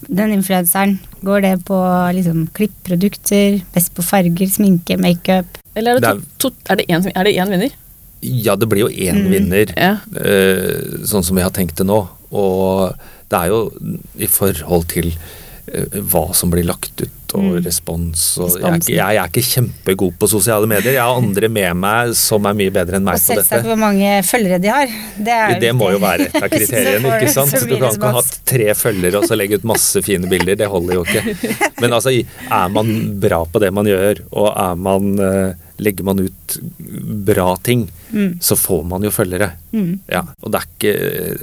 Den 0.07 0.37
influenseren, 0.37 0.99
går 1.27 1.43
det 1.43 1.55
på 1.67 1.79
liksom 2.15 2.45
klippprodukter, 2.55 3.59
best 3.75 3.91
på 3.97 4.05
farger, 4.07 4.51
sminke, 4.53 4.99
makeup? 5.01 5.59
Eller 5.75 5.99
er 5.99 6.05
det, 6.05 6.13
to, 6.39 6.53
to, 6.53 6.73
er 6.73 6.79
det 7.27 7.35
én 7.35 7.51
vinner? 7.51 7.75
Ja, 8.23 8.55
det 8.57 8.69
blir 8.71 8.87
jo 8.87 8.93
én 8.93 9.25
mm. 9.25 9.33
vinner, 9.33 9.73
ja. 9.75 9.97
uh, 10.15 11.03
sånn 11.09 11.27
som 11.27 11.37
vi 11.37 11.45
har 11.45 11.53
tenkt 11.55 11.81
det 11.81 11.89
nå. 11.89 11.99
Og 12.31 12.95
det 13.33 13.41
er 13.41 13.51
jo 13.51 13.61
i 14.23 14.29
forhold 14.31 14.87
til 14.93 15.11
hva 15.67 16.29
som 16.37 16.51
blir 16.53 16.67
lagt 16.67 17.01
ut 17.03 17.35
og 17.35 17.43
mm. 17.43 17.57
respons. 17.65 18.23
Og 18.39 18.55
jeg, 18.55 18.81
ikke, 18.81 18.93
jeg, 18.95 19.19
er 19.19 19.31
ikke, 19.31 19.43
kjempegod 19.43 20.15
på 20.21 20.29
sosiale 20.31 20.69
medier. 20.71 20.95
Jeg 20.95 21.03
har 21.03 21.19
andre 21.19 21.51
med 21.53 21.81
meg 21.83 22.13
som 22.19 22.47
er 22.47 22.57
mye 22.57 22.73
bedre 22.75 23.01
enn 23.01 23.07
meg 23.07 23.19
på 23.19 23.35
dette. 23.35 23.41
Og 23.41 23.43
selvsagt 23.43 23.67
hvor 23.67 23.81
mange 23.81 24.13
følgere 24.27 24.61
de 24.63 24.71
har. 24.73 24.95
Det, 25.17 25.41
det 25.65 25.73
må 25.77 25.91
jo 25.95 26.01
være 26.03 26.29
et 26.29 26.39
av 26.39 26.49
kriteriene. 26.55 27.17
ikke 27.19 27.35
sant? 27.35 27.59
Du 27.67 27.75
kan 27.75 27.91
ikke 27.91 28.15
ha 28.17 28.25
tre 28.53 28.71
følgere 28.79 29.21
og 29.21 29.29
så 29.29 29.39
legge 29.39 29.59
ut 29.59 29.69
masse 29.69 30.03
fine 30.07 30.31
bilder. 30.31 30.59
Det 30.63 30.71
holder 30.71 31.01
jo 31.01 31.07
ikke. 31.07 31.37
Men 31.83 31.99
altså, 31.99 32.15
er 32.15 32.75
man 32.79 32.95
bra 33.23 33.43
på 33.51 33.63
det 33.63 33.73
man 33.75 33.91
gjør, 33.91 34.23
og 34.31 34.51
er 34.53 34.83
man 34.87 35.13
uh, 35.19 35.66
legger 35.83 36.05
man 36.09 36.21
ut 36.25 36.59
bra 37.27 37.57
ting, 37.63 37.89
Mm. 38.13 38.39
så 38.41 38.55
får 38.57 38.85
man 38.87 39.03
jo 39.03 39.11
følgere. 39.11 39.51
Mm. 39.75 39.99
Ja, 40.09 40.21
og 40.43 40.53
det 40.53 40.61
er 40.61 40.67
ikke 40.71 40.93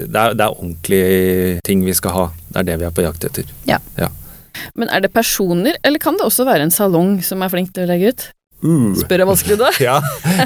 Det 0.08 0.16
er, 0.16 0.34
det 0.34 0.46
er 0.46 0.54
ordentlige 0.56 1.60
ting 1.68 1.84
vi 1.86 1.94
skal 1.94 2.12
ha. 2.16 2.24
Det 2.54 2.62
er 2.62 2.64
det 2.72 2.78
vi 2.80 2.86
er 2.88 2.92
på 2.96 3.04
jakt 3.04 3.26
etter. 3.28 3.44
Ja. 3.68 3.78
Ja. 4.00 4.08
Men 4.76 4.90
er 4.90 5.02
det 5.02 5.12
personer, 5.14 5.76
eller 5.84 6.00
kan 6.00 6.14
det 6.18 6.24
også 6.26 6.46
være 6.46 6.64
en 6.64 6.72
salong 6.72 7.18
som 7.26 7.42
er 7.44 7.50
flink 7.52 7.74
til 7.74 7.84
å 7.84 7.90
legge 7.92 8.14
ut? 8.14 8.26
Uh. 8.64 8.94
Spør 8.96 9.20
jeg 9.26 9.28
vanskelig 9.28 9.58
da? 9.60 9.70
Ja. 9.84 9.98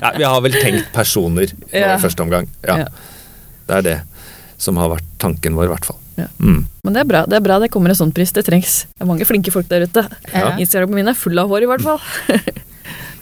ja, 0.02 0.12
vi 0.18 0.24
har 0.26 0.42
vel 0.42 0.58
tenkt 0.58 0.90
personer 0.96 1.54
nå 1.54 1.86
i 1.86 2.02
første 2.02 2.26
omgang. 2.26 2.48
Ja. 2.66 2.78
Ja. 2.78 2.88
Det 3.68 3.76
er 3.78 3.82
det 3.92 3.98
som 4.58 4.78
har 4.82 4.90
vært 4.90 5.06
tanken 5.22 5.54
vår, 5.54 5.68
i 5.70 5.74
hvert 5.76 5.86
fall. 5.86 6.00
Ja. 6.18 6.26
Mm. 6.42 6.64
Men 6.84 6.96
det 6.96 7.02
er 7.04 7.10
bra 7.12 7.20
det 7.30 7.36
er 7.38 7.44
bra 7.46 7.60
det 7.62 7.70
kommer 7.70 7.94
en 7.94 8.00
sånn 8.00 8.12
pris, 8.16 8.32
det 8.34 8.48
trengs. 8.48 8.88
Det 8.98 9.06
er 9.06 9.10
mange 9.12 9.28
flinke 9.30 9.54
folk 9.54 9.68
der 9.70 9.86
ute. 9.86 10.08
Ja. 10.34 10.56
Instagramen 10.58 10.98
min 10.98 11.12
er 11.14 11.14
full 11.20 11.38
av 11.38 11.52
hår, 11.52 11.68
i 11.68 11.70
hvert 11.70 11.86
fall. 11.86 12.02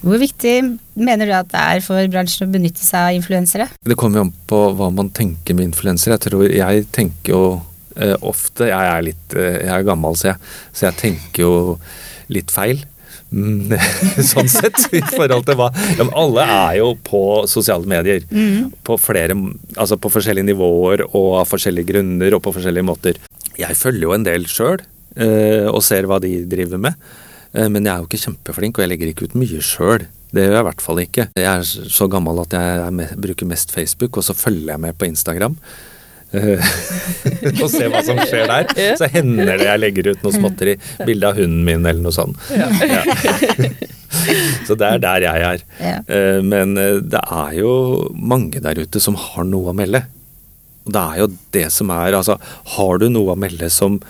Hvor 0.06 0.22
viktig 0.22 0.56
mener 0.94 1.26
du 1.26 1.34
at 1.34 1.50
det 1.50 1.62
er 1.62 1.86
for 1.86 2.10
bransjen 2.14 2.46
å 2.46 2.54
benytte 2.54 2.84
seg 2.86 3.08
av 3.10 3.16
influensere? 3.18 3.66
Det 3.82 3.98
kommer 3.98 4.22
jo 4.22 4.26
an 4.28 4.36
på 4.50 4.60
hva 4.78 4.92
man 4.94 5.10
tenker 5.10 5.58
med 5.58 5.72
influensere. 5.72 6.20
Jeg 6.20 6.28
tror 6.28 6.44
jeg 6.46 6.84
tenker 6.94 7.34
jo 7.34 7.46
eh, 7.98 8.14
ofte 8.22 8.70
Jeg 8.70 8.92
er 8.92 9.08
litt 9.08 9.34
eh, 9.34 9.64
Jeg 9.64 9.72
er 9.80 9.88
gammel, 9.88 10.18
så 10.20 10.34
jeg, 10.34 10.52
så 10.76 10.88
jeg 10.92 11.00
tenker 11.02 11.48
jo 11.48 11.56
litt 12.30 12.54
feil. 12.54 12.86
Mm, 13.34 13.74
sånn 14.32 14.50
sett, 14.52 14.78
i 14.94 15.02
forhold 15.02 15.48
til 15.48 15.58
hva 15.58 15.72
ja, 15.98 16.06
Alle 16.14 16.46
er 16.46 16.78
jo 16.84 16.94
på 17.02 17.24
sosiale 17.50 17.90
medier. 17.90 18.22
På 18.86 19.00
flere 19.02 19.34
Altså 19.34 19.98
på 19.98 20.14
forskjellige 20.14 20.52
nivåer 20.54 21.08
og 21.10 21.32
av 21.42 21.50
forskjellige 21.50 21.96
grunner 21.96 22.38
og 22.38 22.46
på 22.46 22.54
forskjellige 22.60 22.86
måter. 22.94 23.22
Jeg 23.58 23.80
følger 23.80 24.06
jo 24.06 24.14
en 24.14 24.28
del 24.28 24.46
sjøl, 24.52 24.86
eh, 25.18 25.66
og 25.66 25.82
ser 25.86 26.06
hva 26.06 26.22
de 26.22 26.44
driver 26.52 26.82
med. 26.92 27.08
Eh, 27.56 27.70
Men 27.72 27.86
jeg 27.88 27.94
er 27.94 28.04
jo 28.04 28.10
ikke 28.10 28.24
kjempeflink, 28.26 28.78
og 28.78 28.86
jeg 28.86 28.92
legger 28.94 29.12
ikke 29.14 29.30
ut 29.30 29.36
mye 29.40 29.64
sjøl. 29.64 30.06
Det 30.36 30.44
gjør 30.44 30.56
jeg 30.58 30.64
i 30.66 30.68
hvert 30.68 30.84
fall 30.84 31.02
ikke. 31.06 31.26
Jeg 31.40 31.48
er 31.48 31.90
så 31.96 32.08
gammel 32.12 32.42
at 32.44 32.54
jeg 32.58 32.80
er 32.84 32.96
me 32.96 33.06
bruker 33.24 33.48
mest 33.48 33.72
Facebook, 33.72 34.18
og 34.20 34.26
så 34.28 34.36
følger 34.36 34.74
jeg 34.74 34.82
med 34.84 34.98
på 35.00 35.08
Instagram. 35.08 35.56
Eh, 36.36 36.60
og 37.64 37.70
ser 37.72 37.88
hva 37.94 38.02
som 38.04 38.20
skjer 38.20 38.50
der. 38.52 38.74
Så 39.00 39.08
hender 39.14 39.54
det 39.56 39.70
jeg 39.70 39.80
legger 39.84 40.10
ut 40.12 40.26
noe 40.26 40.36
småtteri. 40.36 40.76
Bilde 41.08 41.30
av 41.30 41.40
hunden 41.40 41.64
min 41.68 41.86
eller 41.86 42.04
noe 42.04 42.16
sånt. 42.16 42.36
Ja. 42.52 42.68
så 44.68 44.76
det 44.76 44.90
er 44.90 45.00
der 45.06 45.26
jeg 45.30 45.48
er. 45.54 45.64
Ja. 45.80 45.96
Eh, 46.10 46.42
Men 46.44 46.76
det 46.76 47.22
er 47.24 47.56
jo 47.62 47.72
mange 48.16 48.60
der 48.64 48.84
ute 48.84 49.00
som 49.04 49.16
har 49.20 49.48
noe 49.48 49.72
å 49.72 49.78
melde. 49.78 50.04
Og 50.86 50.94
det 50.94 51.02
er 51.02 51.22
jo 51.24 51.32
det 51.56 51.68
som 51.74 51.90
er 51.96 52.14
Altså, 52.20 52.36
har 52.76 53.00
du 53.02 53.08
noe 53.10 53.34
å 53.34 53.40
melde 53.40 53.72
som 53.74 54.02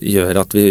gjør 0.00 0.40
at 0.42 0.54
vi, 0.56 0.66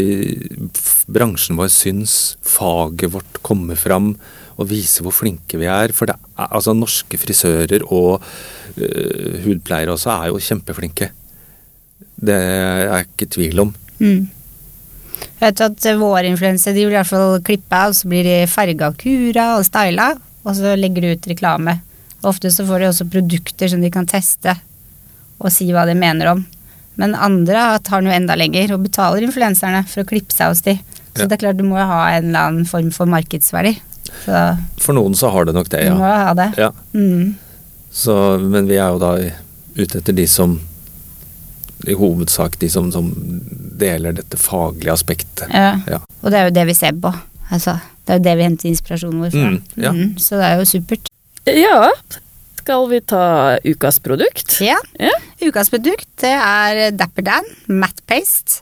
bransjen 1.12 1.60
vår 1.60 1.70
syns 1.74 2.36
faget 2.46 3.12
vårt 3.14 3.42
kommer 3.46 3.78
fram 3.80 4.16
og 4.58 4.70
viser 4.70 5.06
hvor 5.06 5.16
flinke 5.16 5.60
vi 5.62 5.70
er. 5.70 5.94
For 5.96 6.10
er, 6.12 6.20
altså, 6.36 6.74
norske 6.78 7.20
frisører 7.22 7.86
og 7.88 8.22
øh, 8.78 9.42
hudpleiere 9.46 9.94
også 9.94 10.14
er 10.16 10.32
jo 10.32 10.42
kjempeflinke. 10.42 11.12
Det 12.22 12.38
er 12.38 12.86
jeg 12.86 13.10
ikke 13.10 13.32
tvil 13.38 13.66
om. 13.66 13.74
Mm. 14.02 14.30
Jeg 15.22 15.46
vet 15.46 15.62
at 15.66 15.86
vår 15.86 16.02
våre 16.02 16.30
influensere 16.30 16.76
de 16.76 16.86
vil 16.86 16.94
i 16.94 16.98
hvert 17.00 17.10
fall 17.10 17.40
klippe 17.46 17.78
og 17.88 17.96
så 17.98 18.10
blir 18.10 18.26
de 18.26 18.36
farga 18.50 18.90
og 18.90 18.98
kura 19.02 19.48
og 19.60 19.66
styla, 19.66 20.12
og 20.46 20.58
så 20.58 20.74
legger 20.78 21.06
de 21.06 21.16
ut 21.16 21.30
reklame. 21.30 21.78
Og 22.22 22.34
ofte 22.34 22.52
så 22.54 22.66
får 22.66 22.82
de 22.82 22.90
også 22.90 23.10
produkter 23.10 23.70
som 23.70 23.82
de 23.82 23.90
kan 23.94 24.10
teste 24.10 24.54
og 25.42 25.50
si 25.54 25.72
hva 25.74 25.88
de 25.90 25.96
mener 25.98 26.36
om. 26.36 26.44
Men 27.00 27.16
andre 27.16 27.80
tar 27.84 28.02
den 28.02 28.12
jo 28.12 28.16
enda 28.18 28.36
lenger 28.36 28.74
og 28.76 28.84
betaler 28.84 29.24
influenserne 29.26 29.84
for 29.88 30.04
å 30.04 30.08
klippe 30.10 30.34
seg 30.36 30.52
hos 30.52 30.62
de. 30.66 30.76
Så 31.16 31.24
Ja. 31.24 31.28
det 31.28 31.38
er 31.38 31.42
klart 31.46 31.58
du 31.58 31.64
må 31.68 31.78
jo 31.80 31.86
ha 31.88 32.02
en 32.16 32.28
eller 32.30 32.40
annen 32.50 32.66
form 32.68 32.92
for 32.92 33.06
markedsverdi. 33.06 33.78
Så 34.26 34.58
For 34.80 34.94
noen 34.94 35.14
så 35.16 35.32
har 35.32 35.46
det 35.46 35.54
nok 35.56 35.70
det, 35.70 35.86
ja. 35.86 35.94
du 35.94 36.00
må 36.00 36.08
ha 36.12 36.34
det. 36.34 36.50
ja. 36.58 36.72
Mm. 36.94 37.36
Så, 37.92 38.14
men 38.40 38.68
vi 38.68 38.78
er 38.80 38.88
jo 38.94 39.00
da 39.00 39.10
ute 39.76 39.98
etter 40.00 40.14
de 40.16 40.26
som 40.28 40.60
I 41.88 41.94
hovedsak 41.98 42.60
de 42.62 42.70
som, 42.70 42.92
som 42.94 43.10
deler 43.82 44.14
dette 44.14 44.38
faglige 44.38 44.94
aspektet. 44.94 45.48
Ja. 45.50 45.80
Ja. 45.90 45.98
Og 46.22 46.30
det 46.32 46.38
er 46.40 46.44
jo 46.48 46.54
det 46.60 46.66
vi 46.70 46.74
ser 46.78 46.94
på. 46.94 47.12
Altså, 47.52 47.80
det 48.06 48.14
er 48.14 48.20
jo 48.20 48.24
det 48.28 48.36
vi 48.38 48.44
henter 48.46 48.70
inspirasjonen 48.70 49.24
vår 49.26 49.32
fra. 49.34 49.48
Mm, 49.50 49.62
ja. 49.82 49.92
Mm, 49.92 50.12
så 50.22 50.38
det 50.38 50.46
er 50.52 50.60
jo 50.62 50.68
supert. 50.70 51.10
Ja, 51.50 51.90
skal 52.62 52.88
vi 52.92 53.00
ta 53.02 53.58
ukas 53.66 54.00
produkt? 54.04 54.60
Ja. 54.62 54.78
Ja. 55.02 55.14
Ukas 55.42 55.72
produkt 55.74 56.10
det 56.22 56.34
er 56.36 56.92
Dapper 56.94 57.26
Dan 57.26 57.48
Matte 57.68 58.06
Paste. 58.10 58.62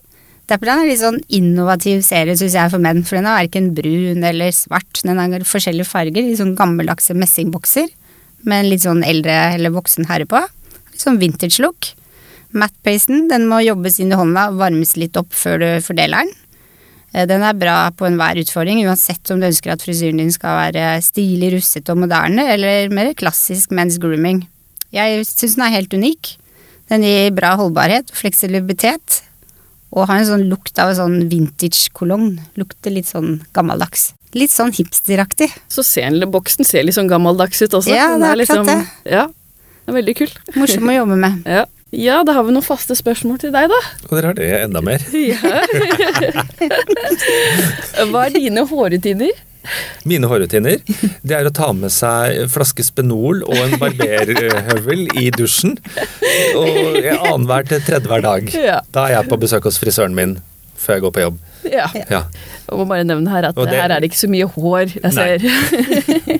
Dapper 0.49 0.71
Dan 0.71 0.81
er 0.81 0.87
en 0.87 0.89
litt 0.89 1.01
sånn 1.01 1.19
innovativ 1.35 2.01
serie 2.07 2.37
synes 2.39 2.55
jeg 2.57 2.71
for 2.73 2.81
menn, 2.81 3.03
for 3.05 3.19
den 3.19 3.27
er 3.29 3.43
verken 3.43 3.71
brun 3.77 4.23
eller 4.25 4.53
svart. 4.55 5.03
Den 5.03 5.19
har 5.21 5.45
forskjellige 5.45 5.89
farger, 5.89 6.23
litt 6.23 6.39
sånn 6.39 6.55
gammeldagse 6.57 7.13
messingbokser 7.17 7.89
med 8.47 8.63
en 8.63 8.69
litt 8.71 8.85
sånn 8.85 9.03
eldre 9.05 9.35
eller 9.57 9.75
voksen 9.75 10.07
herre 10.09 10.25
på. 10.29 10.41
Litt 10.93 11.03
sånn 11.03 11.19
vintage 11.21 11.59
look. 11.61 11.91
Matte 12.55 12.79
pasten 12.87 13.27
den 13.29 13.45
må 13.51 13.59
jobbes 13.61 13.99
inn 14.01 14.15
i 14.15 14.17
hånda 14.17 14.47
og 14.49 14.61
varmes 14.63 14.95
litt 14.97 15.19
opp 15.19 15.35
før 15.37 15.61
du 15.61 15.69
fordeler 15.85 16.25
den. 16.25 16.33
Eh, 17.13 17.25
Den 17.29 17.43
er 17.45 17.53
bra 17.57 17.77
på 17.91 18.07
enhver 18.07 18.39
utfordring, 18.41 18.83
uansett 18.85 19.31
om 19.31 19.39
du 19.41 19.47
ønsker 19.49 19.73
at 19.73 19.83
frisyren 19.85 20.21
din 20.21 20.31
skal 20.33 20.57
være 20.59 20.99
stilig, 21.05 21.53
russete 21.57 21.93
og 21.93 22.03
moderne, 22.03 22.45
eller 22.53 22.89
mer 22.93 23.13
klassisk 23.17 23.73
men's 23.75 23.99
grooming. 24.01 24.45
Jeg 24.93 25.25
syns 25.29 25.55
den 25.57 25.65
er 25.65 25.75
helt 25.77 25.93
unik. 25.93 26.35
Den 26.89 27.03
gir 27.05 27.33
bra 27.37 27.55
holdbarhet 27.59 28.09
fleksibilitet, 28.17 29.21
og 29.93 30.07
har 30.09 30.21
en 30.21 30.29
sånn 30.29 30.47
lukt 30.49 30.77
av 30.81 30.91
en 30.91 30.97
sånn 30.99 31.17
vintage-kolonn. 31.29 32.39
Lukter 32.57 32.93
litt 32.93 33.09
sånn 33.09 33.39
gammeldags. 33.53 34.11
Litt 34.37 34.53
sånn 34.53 34.73
hipsteraktig. 34.73 35.49
Så 35.69 35.81
boksen 36.29 36.65
ser 36.65 36.83
litt 36.85 36.93
sånn 36.97 37.09
gammeldags 37.09 37.61
ut 37.61 37.73
også. 37.73 37.89
Ja, 37.89 38.13
det 38.17 38.27
er 38.29 38.43
akkurat 38.45 38.69
det. 38.69 39.11
Ja, 39.11 39.25
det 39.85 39.89
er 39.89 39.97
veldig 39.97 40.15
kul. 40.19 40.33
Morsom 40.55 40.89
å 40.89 40.97
jobbe 40.99 41.17
med. 41.17 41.43
Ja. 41.59 41.65
Ja, 41.91 42.21
da 42.23 42.33
har 42.37 42.43
vi 42.45 42.53
noen 42.53 42.65
faste 42.65 42.93
spørsmål 42.97 43.39
til 43.41 43.51
deg, 43.55 43.69
da. 43.71 43.79
Og 44.09 44.13
dere 44.17 44.27
har 44.31 44.37
det 44.37 44.49
enda 44.63 44.81
mer. 44.85 44.99
Ja. 45.29 45.37
Hva 48.09 48.25
er 48.27 48.31
dine 48.35 48.61
hårrutiner? 48.69 49.33
Mine 50.07 50.25
hårrutiner 50.31 50.77
det 51.27 51.35
er 51.35 51.45
å 51.45 51.51
ta 51.53 51.67
med 51.75 51.91
seg 51.93 52.45
flaske 52.49 52.81
Spenol 52.87 53.41
og 53.43 53.57
en 53.59 53.75
barberhøvel 53.81 55.01
i 55.19 55.27
dusjen. 55.35 55.75
Og 56.57 56.97
annenhver 57.03 57.67
til 57.69 57.83
tredje 57.85 58.07
hver 58.09 58.23
dag. 58.25 58.47
Da 58.95 58.99
er 59.09 59.13
jeg 59.17 59.29
på 59.29 59.37
besøk 59.43 59.63
hos 59.69 59.77
frisøren 59.81 60.15
min 60.17 60.37
før 60.79 60.95
jeg 60.95 61.03
går 61.03 61.11
på 61.17 61.23
jobb. 61.25 61.37
Ja. 61.67 61.89
Ja. 62.07 62.21
Jeg 62.69 62.77
må 62.79 62.85
bare 62.87 63.03
nevne 63.03 63.27
her 63.33 63.43
at 63.49 63.55
det- 63.59 63.75
her 63.75 63.91
er 63.91 63.99
det 63.99 64.07
ikke 64.13 64.21
så 64.21 64.29
mye 64.31 64.47
hår 64.47 64.95
jeg 64.95 65.11
ser. 65.11 65.43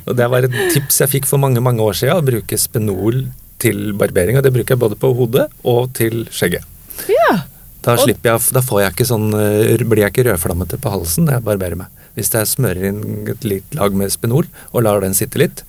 Og 0.07 0.15
det 0.15 0.29
var 0.31 0.47
et 0.47 0.55
tips 0.71 1.01
jeg 1.03 1.09
fikk 1.17 1.25
for 1.27 1.37
mange 1.43 1.59
mange 1.61 1.83
år 1.83 1.91
siden, 1.99 2.15
å 2.15 2.23
bruke 2.23 2.55
Spenol 2.57 3.25
til 3.61 3.93
barbering. 3.99 4.39
Og 4.39 4.45
det 4.45 4.53
bruker 4.55 4.75
jeg 4.75 4.81
både 4.81 4.99
på 4.99 5.13
hodet 5.17 5.47
og 5.67 5.91
til 5.97 6.25
skjegget. 6.33 6.65
Ja. 7.11 7.41
Da, 7.85 7.95
jeg, 8.03 8.19
da 8.19 8.61
får 8.63 8.81
jeg 8.83 8.95
ikke 8.95 9.07
sånn, 9.07 9.29
eh, 9.39 9.85
blir 9.87 10.03
jeg 10.03 10.13
ikke 10.13 10.27
rødflammete 10.27 10.79
på 10.83 10.91
halsen 10.91 11.27
når 11.27 11.37
jeg 11.37 11.47
barberer 11.47 11.79
meg. 11.79 12.01
Hvis 12.17 12.33
jeg 12.35 12.49
smører 12.49 12.89
inn 12.89 13.29
et 13.31 13.45
lite 13.47 13.79
lag 13.79 13.95
med 13.95 14.11
Spenol 14.11 14.49
og 14.73 14.83
lar 14.83 14.99
den 15.03 15.15
sitte 15.15 15.39
litt, 15.39 15.63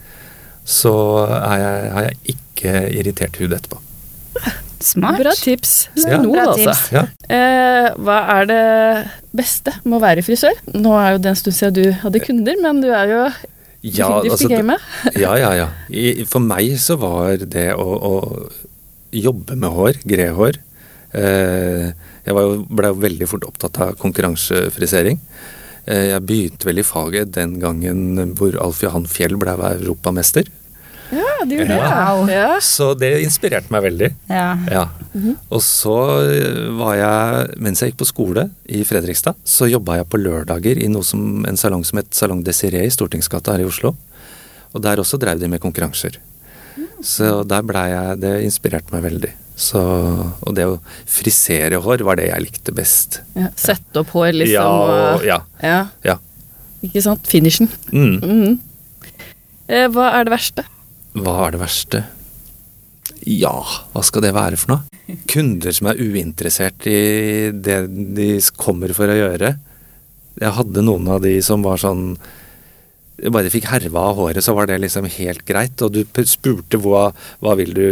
så 0.66 0.92
er 1.26 1.62
jeg, 1.62 1.92
har 1.94 2.09
jeg 2.09 2.35
ikke 2.35 2.74
irritert 2.98 3.38
hud 3.40 3.55
etterpå. 3.55 3.79
Smart. 4.81 5.20
Bra 5.20 5.33
tips. 5.37 5.74
Ja. 6.00 6.18
Noe, 6.22 6.35
Bra 6.35 6.48
altså. 6.55 6.72
tips. 6.72 6.83
Ja. 6.94 7.05
Eh, 7.31 7.88
hva 8.00 8.18
er 8.38 8.50
det 8.50 8.61
beste 9.37 9.74
med 9.85 9.98
å 9.98 10.03
være 10.03 10.24
frisør? 10.26 10.57
Nå 10.72 10.94
er 10.98 11.14
jo 11.14 11.22
det 11.22 11.35
en 11.35 11.38
stund 11.38 11.57
siden 11.57 11.76
du 11.76 11.98
hadde 12.03 12.22
kunder, 12.24 12.59
men 12.64 12.81
du 12.83 12.88
er 12.90 13.12
jo 13.12 13.24
Ja, 13.81 14.11
altså, 14.21 14.51
ja, 15.16 15.37
ja, 15.40 15.51
ja. 15.57 15.69
I, 15.88 16.27
for 16.29 16.45
meg 16.45 16.75
så 16.83 16.99
var 17.01 17.40
det 17.40 17.71
å, 17.81 17.87
å 17.87 18.14
jobbe 19.16 19.57
med 19.57 19.73
hår, 19.73 20.03
grehår 20.05 20.59
eh, 21.16 21.88
Jeg 22.27 22.37
var 22.37 22.45
jo, 22.45 22.59
ble 22.69 22.90
jo 22.93 23.01
veldig 23.01 23.29
fort 23.31 23.47
opptatt 23.49 23.81
av 23.81 23.97
konkurransefrisering. 24.03 25.16
Eh, 25.88 26.11
jeg 26.12 26.27
begynte 26.29 26.69
vel 26.69 26.83
i 26.83 26.87
faget 26.87 27.33
den 27.35 27.57
gangen 27.62 28.37
hvor 28.38 28.59
Alf 28.61 28.83
Johan 28.85 29.09
Fjell 29.09 29.38
ble 29.40 29.57
europamester. 29.73 30.51
Du 31.48 31.55
gjorde 31.57 31.74
det. 31.74 31.81
Wow. 31.81 32.31
Ja. 32.31 32.48
Så 32.64 32.90
det 32.98 33.11
inspirerte 33.24 33.72
meg 33.72 33.85
veldig. 33.88 34.11
Ja. 34.31 34.46
Ja. 34.70 34.85
Og 35.50 35.62
så 35.64 35.96
eh, 36.29 36.62
var 36.79 36.94
jeg, 36.98 37.59
mens 37.64 37.83
jeg 37.83 37.92
gikk 37.92 38.00
på 38.03 38.09
skole 38.11 38.48
i 38.68 38.83
Fredrikstad, 38.87 39.38
så 39.44 39.68
jobba 39.70 40.00
jeg 40.00 40.09
på 40.12 40.20
lørdager 40.20 40.81
i 40.83 40.88
noe 40.92 41.07
som, 41.07 41.44
en 41.48 41.61
salong 41.61 41.85
som 41.87 42.00
het 42.03 42.12
Salong 42.16 42.42
Desiree 42.46 42.87
i 42.87 42.92
Stortingsgata 42.94 43.57
her 43.57 43.64
i 43.64 43.68
Oslo. 43.68 43.95
Og 44.70 44.82
der 44.84 45.03
også 45.03 45.18
drev 45.18 45.41
de 45.41 45.49
med 45.51 45.62
konkurranser. 45.62 46.20
Så 47.05 47.41
der 47.49 47.64
blei 47.66 47.88
jeg 47.91 48.20
Det 48.22 48.32
inspirerte 48.45 48.93
meg 48.95 49.03
veldig. 49.09 49.30
Så, 49.61 49.80
og 49.80 50.55
det 50.57 50.64
å 50.68 50.78
frisere 51.09 51.80
hår 51.84 52.05
var 52.07 52.16
det 52.16 52.30
jeg 52.30 52.45
likte 52.47 52.72
best. 52.72 53.20
Ja, 53.36 53.51
Sette 53.61 54.01
opp 54.01 54.14
hår, 54.16 54.30
liksom. 54.38 54.55
ja, 54.55 54.64
og, 54.70 55.24
ja, 55.26 55.41
ja. 55.61 55.80
ja. 56.07 56.16
Ikke 56.86 57.03
sant? 57.05 57.28
Finishen. 57.28 57.68
Mm. 57.93 58.14
Mhm. 58.20 58.59
Eh, 59.70 59.86
hva 59.93 60.09
er 60.18 60.24
det 60.26 60.32
verste? 60.32 60.64
Hva 61.19 61.37
er 61.47 61.55
det 61.55 61.63
verste? 61.63 62.05
Ja, 63.27 63.55
hva 63.93 64.03
skal 64.07 64.25
det 64.25 64.35
være 64.37 64.59
for 64.61 64.77
noe? 64.77 65.17
Kunder 65.31 65.75
som 65.75 65.91
er 65.91 65.99
uinteressert 65.99 66.87
i 66.89 67.51
det 67.51 67.81
de 68.17 68.29
kommer 68.57 68.95
for 68.97 69.11
å 69.11 69.19
gjøre. 69.19 69.57
Jeg 70.41 70.57
hadde 70.57 70.85
noen 70.87 71.09
av 71.11 71.25
de 71.25 71.35
som 71.45 71.67
var 71.67 71.83
sånn 71.83 72.15
bare 73.29 73.51
fikk 73.53 73.67
herva 73.69 74.07
av 74.11 74.21
håret, 74.21 74.41
så 74.45 74.55
var 74.57 74.71
det 74.71 74.79
liksom 74.81 75.09
helt 75.19 75.45
greit. 75.49 75.83
Og 75.85 75.93
du 75.93 76.25
spurte 76.25 76.81
hva, 76.81 77.11
hva 77.43 77.57
vil 77.59 77.77
du 77.77 77.87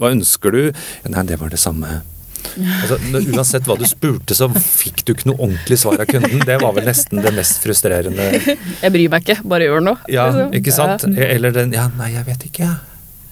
Hva 0.00 0.08
ønsker 0.10 0.50
du? 0.50 0.62
Nei, 1.12 1.22
det 1.28 1.36
var 1.38 1.52
det 1.52 1.60
samme. 1.62 2.00
Altså, 2.52 2.98
når- 3.12 3.28
uansett 3.36 3.64
hva 3.68 3.76
du 3.78 3.84
spurte, 3.88 4.34
så 4.36 4.48
fikk 4.52 5.04
du 5.04 5.14
ikke 5.14 5.26
noe 5.30 5.38
ordentlig 5.38 5.78
svar 5.78 6.00
av 6.02 6.06
kunden. 6.10 6.42
Det 6.44 6.58
var 6.60 6.72
vel 6.76 6.84
nesten 6.84 7.22
det 7.22 7.32
mest 7.36 7.62
frustrerende. 7.64 8.26
Jeg 8.82 8.92
bryr 8.92 9.08
meg 9.12 9.22
ikke, 9.24 9.38
bare 9.48 9.68
gjør 9.68 9.82
noe. 9.86 9.98
Ja, 10.12 10.26
liksom. 10.30 10.52
ikke 10.60 10.72
sant? 10.76 11.06
Eller 11.16 11.50
den 11.56 11.72
Ja, 11.72 11.88
nei, 11.98 12.10
jeg 12.16 12.26
vet 12.26 12.44
ikke. 12.50 12.68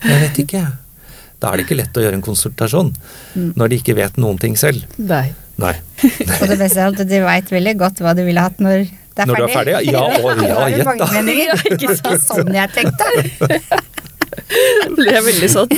Jeg 0.05 0.21
vet 0.25 0.39
ikke. 0.47 0.63
Da 1.41 1.51
er 1.53 1.57
det 1.61 1.67
ikke 1.67 1.77
lett 1.81 1.97
å 1.97 2.03
gjøre 2.05 2.15
en 2.21 2.23
konsultasjon. 2.25 2.95
Når 3.37 3.69
de 3.73 3.77
ikke 3.81 3.95
vet 3.97 4.17
noen 4.21 4.39
ting 4.41 4.57
selv. 4.61 4.83
Nei. 4.99 5.33
Nei. 5.61 5.75
Og 6.41 6.47
det 6.49 6.57
beste 6.59 6.81
er 6.81 6.89
at 6.89 7.03
de 7.09 7.21
veit 7.21 7.51
veldig 7.53 7.77
godt 7.81 8.01
hva 8.01 8.15
de 8.17 8.25
ville 8.25 8.41
hatt 8.41 8.59
når 8.65 8.87
det 9.11 9.25
er 9.25 9.27
Når 9.29 9.37
du 9.37 9.43
er 9.45 9.53
ferdig, 9.53 9.73
ja. 9.73 9.81
Ja, 9.93 10.03
og- 10.23 10.39
ja, 10.41 10.69
gjett 10.73 10.87
mange 10.87 10.99
da. 10.99 11.33
Ja, 11.35 11.57
ikke 11.75 11.97
sant? 11.99 12.23
sånn 12.25 12.55
jeg 12.55 12.71
tenkte. 12.73 13.81
Det 14.84 14.90
ble 14.96 15.16
veldig 15.26 15.51
sant. 15.53 15.74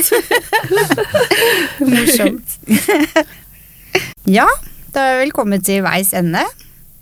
Morsomt. 1.93 2.55
ja, 4.37 4.47
da 4.93 5.03
er 5.07 5.17
vi 5.17 5.25
vel 5.25 5.33
kommet 5.35 5.65
til 5.67 5.83
veis 5.85 6.13
ende. 6.17 6.41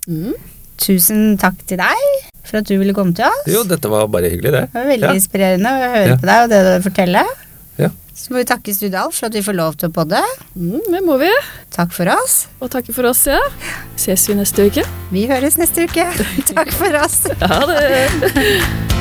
Mm. 0.10 0.34
Tusen 0.82 1.36
takk 1.42 1.60
til 1.70 1.80
deg 1.82 2.04
for 2.42 2.60
at 2.60 2.68
du 2.68 2.74
ville 2.82 2.96
komme 2.98 3.14
til 3.16 3.28
oss. 3.30 3.46
Jo, 3.52 3.62
dette 3.70 3.90
var 3.92 4.08
bare 4.12 4.32
hyggelig, 4.34 4.52
det. 4.56 4.64
Det 4.74 4.80
var 4.82 4.90
veldig 4.90 5.08
Ja. 5.12 5.16
inspirerende 5.16 5.72
å 5.72 5.82
høre 5.94 6.08
Ja. 6.10 6.16
på 6.18 6.26
deg 6.32 6.44
og 6.44 6.50
det 6.50 6.62
du 6.66 6.90
forteller. 6.90 7.28
Ja. 7.78 7.90
Så 8.18 8.34
må 8.34 8.42
vi 8.42 8.48
takke 8.50 8.74
Studal 8.76 9.12
for 9.16 9.26
at 9.30 9.34
vi 9.38 9.42
får 9.46 9.56
lov 9.56 9.78
til 9.78 9.90
å 9.90 9.94
podde. 9.94 10.20
Mm, 10.58 10.82
det 10.92 11.02
må 11.06 11.18
vi. 11.22 11.30
Takk 11.72 11.94
for 11.96 12.10
oss. 12.12 12.48
Og 12.60 12.70
takk 12.74 12.92
for 12.94 13.08
oss, 13.08 13.24
ja. 13.30 13.40
Ses 13.96 14.28
vi 14.28 14.36
neste 14.36 14.68
uke. 14.68 14.84
Vi 15.12 15.28
høres 15.28 15.56
neste 15.58 15.86
uke. 15.88 16.06
Takk 16.52 16.72
for 16.76 16.98
oss. 17.06 17.22
Ha 17.40 17.62
det. 17.72 19.01